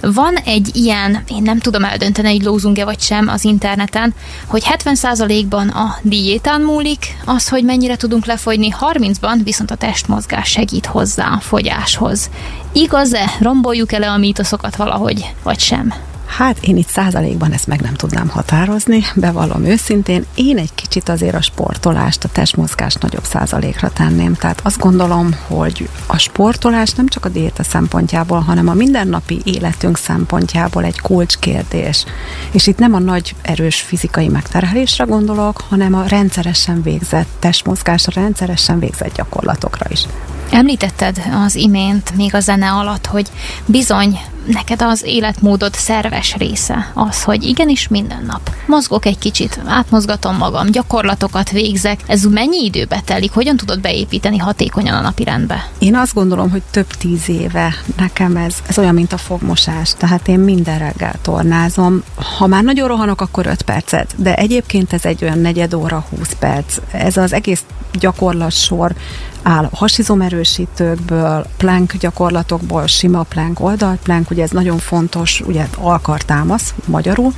Van 0.00 0.36
egy 0.36 0.70
ilyen, 0.72 1.24
én 1.28 1.42
nem 1.42 1.58
tudom 1.58 1.84
eldönteni, 1.84 2.36
hogy 2.36 2.44
lózunk-e 2.44 2.84
vagy 2.84 3.00
sem 3.00 3.28
az 3.28 3.44
interneten, 3.44 4.14
hogy 4.46 4.62
70%-ban 4.84 5.68
a 5.68 5.98
diétán 6.02 6.60
múlik 6.60 7.16
az, 7.24 7.48
hogy 7.48 7.66
mennyire 7.68 7.96
tudunk 7.96 8.24
lefogyni, 8.24 8.74
30-ban 8.80 9.40
viszont 9.44 9.70
a 9.70 9.74
testmozgás 9.74 10.48
segít 10.48 10.86
hozzá 10.86 11.32
a 11.32 11.40
fogyáshoz. 11.40 12.30
Igaz-e? 12.72 13.30
Romboljuk 13.40 13.92
el 13.92 14.02
a 14.02 14.16
mítoszokat 14.16 14.76
valahogy, 14.76 15.34
vagy 15.42 15.58
sem? 15.58 15.94
Hát 16.28 16.58
én 16.60 16.76
itt 16.76 16.88
százalékban 16.88 17.52
ezt 17.52 17.66
meg 17.66 17.80
nem 17.80 17.94
tudnám 17.94 18.28
határozni, 18.28 19.04
bevallom 19.14 19.64
őszintén. 19.64 20.24
Én 20.34 20.58
egy 20.58 20.74
kicsit 20.74 21.08
azért 21.08 21.34
a 21.34 21.42
sportolást, 21.42 22.24
a 22.24 22.28
testmozgást 22.28 23.02
nagyobb 23.02 23.24
százalékra 23.24 23.90
tenném. 23.90 24.34
Tehát 24.34 24.60
azt 24.62 24.78
gondolom, 24.78 25.30
hogy 25.46 25.88
a 26.06 26.18
sportolás 26.18 26.92
nem 26.92 27.06
csak 27.06 27.24
a 27.24 27.28
diéta 27.28 27.62
szempontjából, 27.62 28.40
hanem 28.40 28.68
a 28.68 28.74
mindennapi 28.74 29.40
életünk 29.44 29.96
szempontjából 29.96 30.84
egy 30.84 31.00
kulcskérdés. 31.00 32.04
És 32.50 32.66
itt 32.66 32.78
nem 32.78 32.94
a 32.94 32.98
nagy 32.98 33.34
erős 33.42 33.80
fizikai 33.80 34.28
megterhelésre 34.28 35.04
gondolok, 35.04 35.60
hanem 35.68 35.94
a 35.94 36.06
rendszeresen 36.06 36.82
végzett 36.82 37.28
testmozgásra, 37.38 38.20
rendszeresen 38.20 38.78
végzett 38.78 39.14
gyakorlatokra 39.14 39.86
is. 39.90 40.06
Említetted 40.50 41.22
az 41.44 41.54
imént, 41.54 42.16
még 42.16 42.34
a 42.34 42.40
zene 42.40 42.70
alatt, 42.70 43.06
hogy 43.06 43.26
bizony 43.66 44.18
neked 44.46 44.82
az 44.82 45.02
életmódod 45.04 45.74
szerves 45.74 46.34
része 46.34 46.90
az, 46.94 47.22
hogy 47.22 47.42
igenis 47.42 47.88
minden 47.88 48.24
nap 48.26 48.50
mozgok 48.66 49.06
egy 49.06 49.18
kicsit, 49.18 49.60
átmozgatom 49.66 50.36
magam, 50.36 50.70
gyakorlatokat 50.70 51.50
végzek. 51.50 52.00
Ez 52.06 52.22
mennyi 52.22 52.64
időbe 52.64 53.00
telik? 53.04 53.32
Hogyan 53.32 53.56
tudod 53.56 53.80
beépíteni 53.80 54.38
hatékonyan 54.38 54.94
a 54.94 55.00
napi 55.00 55.24
rendbe? 55.24 55.68
Én 55.78 55.96
azt 55.96 56.14
gondolom, 56.14 56.50
hogy 56.50 56.62
több 56.70 56.86
tíz 56.86 57.28
éve 57.28 57.74
nekem 57.96 58.36
ez, 58.36 58.54
ez 58.66 58.78
olyan, 58.78 58.94
mint 58.94 59.12
a 59.12 59.16
fogmosás. 59.16 59.94
Tehát 59.98 60.28
én 60.28 60.38
minden 60.38 60.78
reggel 60.78 61.14
tornázom. 61.22 62.02
Ha 62.38 62.46
már 62.46 62.62
nagyon 62.62 62.88
rohanok, 62.88 63.20
akkor 63.20 63.46
5 63.46 63.62
percet, 63.62 64.14
de 64.16 64.34
egyébként 64.34 64.92
ez 64.92 65.04
egy 65.04 65.22
olyan 65.22 65.38
negyed 65.38 65.74
óra, 65.74 66.04
20 66.18 66.36
perc. 66.38 66.76
Ez 66.92 67.16
az 67.16 67.32
egész 67.32 67.62
gyakorlatsor 67.92 68.94
áll 69.42 69.68
hasizomerősítőkből, 69.72 71.46
plank 71.56 71.96
gyakorlatokból, 71.96 72.86
sima 72.86 73.22
plank, 73.22 73.60
oldalplank, 73.60 74.30
ugye 74.30 74.42
ez 74.42 74.50
nagyon 74.50 74.78
fontos, 74.78 75.42
ugye 75.46 75.66
alkartámasz 75.76 76.74
magyarul. 76.84 77.32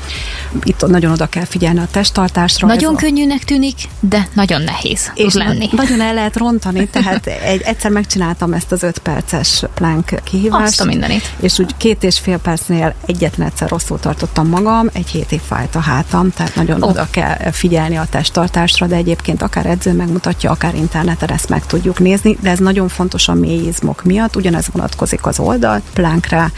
Itt 0.63 0.87
nagyon 0.87 1.13
oda 1.13 1.27
kell 1.27 1.45
figyelni 1.45 1.79
a 1.79 1.87
testtartásra. 1.91 2.67
Nagyon 2.67 2.97
könnyűnek 2.97 3.45
tűnik, 3.45 3.77
de 4.01 4.29
nagyon 4.35 4.63
nehéz 4.63 5.11
és 5.15 5.35
lenni. 5.35 5.69
Nagyon 5.81 6.01
el 6.01 6.15
lehet 6.15 6.37
rontani, 6.37 6.89
tehát 6.89 7.27
egy, 7.53 7.61
egyszer 7.61 7.91
megcsináltam 7.91 8.53
ezt 8.53 8.73
az 8.73 8.83
öt 8.83 8.99
perces 8.99 9.65
plank 9.75 10.21
kihívást. 10.25 10.65
Azt 10.65 10.81
a 10.81 10.85
mindenit. 10.85 11.33
És 11.41 11.59
úgy 11.59 11.77
két 11.77 12.03
és 12.03 12.19
fél 12.19 12.39
percnél 12.39 12.95
egyetlen 13.07 13.47
egyszer 13.47 13.69
rosszul 13.69 13.99
tartottam 13.99 14.49
magam, 14.49 14.89
egy 14.93 15.09
hétig 15.09 15.41
fájt 15.41 15.75
a 15.75 15.81
hátam, 15.81 16.31
tehát 16.31 16.55
nagyon 16.55 16.83
oh. 16.83 16.89
oda 16.89 17.07
kell 17.11 17.51
figyelni 17.51 17.97
a 17.97 18.07
testtartásra, 18.11 18.87
de 18.87 18.97
egyébként 18.97 19.43
akár 19.43 19.67
edző 19.67 19.93
megmutatja, 19.93 20.51
akár 20.51 20.75
interneten 20.75 21.31
ezt 21.31 21.49
meg 21.49 21.67
tudjuk 21.67 21.90
nézni, 21.99 22.37
de 22.41 22.51
ez 22.51 22.59
nagyon 22.59 22.89
fontos 22.89 23.29
a 23.29 23.35
mélyizmok 23.35 24.05
miatt, 24.05 24.37
ugyanez 24.37 24.67
vonatkozik 24.73 25.27
az 25.27 25.39
oldal, 25.39 25.83
plánkra, 25.93 26.51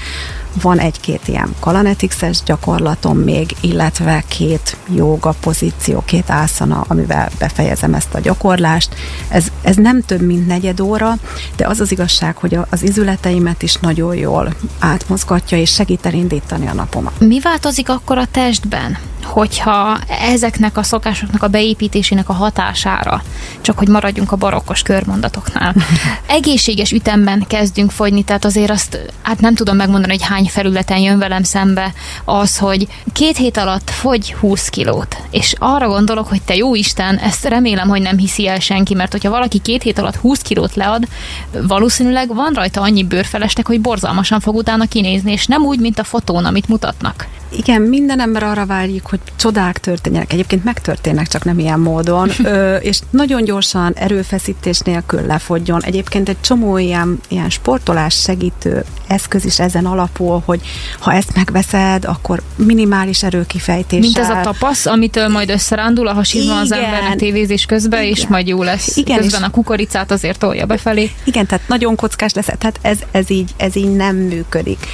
van 0.62 0.78
egy-két 0.78 1.28
ilyen 1.28 1.54
kalanetixes 1.60 2.42
gyakorlatom 2.42 3.18
még, 3.18 3.56
illetve 3.60 4.24
két 4.28 4.76
joga 4.94 5.34
pozíció, 5.40 6.02
két 6.04 6.30
ászana, 6.30 6.84
amivel 6.88 7.30
befejezem 7.38 7.94
ezt 7.94 8.14
a 8.14 8.20
gyakorlást. 8.20 8.94
Ez, 9.28 9.46
ez 9.62 9.76
nem 9.76 10.02
több, 10.02 10.20
mint 10.20 10.46
negyed 10.46 10.80
óra, 10.80 11.14
de 11.56 11.66
az 11.66 11.80
az 11.80 11.92
igazság, 11.92 12.36
hogy 12.36 12.58
az 12.70 12.82
izületeimet 12.82 13.62
is 13.62 13.74
nagyon 13.74 14.16
jól 14.16 14.54
átmozgatja, 14.78 15.58
és 15.58 15.72
segít 15.72 16.06
elindítani 16.06 16.66
a 16.66 16.74
napomat. 16.74 17.20
Mi 17.20 17.40
változik 17.40 17.88
akkor 17.88 18.18
a 18.18 18.26
testben? 18.30 18.98
hogyha 19.24 19.98
ezeknek 20.08 20.76
a 20.76 20.82
szokásoknak 20.82 21.42
a 21.42 21.48
beépítésének 21.48 22.28
a 22.28 22.32
hatására, 22.32 23.22
csak 23.60 23.78
hogy 23.78 23.88
maradjunk 23.88 24.32
a 24.32 24.36
barokkos 24.36 24.82
körmondatoknál, 24.82 25.74
egészséges 26.26 26.92
ütemben 26.92 27.44
kezdünk 27.48 27.90
fogyni, 27.90 28.22
tehát 28.22 28.44
azért 28.44 28.70
azt 28.70 28.98
hát 29.22 29.40
nem 29.40 29.54
tudom 29.54 29.76
megmondani, 29.76 30.12
hogy 30.12 30.26
hány 30.26 30.41
felületen 30.48 30.98
jön 30.98 31.18
velem 31.18 31.42
szembe 31.42 31.92
az, 32.24 32.58
hogy 32.58 32.86
két 33.12 33.36
hét 33.36 33.56
alatt 33.56 33.90
fogy 33.90 34.32
20 34.32 34.68
kilót, 34.68 35.16
és 35.30 35.54
arra 35.58 35.88
gondolok, 35.88 36.28
hogy 36.28 36.42
te 36.42 36.54
jó 36.54 36.74
Isten, 36.74 37.16
ezt 37.18 37.44
remélem, 37.44 37.88
hogy 37.88 38.02
nem 38.02 38.18
hiszi 38.18 38.48
el 38.48 38.58
senki, 38.58 38.94
mert 38.94 39.12
hogyha 39.12 39.30
valaki 39.30 39.58
két 39.58 39.82
hét 39.82 39.98
alatt 39.98 40.16
20 40.16 40.40
kilót 40.40 40.74
lead, 40.74 41.08
valószínűleg 41.52 42.34
van 42.34 42.52
rajta 42.52 42.80
annyi 42.80 43.04
bőrfelestek, 43.04 43.66
hogy 43.66 43.80
borzalmasan 43.80 44.40
fog 44.40 44.56
utána 44.56 44.86
kinézni, 44.86 45.32
és 45.32 45.46
nem 45.46 45.62
úgy, 45.62 45.78
mint 45.78 45.98
a 45.98 46.04
fotón, 46.04 46.44
amit 46.44 46.68
mutatnak. 46.68 47.26
Igen, 47.56 47.82
minden 47.82 48.20
ember 48.20 48.42
arra 48.42 48.66
várjuk, 48.66 49.06
hogy 49.06 49.20
csodák 49.36 49.78
történjenek. 49.78 50.32
Egyébként 50.32 50.64
megtörténnek, 50.64 51.28
csak 51.28 51.44
nem 51.44 51.58
ilyen 51.58 51.80
módon. 51.80 52.30
Ö, 52.44 52.76
és 52.76 52.98
nagyon 53.10 53.44
gyorsan, 53.44 53.92
erőfeszítés 53.94 54.78
nélkül 54.78 55.26
lefogjon. 55.26 55.82
Egyébként 55.82 56.28
egy 56.28 56.40
csomó 56.40 56.78
ilyen, 56.78 57.20
ilyen 57.28 57.50
sportolás 57.50 58.14
segítő 58.14 58.84
eszköz 59.06 59.44
is 59.44 59.58
ezen 59.58 59.86
alapul, 59.86 60.42
hogy 60.44 60.60
ha 60.98 61.12
ezt 61.12 61.34
megveszed, 61.34 62.04
akkor 62.04 62.42
minimális 62.56 63.22
erőkifejtés. 63.22 64.00
Mint 64.00 64.18
ez 64.18 64.30
a 64.30 64.40
tapasz, 64.42 64.86
amitől 64.86 65.28
majd 65.28 65.50
összerándul 65.50 66.06
a 66.06 66.12
hasizma 66.12 66.58
az 66.58 66.72
embernek 66.72 67.16
tévézés 67.16 67.66
közben, 67.66 68.02
igen. 68.02 68.12
és 68.12 68.26
majd 68.26 68.46
jó 68.46 68.62
lesz. 68.62 68.96
Igen, 68.96 69.18
közben 69.18 69.42
a 69.42 69.50
kukoricát 69.50 70.10
azért 70.10 70.38
tolja 70.38 70.66
befelé. 70.66 71.10
Igen, 71.24 71.46
tehát 71.46 71.68
nagyon 71.68 71.96
kockás 71.96 72.32
lesz. 72.32 72.44
Tehát 72.44 72.78
ez, 72.82 72.98
ez, 73.10 73.30
így, 73.30 73.50
ez 73.56 73.76
így 73.76 73.92
nem 73.92 74.16
működik. 74.16 74.86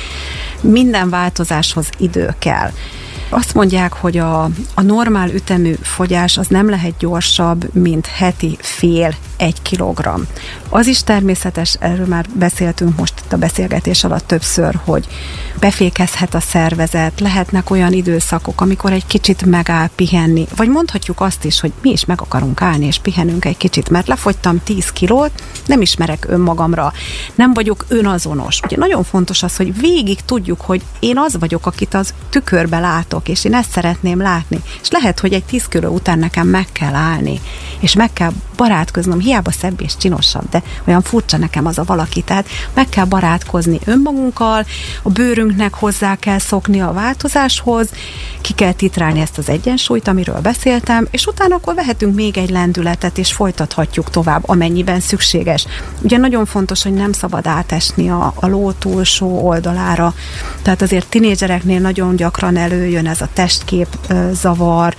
Minden 0.60 1.10
változáshoz 1.10 1.90
idő 1.98 2.34
kell. 2.38 2.70
Azt 3.28 3.54
mondják, 3.54 3.92
hogy 3.92 4.16
a, 4.16 4.42
a 4.74 4.82
normál 4.82 5.28
ütemű 5.30 5.74
fogyás 5.82 6.38
az 6.38 6.46
nem 6.46 6.68
lehet 6.70 6.96
gyorsabb, 6.98 7.74
mint 7.74 8.06
heti 8.06 8.58
fél 8.60 9.14
egy 9.36 9.62
kilogramm. 9.62 10.22
Az 10.68 10.86
is 10.86 11.02
természetes, 11.02 11.76
erről 11.80 12.06
már 12.06 12.26
beszéltünk 12.32 12.96
most 12.96 13.14
itt 13.24 13.32
a 13.32 13.36
beszélgetés 13.36 14.04
alatt 14.04 14.26
többször, 14.26 14.78
hogy 14.84 15.06
befékezhet 15.60 16.34
a 16.34 16.40
szervezet, 16.40 17.20
lehetnek 17.20 17.70
olyan 17.70 17.92
időszakok, 17.92 18.60
amikor 18.60 18.92
egy 18.92 19.06
kicsit 19.06 19.44
megáll 19.44 19.88
pihenni, 19.94 20.46
vagy 20.56 20.68
mondhatjuk 20.68 21.20
azt 21.20 21.44
is, 21.44 21.60
hogy 21.60 21.72
mi 21.82 21.90
is 21.90 22.04
meg 22.04 22.20
akarunk 22.20 22.62
állni, 22.62 22.86
és 22.86 22.98
pihenünk 22.98 23.44
egy 23.44 23.56
kicsit, 23.56 23.90
mert 23.90 24.08
lefogytam 24.08 24.62
10 24.64 24.90
kilót, 24.92 25.30
nem 25.66 25.80
ismerek 25.80 26.26
önmagamra, 26.28 26.92
nem 27.34 27.54
vagyok 27.54 27.84
önazonos. 27.88 28.60
Ugye 28.64 28.76
nagyon 28.76 29.04
fontos 29.04 29.42
az, 29.42 29.56
hogy 29.56 29.80
végig 29.80 30.20
tudjuk, 30.24 30.60
hogy 30.60 30.82
én 30.98 31.18
az 31.18 31.38
vagyok, 31.38 31.66
akit 31.66 31.94
az 31.94 32.14
tükörbe 32.30 32.78
látok, 32.78 33.17
és 33.26 33.44
én 33.44 33.54
ezt 33.54 33.70
szeretném 33.70 34.20
látni. 34.20 34.60
És 34.82 34.90
lehet, 34.90 35.20
hogy 35.20 35.32
egy 35.32 35.44
10 35.44 35.64
kiló 35.64 35.94
után 35.94 36.18
nekem 36.18 36.46
meg 36.46 36.66
kell 36.72 36.94
állni, 36.94 37.40
és 37.80 37.94
meg 37.94 38.12
kell 38.12 38.32
barátkoznom, 38.56 39.20
hiába 39.20 39.50
szebb 39.50 39.80
és 39.80 39.96
csinosabb, 39.96 40.48
de 40.50 40.62
olyan 40.84 41.02
furcsa 41.02 41.36
nekem 41.36 41.66
az 41.66 41.78
a 41.78 41.84
valaki. 41.84 42.22
Tehát 42.22 42.48
meg 42.74 42.88
kell 42.88 43.04
barátkozni 43.04 43.78
önmagunkkal, 43.84 44.66
a 45.02 45.10
bőrünknek 45.10 45.74
hozzá 45.74 46.16
kell 46.16 46.38
szokni 46.38 46.80
a 46.80 46.92
változáshoz, 46.92 47.88
ki 48.40 48.52
kell 48.54 48.72
titrálni 48.72 49.20
ezt 49.20 49.38
az 49.38 49.48
egyensúlyt, 49.48 50.08
amiről 50.08 50.40
beszéltem, 50.40 51.06
és 51.10 51.26
utána 51.26 51.54
akkor 51.54 51.74
vehetünk 51.74 52.14
még 52.14 52.38
egy 52.38 52.50
lendületet, 52.50 53.18
és 53.18 53.32
folytathatjuk 53.32 54.10
tovább, 54.10 54.48
amennyiben 54.48 55.00
szükséges. 55.00 55.66
Ugye 56.02 56.16
nagyon 56.16 56.46
fontos, 56.46 56.82
hogy 56.82 56.92
nem 56.94 57.12
szabad 57.12 57.46
átesni 57.46 58.10
a, 58.10 58.32
a 58.34 58.46
ló 58.46 58.72
túlsó 58.72 59.46
oldalára, 59.46 60.14
tehát 60.62 60.82
azért 60.82 61.08
tinédzsereknél 61.08 61.80
nagyon 61.80 62.16
gyakran 62.16 62.56
előjön 62.56 63.06
ez 63.08 63.20
a 63.20 63.28
testkép 63.32 63.88
zavar, 64.32 64.94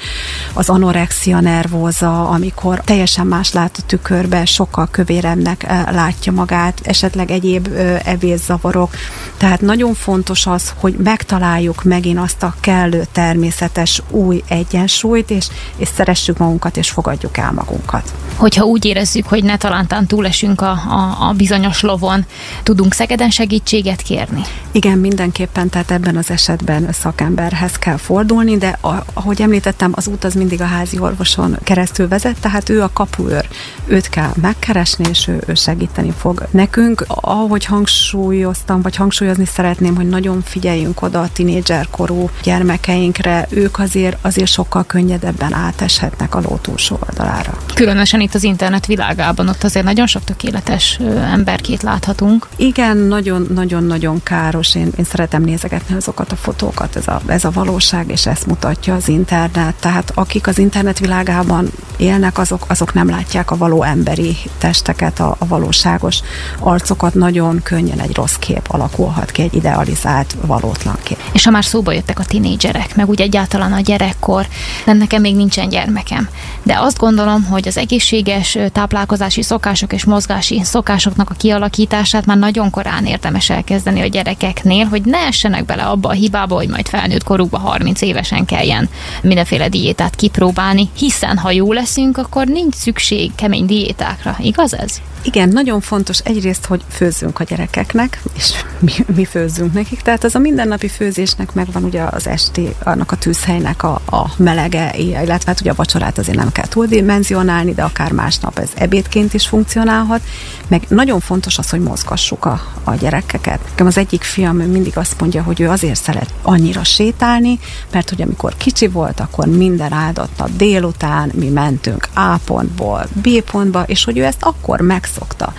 az 0.54 0.70
anorexia 0.70 1.40
nervóza, 1.40 2.30
amikor 2.30 2.82
teljesen 2.82 3.28
más 3.28 3.54
lát 3.54 3.78
a 3.82 3.86
tükörbe, 3.86 4.46
sokkal 4.46 4.88
kövérebbnek 4.92 5.66
látja 5.92 6.32
magát, 6.32 6.80
esetleg 6.84 7.32
egyéb 7.32 7.68
evészavarok. 8.04 8.94
Tehát 9.38 9.62
nagyon 9.62 9.94
fontos 9.94 10.46
az, 10.46 10.74
hogy 10.80 10.94
megtaláljuk 10.94 11.84
megint 11.84 12.20
azt 12.20 12.44
a 12.44 12.56
kellő 12.60 13.06
természetes 13.12 14.02
új 14.10 14.44
egyensúlyt, 14.48 15.30
és, 15.30 15.48
és 15.78 15.88
szeressük 15.96 16.38
magunkat, 16.38 16.78
és 16.78 16.90
fogadjuk 16.90 17.38
el 17.38 17.52
magunkat. 17.52 18.14
Hogyha 18.36 18.64
úgy 18.64 18.86
érezzük, 18.86 19.28
hogy 19.28 19.44
ne 19.44 19.58
talántán 19.58 20.06
túlesünk 20.08 20.62
a, 20.62 20.72
a, 20.72 21.28
a 21.28 21.34
bizonyos 21.34 21.82
lovon, 21.82 22.26
tudunk 22.64 22.94
Szegeden 22.94 23.30
segítséget 23.30 24.02
kérni? 24.02 24.42
Igen, 24.72 24.98
mindenképpen, 24.98 25.70
tehát 25.70 25.92
ebben 25.92 26.18
az 26.18 26.30
esetben 26.30 26.88
szakemberhez 26.92 27.76
kell 27.76 27.98
fordulni, 28.00 28.58
de 28.58 28.78
a, 28.82 29.04
ahogy 29.14 29.42
említettem, 29.42 29.92
az 29.96 30.08
út 30.08 30.24
az 30.24 30.34
mindig 30.34 30.62
a 30.62 30.66
házi 30.66 31.00
orvoson 31.00 31.58
keresztül 31.64 32.08
vezet, 32.08 32.40
tehát 32.40 32.70
ő 32.70 32.82
a 32.82 32.90
kapuőr. 32.94 33.48
Őt 33.88 34.10
kell 34.10 34.32
megkeresni, 34.42 35.06
és 35.10 35.28
ő, 35.28 35.42
ő 35.48 35.54
segíteni 35.54 36.14
fog 36.18 36.48
nekünk. 36.52 37.06
Ahogy 37.08 37.66
hangsúlyoztam, 37.66 38.82
vagy 38.82 38.96
hangsúlyozni 38.96 39.46
szeretném, 39.46 39.96
hogy 39.96 40.10
nagyon 40.10 40.42
figyeljünk 40.42 41.02
oda 41.02 41.22
a 41.22 41.30
tinédzserkorú 41.34 42.30
gyermekeinkre, 42.44 43.48
ők 43.50 43.80
azért, 43.80 44.18
azért 44.22 44.52
sokkal 44.52 44.86
könnyedebben 44.86 45.54
áteshetnek 45.54 46.36
a 46.36 46.40
ló 46.40 46.58
túlsó 46.62 47.00
oldalára. 47.10 47.58
Különösen 47.74 48.22
itt 48.22 48.34
az 48.34 48.44
internet 48.44 48.86
világában, 48.86 49.48
ott 49.48 49.64
azért 49.64 49.86
nagyon 49.86 50.08
sok 50.08 50.24
tökéletes 50.24 51.00
emberkét 51.32 51.82
láthatunk. 51.82 52.48
Igen, 52.56 52.98
nagyon-nagyon-nagyon 52.98 54.24
káros. 54.24 54.76
Én, 54.76 54.92
én 54.98 55.06
szeretem 55.06 55.44
nézegetni 55.44 55.96
azokat 55.96 56.32
a 56.32 56.36
fotókat, 56.36 56.96
ez 56.96 57.08
a, 57.08 57.22
ez 57.26 57.46
a 57.46 57.52
valóság, 57.90 58.12
és 58.12 58.26
ezt 58.26 58.46
mutatja 58.46 58.96
az 58.96 59.08
internet. 59.08 59.76
Tehát 59.80 60.12
akik 60.16 60.48
az 60.48 60.58
internet 60.58 61.00
világában 61.00 61.70
élnek, 61.98 62.38
azok, 62.38 62.66
azok 62.68 62.94
nem 62.94 63.10
látják 63.10 63.52
a 63.52 63.58
való 63.58 63.84
emberi 63.84 64.38
testeket, 64.58 65.20
a, 65.20 65.36
a 65.40 65.48
valóságos 65.48 66.20
arcokat. 66.60 67.14
Nagyon 67.14 67.62
könnyen 67.64 68.00
egy 68.00 68.16
rossz 68.16 68.36
kép 68.36 68.68
alakulhat 68.68 69.32
ki, 69.32 69.42
egy 69.42 69.54
idealizált, 69.56 70.36
valótlan 70.46 70.98
kép. 71.04 71.18
És 71.32 71.46
ha 71.46 71.52
már 71.52 71.66
szóba 71.66 71.92
jöttek 71.92 72.20
a 72.20 72.26
tinédzserek, 72.26 72.96
meg 72.96 73.10
úgy 73.10 73.22
egyáltalán 73.22 73.74
a 73.74 73.80
gyerekkor, 73.80 74.48
nem 74.86 74.98
nekem 74.98 75.22
még 75.22 75.36
nincsen 75.36 75.70
gyermekem. 75.70 76.30
De 76.64 76.80
azt 76.80 76.98
gondolom, 76.98 77.44
hogy 77.44 77.68
az 77.68 77.78
egészséges 77.78 78.58
táplálkozási 78.72 79.42
szokások 79.42 79.94
és 79.94 80.04
mozgási 80.06 80.62
szokásoknak 80.64 81.30
a 81.30 81.34
kialakítását 81.38 82.26
már 82.26 82.38
nagyon 82.38 82.70
korán 82.70 83.06
érdemes 83.06 83.50
elkezdeni 83.50 84.02
a 84.02 84.08
gyerekeknél, 84.08 84.86
hogy 84.86 85.02
ne 85.06 85.18
essenek 85.18 85.66
bele 85.66 85.84
abba 85.84 86.10
a 86.10 86.14
hibába, 86.14 86.56
hogy 86.56 86.70
majd 86.70 86.88
felnőtt 86.88 87.24
korukban 87.24 87.62
30 87.80 88.02
évesen 88.02 88.46
kelljen 88.46 88.90
mindenféle 89.22 89.70
diétát 89.70 90.16
kipróbálni, 90.16 90.90
hiszen 90.98 91.38
ha 91.38 91.52
jó 91.52 91.74
leszünk, 91.74 92.18
akkor 92.18 92.48
nincs 92.48 92.76
szükség 92.76 93.32
kemény 93.36 93.66
diétákra. 93.66 94.36
Igaz 94.40 94.76
ez? 94.76 95.02
Igen, 95.22 95.50
nagyon 95.50 95.82
fontos 95.82 96.20
egyrészt, 96.20 96.66
hogy 96.66 96.82
főzzünk 96.90 97.40
a 97.40 97.44
gyerekeknek, 97.44 98.22
és 98.34 98.52
mi, 98.80 98.92
mi 99.16 99.26
főzzünk 99.26 99.74
nekik. 99.74 100.02
Tehát 100.02 100.24
az 100.24 100.36
a 100.36 100.40
mindennapi 100.40 100.88
főzésnek 100.88 101.54
megvan 101.54 101.84
ugye 101.84 102.02
az 102.02 102.28
esti, 102.28 102.76
annak 102.84 103.12
a 103.12 103.16
tűzhelynek 103.16 103.84
a, 103.84 104.02
a 104.10 104.34
melege, 104.38 104.94
illetve 104.98 105.44
hát 105.46 105.60
ugye 105.60 105.72
a 105.72 105.76
vacsorát 105.76 106.18
azért 106.18 106.38
nem 106.38 106.52
kell 106.52 106.68
túldimenzionálni, 106.68 107.74
de 107.74 107.84
akár 107.84 108.12
másnap 108.12 108.60
ez 108.60 108.70
ebédként 108.76 109.34
is 109.34 109.48
funkcionálhat. 109.48 110.22
Meg 110.68 110.84
nagyon 110.88 111.20
fontos 111.20 111.58
az, 111.58 111.70
hogy 111.70 111.82
mozgassuk 111.82 112.46
a, 112.46 112.62
a 112.84 112.96
gyerekeket. 112.96 113.60
Nekem 113.70 113.88
az 113.88 113.98
egyik 113.98 114.22
fiam 114.22 114.58
mindig 114.58 114.98
azt 114.98 115.20
mondja, 115.20 115.44
hogy 115.44 115.62
ő 115.62 115.70
azért 115.70 116.04
szeret 116.04 116.34
annyira 116.42 116.84
sétálni, 116.84 117.60
mert 117.92 118.10
hogy 118.10 118.22
amikor 118.22 118.58
kicsi 118.58 118.88
volt, 118.88 119.20
akkor 119.20 119.48
minden 119.48 119.94
áldott 119.94 120.38
nap 120.38 120.50
délután 120.56 121.32
mi 121.34 121.50
mentünk 121.50 122.08
A 122.14 122.38
pontból 122.46 123.08
B 123.14 123.42
pontba, 123.52 123.84
és 123.84 124.04
hogy 124.04 124.18
ő 124.18 124.24
ezt 124.24 124.44
akkor 124.44 124.82
megszokta. 124.82 125.54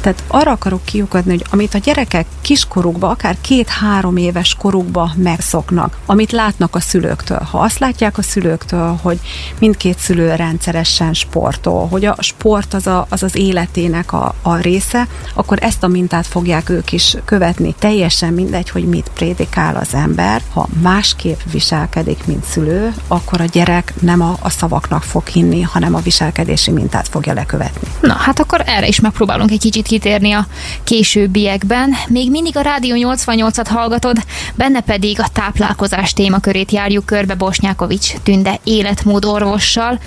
Tehát 0.00 0.22
arra 0.26 0.50
akarok 0.50 0.84
kiukadni, 0.84 1.30
hogy 1.30 1.44
amit 1.50 1.74
a 1.74 1.78
gyerekek 1.78 2.26
kiskorukba, 2.40 3.08
akár 3.08 3.36
két-három 3.40 4.16
éves 4.16 4.54
korukba 4.54 5.12
megszoknak, 5.16 5.98
amit 6.06 6.32
látnak 6.32 6.74
a 6.74 6.80
szülőktől. 6.80 7.40
Ha 7.50 7.58
azt 7.58 7.78
látják 7.78 8.18
a 8.18 8.22
szülőktől, 8.22 8.98
hogy 9.02 9.20
mindkét 9.58 9.98
szülő 9.98 10.34
rendszeresen 10.34 11.14
sportol, 11.14 11.88
hogy 11.88 12.04
a 12.04 12.16
sport 12.18 12.74
az 12.74 12.86
a, 12.86 13.06
az, 13.08 13.22
az 13.22 13.36
életének 13.36 14.12
a, 14.12 14.34
a 14.42 14.56
része, 14.56 15.06
akkor 15.34 15.58
ezt 15.60 15.82
a 15.82 15.88
mintát 15.88 16.26
fogják 16.26 16.68
ők 16.68 16.92
is 16.92 17.16
követni. 17.24 17.74
Teljesen 17.78 18.32
mindegy, 18.32 18.70
hogy 18.70 18.84
mit 18.84 19.10
prédikál 19.14 19.76
az 19.76 19.94
ember. 19.94 20.42
Ha 20.52 20.68
másképp 20.82 21.31
viselkedik, 21.52 22.26
mint 22.26 22.44
szülő, 22.44 22.94
akkor 23.08 23.40
a 23.40 23.44
gyerek 23.44 23.92
nem 24.00 24.20
a, 24.20 24.36
a 24.40 24.50
szavaknak 24.50 25.02
fog 25.02 25.26
hinni, 25.26 25.60
hanem 25.60 25.94
a 25.94 26.00
viselkedési 26.00 26.70
mintát 26.70 27.08
fogja 27.08 27.32
lekövetni. 27.32 27.88
Na, 28.00 28.14
hát 28.14 28.38
akkor 28.38 28.62
erre 28.66 28.86
is 28.86 29.00
megpróbálunk 29.00 29.50
egy 29.50 29.60
kicsit 29.60 29.86
kitérni 29.86 30.32
a 30.32 30.46
későbbiekben. 30.84 31.94
Még 32.08 32.30
mindig 32.30 32.56
a 32.56 32.60
Rádió 32.60 32.94
88-at 32.98 33.66
hallgatod, 33.68 34.16
benne 34.54 34.80
pedig 34.80 35.20
a 35.20 35.28
táplálkozás 35.32 36.12
témakörét 36.12 36.72
járjuk 36.72 37.06
körbe 37.06 37.34
Bosnyákovics 37.34 38.12
Tünde 38.22 38.60
életmód 38.64 39.24
orvossal. 39.24 40.00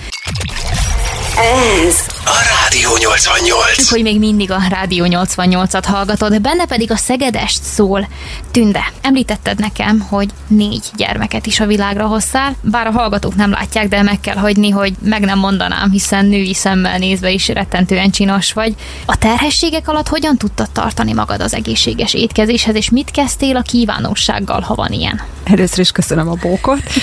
Ez 1.35 1.95
a 2.25 2.37
Rádió 2.61 2.89
88. 2.97 3.89
Hogy 3.89 4.01
még 4.01 4.19
mindig 4.19 4.51
a 4.51 4.57
Rádió 4.69 5.05
88-at 5.07 5.83
hallgatod, 5.87 6.41
benne 6.41 6.65
pedig 6.65 6.91
a 6.91 6.95
Szegedest 6.95 7.63
szól. 7.63 8.07
Tünde, 8.55 8.91
említetted 9.01 9.59
nekem, 9.59 9.99
hogy 9.99 10.29
négy 10.47 10.83
gyermeket 10.95 11.45
is 11.45 11.59
a 11.59 11.65
világra 11.65 12.07
hozzál, 12.07 12.55
bár 12.61 12.87
a 12.87 12.91
hallgatók 12.91 13.35
nem 13.35 13.49
látják, 13.49 13.87
de 13.87 14.01
meg 14.01 14.19
kell 14.19 14.35
hagyni, 14.35 14.69
hogy 14.69 14.93
meg 15.03 15.21
nem 15.21 15.39
mondanám, 15.39 15.91
hiszen 15.91 16.25
női 16.25 16.53
szemmel 16.53 16.97
nézve 16.97 17.31
is 17.31 17.47
rettentően 17.47 18.11
csinos 18.11 18.53
vagy. 18.53 18.75
A 19.05 19.17
terhességek 19.17 19.87
alatt 19.87 20.07
hogyan 20.07 20.37
tudtad 20.37 20.69
tartani 20.71 21.13
magad 21.13 21.41
az 21.41 21.53
egészséges 21.53 22.13
étkezéshez, 22.13 22.75
és 22.75 22.89
mit 22.89 23.11
kezdtél 23.11 23.55
a 23.55 23.61
kívánósággal, 23.61 24.61
ha 24.61 24.75
van 24.75 24.91
ilyen? 24.91 25.21
Először 25.43 25.79
is 25.79 25.91
köszönöm 25.91 26.29
a 26.29 26.35
bókot. 26.41 26.81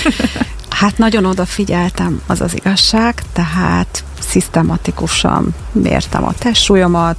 Hát 0.68 0.98
nagyon 0.98 1.24
odafigyeltem, 1.24 2.22
az 2.26 2.40
az 2.40 2.54
igazság, 2.54 3.22
tehát 3.32 4.04
szisztematikusan 4.32 5.54
mértem 5.72 6.24
a 6.24 6.32
testsúlyomat, 6.38 7.16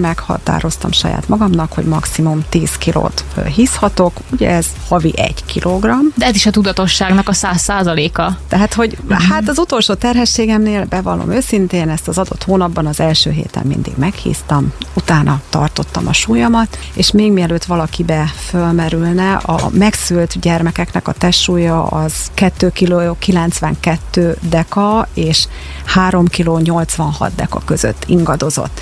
meghatároztam 0.00 0.92
saját 0.92 1.28
magamnak, 1.28 1.72
hogy 1.72 1.84
maximum 1.84 2.44
10 2.48 2.70
kilót 2.70 3.24
hiszhatok, 3.54 4.12
ugye 4.32 4.50
ez 4.50 4.66
havi 4.88 5.14
1 5.16 5.44
kilogramm. 5.44 6.06
De 6.14 6.26
ez 6.26 6.34
is 6.34 6.46
a 6.46 6.50
tudatosságnak 6.50 7.28
a 7.28 7.32
száz 7.32 7.60
százaléka. 7.60 8.38
Tehát, 8.48 8.74
hogy 8.74 8.96
uh-huh. 9.02 9.26
hát 9.28 9.48
az 9.48 9.58
utolsó 9.58 9.94
terhességemnél 9.94 10.84
bevallom 10.84 11.30
őszintén, 11.30 11.88
ezt 11.88 12.08
az 12.08 12.18
adott 12.18 12.42
hónapban 12.42 12.86
az 12.86 13.00
első 13.00 13.30
héten 13.30 13.66
mindig 13.66 13.92
meghíztam, 13.96 14.72
utána 14.94 15.40
tartottam 15.50 16.06
a 16.06 16.12
súlyomat, 16.12 16.78
és 16.94 17.10
még 17.10 17.32
mielőtt 17.32 17.64
valakibe 17.64 18.32
fölmerülne, 18.48 19.34
a 19.34 19.68
megszült 19.72 20.40
gyermekeknek 20.40 21.08
a 21.08 21.12
testsúlya 21.12 21.84
az 21.84 22.12
2 22.34 22.70
kg 22.74 23.18
92 23.18 24.36
deka, 24.48 25.08
és 25.14 25.46
3 25.84 26.26
kg 26.26 26.35
86 26.42 27.34
deka 27.34 27.62
között 27.64 28.04
ingadozott. 28.06 28.80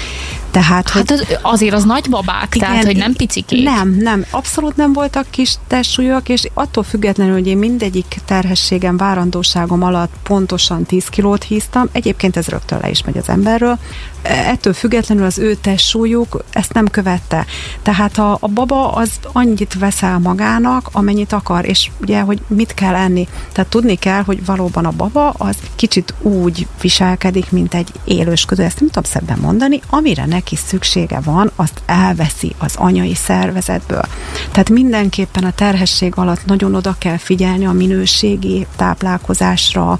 Tehát, 0.50 0.88
hát 0.88 1.10
hogy, 1.10 1.20
az, 1.20 1.38
azért 1.42 1.74
az 1.74 1.84
nagy 1.84 2.10
babák, 2.10 2.54
igen, 2.54 2.68
tehát 2.68 2.84
hogy 2.84 2.96
nem 2.96 3.12
picikék. 3.12 3.64
Nem, 3.64 3.96
nem, 4.00 4.24
abszolút 4.30 4.76
nem 4.76 4.92
voltak 4.92 5.26
kis 5.30 5.54
testsúlyok, 5.66 6.28
és 6.28 6.48
attól 6.54 6.82
függetlenül, 6.82 7.32
hogy 7.32 7.46
én 7.46 7.58
mindegyik 7.58 8.16
terhességem, 8.24 8.96
várandóságom 8.96 9.82
alatt 9.82 10.12
pontosan 10.22 10.84
10 10.84 11.06
kilót 11.06 11.42
híztam, 11.44 11.88
egyébként 11.92 12.36
ez 12.36 12.48
rögtön 12.48 12.78
le 12.82 12.90
is 12.90 13.04
megy 13.04 13.18
az 13.18 13.28
emberről, 13.28 13.78
ettől 14.24 14.72
függetlenül 14.72 15.24
az 15.24 15.38
ő 15.38 15.54
testsúlyuk 15.54 16.44
ezt 16.50 16.72
nem 16.72 16.86
követte. 16.86 17.46
Tehát 17.82 18.18
a, 18.18 18.36
a 18.40 18.48
baba 18.48 18.92
az 18.92 19.10
annyit 19.32 19.78
veszel 19.78 20.18
magának, 20.18 20.88
amennyit 20.92 21.32
akar, 21.32 21.64
és 21.64 21.90
ugye, 22.00 22.20
hogy 22.20 22.40
mit 22.46 22.74
kell 22.74 22.94
enni. 22.94 23.28
Tehát 23.52 23.70
tudni 23.70 23.94
kell, 23.94 24.22
hogy 24.22 24.44
valóban 24.44 24.84
a 24.84 24.90
baba 24.90 25.30
az 25.30 25.56
kicsit 25.76 26.14
úgy 26.20 26.66
viselkedik, 26.80 27.50
mint 27.50 27.74
egy 27.74 27.92
élősködő, 28.04 28.62
ezt 28.62 28.80
nem 28.80 28.88
tudom 28.88 29.10
szebben 29.10 29.38
mondani, 29.38 29.80
amire 29.90 30.26
neki 30.26 30.56
szüksége 30.56 31.20
van, 31.24 31.50
azt 31.56 31.82
elveszi 31.86 32.54
az 32.58 32.74
anyai 32.76 33.14
szervezetből. 33.14 34.04
Tehát 34.50 34.70
mindenképpen 34.70 35.44
a 35.44 35.52
terhesség 35.52 36.12
alatt 36.16 36.44
nagyon 36.44 36.74
oda 36.74 36.94
kell 36.98 37.16
figyelni 37.16 37.66
a 37.66 37.72
minőségi 37.72 38.66
táplálkozásra, 38.76 39.98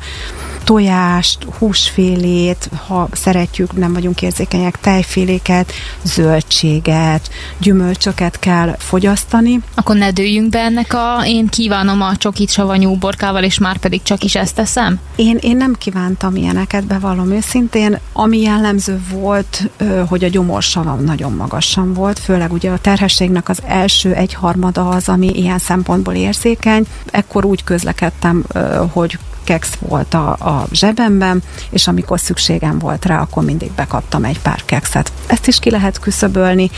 tojást, 0.65 1.47
húsfélét, 1.59 2.71
ha 2.87 3.09
szeretjük, 3.13 3.77
nem 3.77 3.93
vagyunk 3.93 4.23
érzékenyek, 4.23 4.81
tejféléket, 4.81 5.73
zöldséget, 6.03 7.31
gyümölcsöket 7.59 8.39
kell 8.39 8.77
fogyasztani. 8.79 9.61
Akkor 9.75 9.97
ne 9.97 10.11
dőljünk 10.11 10.51
be 10.51 10.59
ennek 10.59 10.95
a 10.95 11.23
én 11.27 11.47
kívánom 11.47 12.01
a 12.01 12.17
csokit 12.17 12.51
savanyú 12.51 12.97
borkával, 12.97 13.43
és 13.43 13.59
már 13.59 13.77
pedig 13.77 14.03
csak 14.03 14.25
is 14.25 14.35
ezt 14.35 14.55
teszem? 14.55 14.99
Én, 15.17 15.39
én 15.41 15.57
nem 15.57 15.75
kívántam 15.79 16.37
ilyeneket, 16.37 16.85
bevallom 16.85 17.33
őszintén. 17.33 17.99
Ami 18.13 18.41
jellemző 18.41 19.01
volt, 19.11 19.71
hogy 20.09 20.25
a 20.25 20.29
gyomorsavam 20.29 21.05
nagyon 21.05 21.33
magasan 21.33 21.93
volt, 21.93 22.19
főleg 22.19 22.53
ugye 22.53 22.71
a 22.71 22.79
terhességnek 22.79 23.49
az 23.49 23.59
első 23.67 24.13
egyharmada 24.13 24.89
az, 24.89 25.09
ami 25.09 25.27
ilyen 25.27 25.59
szempontból 25.59 26.15
érzékeny. 26.15 26.87
Ekkor 27.11 27.45
úgy 27.45 27.65
közlekedtem, 27.65 28.45
hogy 28.93 29.19
keksz 29.45 29.75
volt 29.79 30.15
a, 30.15 30.31
a 30.31 30.67
zsebemben, 30.73 31.43
és 31.71 31.87
amikor 31.87 32.21
szükségem 32.21 32.79
volt 32.79 33.05
rá, 33.05 33.21
akkor 33.21 33.45
mindig 33.45 33.73
bekaptam 33.73 34.25
egy 34.25 34.41
pár 34.41 34.65
kekszet. 34.65 35.13
Ezt 35.27 35.47
is 35.47 35.59
ki 35.59 35.71
lehet 35.71 35.99
küszöbölni. 35.99 36.71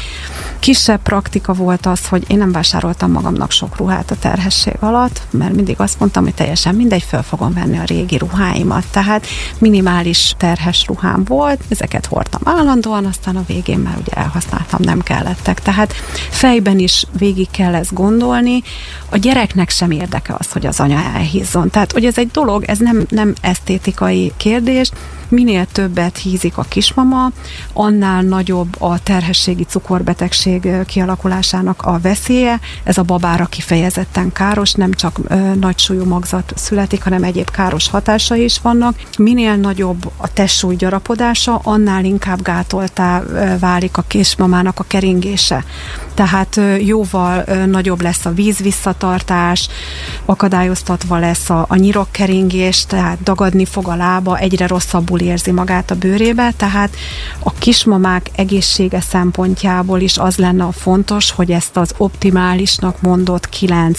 Kisebb 0.58 1.02
praktika 1.02 1.52
volt 1.52 1.86
az, 1.86 2.06
hogy 2.06 2.24
én 2.28 2.38
nem 2.38 2.52
vásároltam 2.52 3.10
magamnak 3.10 3.50
sok 3.50 3.76
ruhát 3.76 4.10
a 4.10 4.16
terhesség 4.18 4.76
alatt, 4.80 5.20
mert 5.30 5.54
mindig 5.54 5.80
azt 5.80 5.98
mondtam, 5.98 6.24
hogy 6.24 6.34
teljesen 6.34 6.74
mindegy, 6.74 7.02
föl 7.02 7.22
fogom 7.22 7.54
venni 7.54 7.78
a 7.78 7.84
régi 7.84 8.16
ruháimat. 8.16 8.84
Tehát 8.90 9.26
minimális 9.58 10.34
terhes 10.36 10.86
ruhám 10.86 11.24
volt, 11.24 11.60
ezeket 11.68 12.06
hordtam 12.06 12.40
állandóan, 12.44 13.04
aztán 13.04 13.36
a 13.36 13.44
végén 13.46 13.78
már 13.78 13.96
ugye 14.00 14.12
elhasználtam, 14.12 14.80
nem 14.82 15.00
kellettek. 15.00 15.60
Tehát 15.60 15.92
fejben 16.30 16.78
is 16.78 17.04
végig 17.18 17.50
kell 17.50 17.74
ezt 17.74 17.94
gondolni. 17.94 18.62
A 19.08 19.16
gyereknek 19.16 19.70
sem 19.70 19.90
érdeke 19.90 20.34
az, 20.38 20.52
hogy 20.52 20.66
az 20.66 20.80
anya 20.80 21.02
elhízzon. 21.14 21.70
Tehát, 21.70 21.92
hogy 21.92 22.04
ez 22.04 22.18
egy 22.18 22.30
dolog, 22.30 22.55
ez 22.64 22.78
nem, 22.78 23.06
nem 23.08 23.34
esztétikai 23.40 24.32
kérdés, 24.36 24.90
minél 25.28 25.66
többet 25.72 26.18
hízik 26.18 26.58
a 26.58 26.62
kismama, 26.62 27.30
annál 27.72 28.22
nagyobb 28.22 28.82
a 28.82 28.98
terhességi 28.98 29.64
cukorbetegség 29.64 30.68
kialakulásának 30.86 31.82
a 31.82 31.98
veszélye. 32.02 32.60
Ez 32.84 32.98
a 32.98 33.02
babára 33.02 33.44
kifejezetten 33.44 34.32
káros, 34.32 34.72
nem 34.72 34.92
csak 34.92 35.18
ö, 35.28 35.54
nagy 35.54 35.78
súlyú 35.78 36.04
magzat 36.04 36.52
születik, 36.56 37.02
hanem 37.02 37.22
egyéb 37.22 37.50
káros 37.50 37.88
hatásai 37.88 38.44
is 38.44 38.60
vannak. 38.60 39.00
Minél 39.18 39.56
nagyobb 39.56 40.12
a 40.16 40.32
testsúly 40.32 40.76
gyarapodása, 40.76 41.60
annál 41.62 42.04
inkább 42.04 42.42
gátoltá 42.42 43.22
válik 43.60 43.96
a 43.96 44.04
kismamának 44.08 44.78
a 44.78 44.84
keringése. 44.88 45.64
Tehát 46.16 46.60
jóval 46.78 47.44
nagyobb 47.66 48.02
lesz 48.02 48.26
a 48.26 48.32
víz 48.32 48.58
visszatartás, 48.58 49.68
akadályoztatva 50.24 51.18
lesz 51.18 51.50
a, 51.50 51.64
a 51.68 51.76
nyirokkeringés, 51.76 52.86
tehát 52.86 53.22
dagadni 53.22 53.64
fog 53.64 53.88
a 53.88 53.96
lába, 53.96 54.38
egyre 54.38 54.66
rosszabbul 54.66 55.20
érzi 55.20 55.50
magát 55.50 55.90
a 55.90 55.94
bőrébe, 55.94 56.52
tehát 56.56 56.96
a 57.38 57.52
kismamák 57.52 58.30
egészsége 58.34 59.00
szempontjából 59.00 60.00
is 60.00 60.18
az 60.18 60.36
lenne 60.36 60.64
a 60.64 60.72
fontos, 60.72 61.30
hogy 61.30 61.50
ezt 61.50 61.76
az 61.76 61.94
optimálisnak 61.96 63.00
mondott 63.00 63.48
9-10 63.60 63.98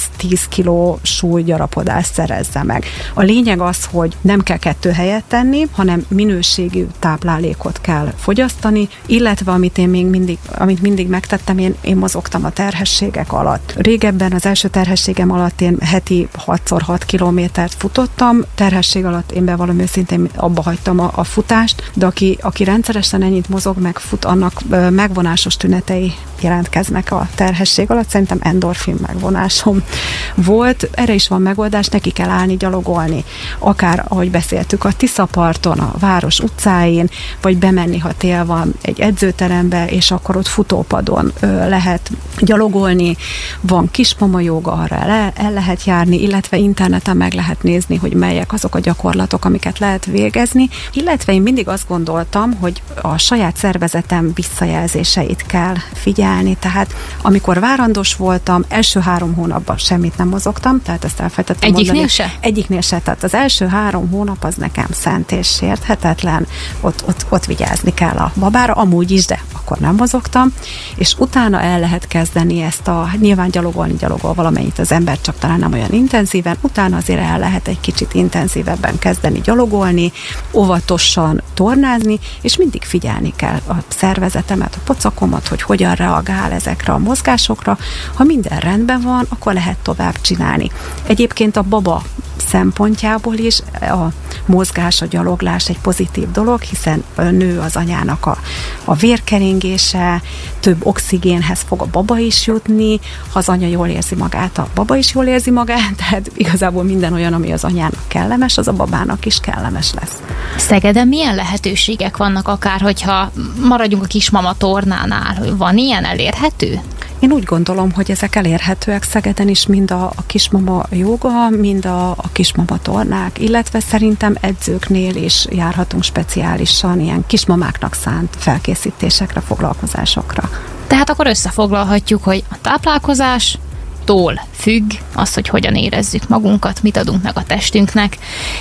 kiló 0.50 1.00
súlygyarapodást 1.02 2.14
szerezze 2.14 2.64
meg. 2.64 2.86
A 3.14 3.22
lényeg 3.22 3.60
az, 3.60 3.88
hogy 3.92 4.18
nem 4.22 4.42
kell 4.44 4.58
kettő 4.58 4.90
helyet 4.90 5.24
tenni, 5.24 5.66
hanem 5.72 6.06
minőségű 6.08 6.86
táplálékot 7.00 7.82
kell 7.82 8.14
fogyasztani, 8.18 8.88
illetve 9.06 9.52
amit 9.52 9.78
én 9.78 9.90
még 9.90 10.06
mindig, 10.06 10.38
amit 10.58 10.82
mindig 10.82 11.08
megtettem, 11.08 11.58
én, 11.58 11.76
én 11.82 11.98
mozogtam 12.08 12.46
a 12.46 12.50
terhességek 12.50 13.34
alatt. 13.34 13.74
Régebben 13.78 14.32
az 14.32 14.46
első 14.46 14.68
terhességem 14.68 15.32
alatt 15.32 15.62
én 15.62 15.78
heti 15.82 16.28
6x6 16.46 17.02
kilométert 17.06 17.74
futottam, 17.78 18.44
terhesség 18.56 19.06
alatt 19.06 19.32
én 19.32 19.46
bevallom 19.46 19.80
őszintén 19.80 20.30
abba 20.36 20.62
hagytam 20.62 21.00
a 21.00 21.12
a, 21.16 21.24
futást, 21.24 21.92
de 21.94 22.06
aki, 22.06 22.38
aki 22.42 22.64
rendszeresen 22.64 23.24
ennyit 23.24 23.50
mozog, 23.50 23.78
meg 23.78 23.98
fut, 23.98 24.26
annak 24.26 24.62
megvonásos 24.90 25.58
tünetei 25.58 26.14
jelentkeznek 26.42 27.12
a 27.12 27.28
terhesség 27.36 27.92
alatt. 27.92 28.10
Szerintem 28.10 28.40
endorfin 28.42 28.98
megvonásom 29.08 29.84
volt. 30.36 30.90
Erre 30.92 31.14
is 31.14 31.28
van 31.28 31.42
megoldás, 31.42 31.88
neki 31.88 32.12
kell 32.12 32.30
állni, 32.30 32.58
gyalogolni. 32.58 33.24
Akár, 33.60 34.06
ahogy 34.08 34.32
beszéltük, 34.32 34.84
a 34.84 34.92
Tiszaparton, 34.92 35.80
a 35.80 35.94
város 36.00 36.40
utcáin, 36.40 37.10
vagy 37.42 37.58
bemenni, 37.58 37.98
ha 37.98 38.14
tél 38.18 38.46
van 38.46 38.74
egy 38.82 39.00
edzőterembe, 39.00 39.88
és 39.88 40.12
akkor 40.12 40.38
ott 40.38 40.48
futópadon 40.48 41.32
ö, 41.40 41.70
lehet 41.98 42.12
gyalogolni. 42.40 43.18
Van 43.62 43.92
kismama 43.92 44.40
joga, 44.40 44.72
arra 44.72 44.96
el, 44.96 45.32
el 45.36 45.52
lehet 45.52 45.84
járni, 45.84 46.22
illetve 46.22 46.58
interneten 46.58 47.18
meg 47.18 47.34
lehet 47.34 47.64
nézni, 47.64 47.96
hogy 47.96 48.14
melyek 48.14 48.54
azok 48.54 48.76
a 48.76 48.80
gyakorlatok, 48.80 49.46
amiket 49.46 49.80
lehet 49.80 50.06
végezni. 50.06 50.70
Illetve 50.94 51.34
én 51.34 51.42
mindig 51.42 51.68
azt 51.68 51.88
gondoltam, 51.88 52.54
hogy 52.60 52.82
a 53.02 53.18
saját 53.18 53.58
szervezetem 53.58 54.32
visszajelzéseit 54.34 55.46
kell 55.46 55.76
figyelni. 55.94 56.58
Tehát 56.60 56.94
amikor 57.22 57.60
várandós 57.60 58.16
voltam, 58.16 58.64
első 58.68 59.00
három 59.00 59.34
hónapban 59.34 59.78
semmit 59.78 60.18
nem 60.18 60.28
mozogtam, 60.28 60.82
tehát 60.82 61.04
ezt 61.04 61.20
elfejtettem 61.20 61.70
Egyiknél 61.70 61.86
mondani. 61.86 62.10
se? 62.10 62.34
Egyiknél 62.40 62.82
se. 62.82 63.00
Tehát 63.00 63.24
az 63.24 63.34
első 63.34 63.68
három 63.68 64.10
hónap 64.10 64.44
az 64.44 64.56
nekem 64.56 64.88
szent 64.92 65.32
és 65.32 65.48
sérthetetlen, 65.48 66.48
ott, 66.82 67.04
ott, 67.08 67.26
ott 67.30 67.46
vigyázni 67.46 67.94
kell 67.94 68.18
a 68.18 68.32
babára, 68.36 68.74
amúgy 68.74 69.12
is, 69.12 69.26
de 69.26 69.40
akkor 69.54 69.78
nem 69.78 69.96
mozogtam, 69.96 70.54
és 70.96 71.16
utána 71.18 71.62
el 71.62 71.80
lehet 71.88 72.08
kezdeni 72.08 72.62
ezt 72.62 72.88
a, 72.88 73.10
nyilván 73.20 73.50
gyalogolni 73.50 73.94
gyalogol 73.94 74.34
valamennyit 74.34 74.80
az 74.80 74.92
ember, 74.92 75.22
csak 75.22 75.38
talán 75.40 75.60
nem 75.60 75.74
olyan 75.74 75.92
intenzíven, 75.92 76.58
utána 76.62 76.98
azért 76.98 77.20
el 77.20 77.40
lehet 77.40 77.68
egy 77.68 77.80
kicsit 77.80 78.14
intenzívebben 78.14 79.00
kezdeni 79.00 79.42
gyalogolni, 79.42 80.12
óvatosan 80.52 81.42
tornázni, 81.54 82.20
és 82.42 82.58
mindig 82.58 82.84
figyelni 82.84 83.34
kell 83.36 83.60
a 83.68 83.74
szervezetemet, 83.88 84.76
a 84.76 84.84
pocakomat, 84.84 85.48
hogy 85.48 85.62
hogyan 85.62 85.94
reagál 85.94 86.52
ezekre 86.52 86.94
a 86.94 86.98
mozgásokra. 86.98 87.78
Ha 88.14 88.24
minden 88.24 88.60
rendben 88.60 89.02
van, 89.02 89.26
akkor 89.30 89.54
lehet 89.54 89.78
tovább 89.78 90.22
csinálni. 90.22 90.72
Egyébként 91.06 91.58
a 91.58 91.62
baba 91.62 92.04
szempontjából 92.48 93.36
is 93.36 93.60
a 93.82 94.12
mozgás, 94.46 95.02
a 95.02 95.06
gyaloglás 95.06 95.70
egy 95.70 95.80
pozitív 95.80 96.32
dolog, 96.32 96.62
hiszen 96.62 97.04
nő 97.16 97.60
az 97.60 97.76
anyának 97.76 98.26
a, 98.26 98.38
a 98.86 98.96
vérkeringése, 98.96 100.22
több 100.60 100.86
oxigénhez 100.86 101.62
fog 101.68 101.82
a 101.82 101.88
baba 101.92 102.18
is 102.18 102.48
jutni, 102.48 103.00
ha 103.32 103.40
az 103.40 103.50
anya 103.50 103.68
jól 103.68 103.88
érzi 103.88 104.16
magát, 104.16 104.58
a 104.58 104.68
baba 104.76 104.96
is 104.96 105.14
jól 105.14 105.26
érzi 105.26 105.52
magát, 105.52 105.96
tehát 106.10 106.32
igazából 106.36 106.84
minden 106.84 107.14
olyan, 107.14 107.34
ami 107.34 107.52
az 107.52 107.64
anyának 107.64 108.04
kellemes, 108.08 108.58
az 108.58 108.68
a 108.68 108.74
babának 108.74 109.26
is 109.26 109.40
kellemes 109.40 109.94
lesz. 109.94 110.22
Szegeden 110.58 111.08
milyen 111.08 111.36
lehetőségek 111.36 112.18
vannak 112.18 112.48
akár, 112.48 112.82
hogyha 112.82 113.32
maradjunk 113.68 114.04
a 114.04 114.08
kismama 114.08 114.54
tornánál, 114.54 115.56
van 115.58 115.78
ilyen 115.78 116.04
elérhető? 116.04 116.80
Én 117.20 117.32
úgy 117.32 117.44
gondolom, 117.44 117.92
hogy 117.92 118.12
ezek 118.12 118.36
elérhetőek 118.36 119.04
Szegeden 119.04 119.48
is, 119.48 119.66
mind 119.66 119.92
a, 119.92 120.04
a 120.04 120.26
kismama 120.26 120.86
joga, 120.92 121.50
mind 121.50 121.86
a, 121.86 122.10
a 122.10 122.30
kismama 122.32 122.78
tornák, 122.82 123.40
illetve 123.40 123.80
szerintem 123.80 124.36
edzőknél 124.42 125.16
is 125.16 125.46
járhatunk 125.50 126.04
speciálisan 126.04 127.00
ilyen 127.00 127.24
kismamáknak 127.28 127.94
szánt 127.94 128.36
felkészítésekre, 128.38 129.40
foglalkozásokra. 129.40 130.50
Tehát 130.88 131.10
akkor 131.10 131.28
összefoglalhatjuk, 131.28 132.24
hogy 132.24 132.44
a 132.50 132.56
táplálkozás, 132.62 133.58
tól 134.06 134.42
függ 134.52 134.92
az, 135.14 135.34
hogy 135.34 135.48
hogyan 135.48 135.76
érezzük 135.76 136.28
magunkat, 136.28 136.84
mit 136.84 136.98
adunk 136.98 137.24
meg 137.24 137.38
a 137.38 137.44
testünknek, 137.44 138.18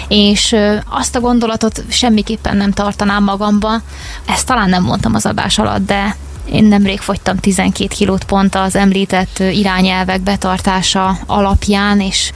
és 0.08 0.56
azt 0.88 1.16
a 1.16 1.20
gondolatot 1.20 1.84
semmiképpen 1.88 2.56
nem 2.56 2.72
tartanám 2.72 3.24
magamba, 3.24 3.80
ezt 4.26 4.46
talán 4.46 4.68
nem 4.68 4.82
mondtam 4.82 5.14
az 5.14 5.26
adás 5.26 5.58
alatt, 5.58 5.86
de 5.86 6.16
én 6.52 6.64
nemrég 6.64 7.00
fogytam 7.00 7.36
12 7.36 7.88
kilót 7.88 8.24
pont 8.24 8.54
az 8.54 8.76
említett 8.76 9.38
irányelvek 9.38 10.20
betartása 10.20 11.18
alapján, 11.26 12.00
és 12.00 12.32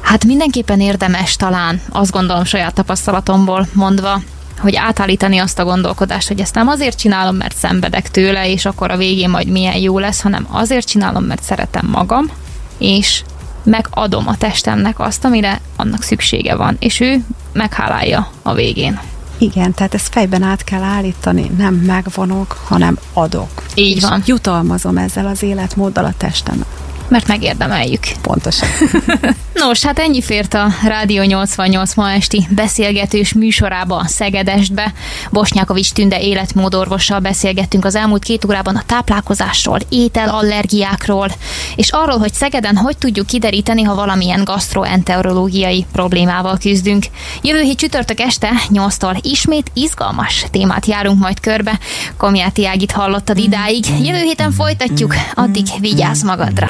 hát 0.00 0.24
mindenképpen 0.24 0.80
érdemes 0.80 1.36
talán, 1.36 1.80
azt 1.88 2.10
gondolom 2.10 2.44
saját 2.44 2.74
tapasztalatomból 2.74 3.66
mondva, 3.72 4.20
hogy 4.58 4.76
átállítani 4.76 5.38
azt 5.38 5.58
a 5.58 5.64
gondolkodást, 5.64 6.28
hogy 6.28 6.40
ezt 6.40 6.54
nem 6.54 6.68
azért 6.68 6.98
csinálom, 6.98 7.36
mert 7.36 7.56
szenvedek 7.56 8.10
tőle, 8.10 8.50
és 8.50 8.64
akkor 8.64 8.90
a 8.90 8.96
végén 8.96 9.30
majd 9.30 9.48
milyen 9.48 9.76
jó 9.76 9.98
lesz, 9.98 10.20
hanem 10.20 10.46
azért 10.50 10.86
csinálom, 10.86 11.24
mert 11.24 11.42
szeretem 11.42 11.88
magam, 11.90 12.30
és 12.78 13.22
megadom 13.62 14.28
a 14.28 14.36
testemnek 14.36 15.00
azt, 15.00 15.24
amire 15.24 15.60
annak 15.76 16.02
szüksége 16.02 16.54
van, 16.54 16.76
és 16.78 17.00
ő 17.00 17.24
meghálálja 17.52 18.30
a 18.42 18.54
végén. 18.54 19.00
Igen, 19.38 19.74
tehát 19.74 19.94
ezt 19.94 20.08
fejben 20.12 20.42
át 20.42 20.64
kell 20.64 20.82
állítani, 20.82 21.50
nem 21.56 21.74
megvonok, 21.74 22.60
hanem 22.64 22.98
adok. 23.12 23.62
Így 23.74 23.96
és 23.96 24.02
van. 24.02 24.22
jutalmazom 24.26 24.96
ezzel 24.96 25.26
az 25.26 25.42
életmóddal 25.42 26.04
a 26.04 26.14
testemet 26.16 26.85
mert 27.08 27.26
megérdemeljük. 27.26 28.02
Pontosan. 28.22 28.68
Nos, 29.54 29.84
hát 29.84 29.98
ennyi 29.98 30.22
fért 30.22 30.54
a 30.54 30.66
Rádió 30.84 31.22
88 31.22 31.94
ma 31.94 32.10
esti 32.10 32.46
beszélgetős 32.50 33.32
műsorába 33.32 34.04
Szegedestbe. 34.06 34.92
Bosnyákovics 35.30 35.92
Tünde 35.92 36.20
életmódorvossal 36.20 37.20
beszélgettünk 37.20 37.84
az 37.84 37.94
elmúlt 37.94 38.24
két 38.24 38.44
órában 38.44 38.76
a 38.76 38.82
táplálkozásról, 38.86 39.78
ételallergiákról, 39.88 41.28
és 41.76 41.90
arról, 41.90 42.18
hogy 42.18 42.32
Szegeden 42.32 42.76
hogy 42.76 42.98
tudjuk 42.98 43.26
kideríteni, 43.26 43.82
ha 43.82 43.94
valamilyen 43.94 44.44
gastroenterológiai 44.44 45.86
problémával 45.92 46.58
küzdünk. 46.58 47.06
Jövő 47.42 47.60
hét 47.60 47.78
csütörtök 47.78 48.20
este 48.20 48.50
8-tól 48.72 49.18
ismét 49.22 49.70
izgalmas 49.74 50.46
témát 50.50 50.86
járunk 50.86 51.18
majd 51.18 51.40
körbe. 51.40 51.78
Komjáti 52.16 52.66
Ágit 52.66 52.92
hallottad 52.92 53.38
idáig. 53.38 53.84
Jövő 54.02 54.20
héten 54.20 54.52
folytatjuk, 54.52 55.14
addig 55.34 55.66
vigyázz 55.80 56.22
magadra. 56.22 56.68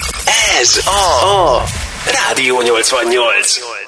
Ez 0.61 0.81
a, 0.87 1.61
a 1.61 1.65
Rádió 2.05 2.57
88. 2.57 3.86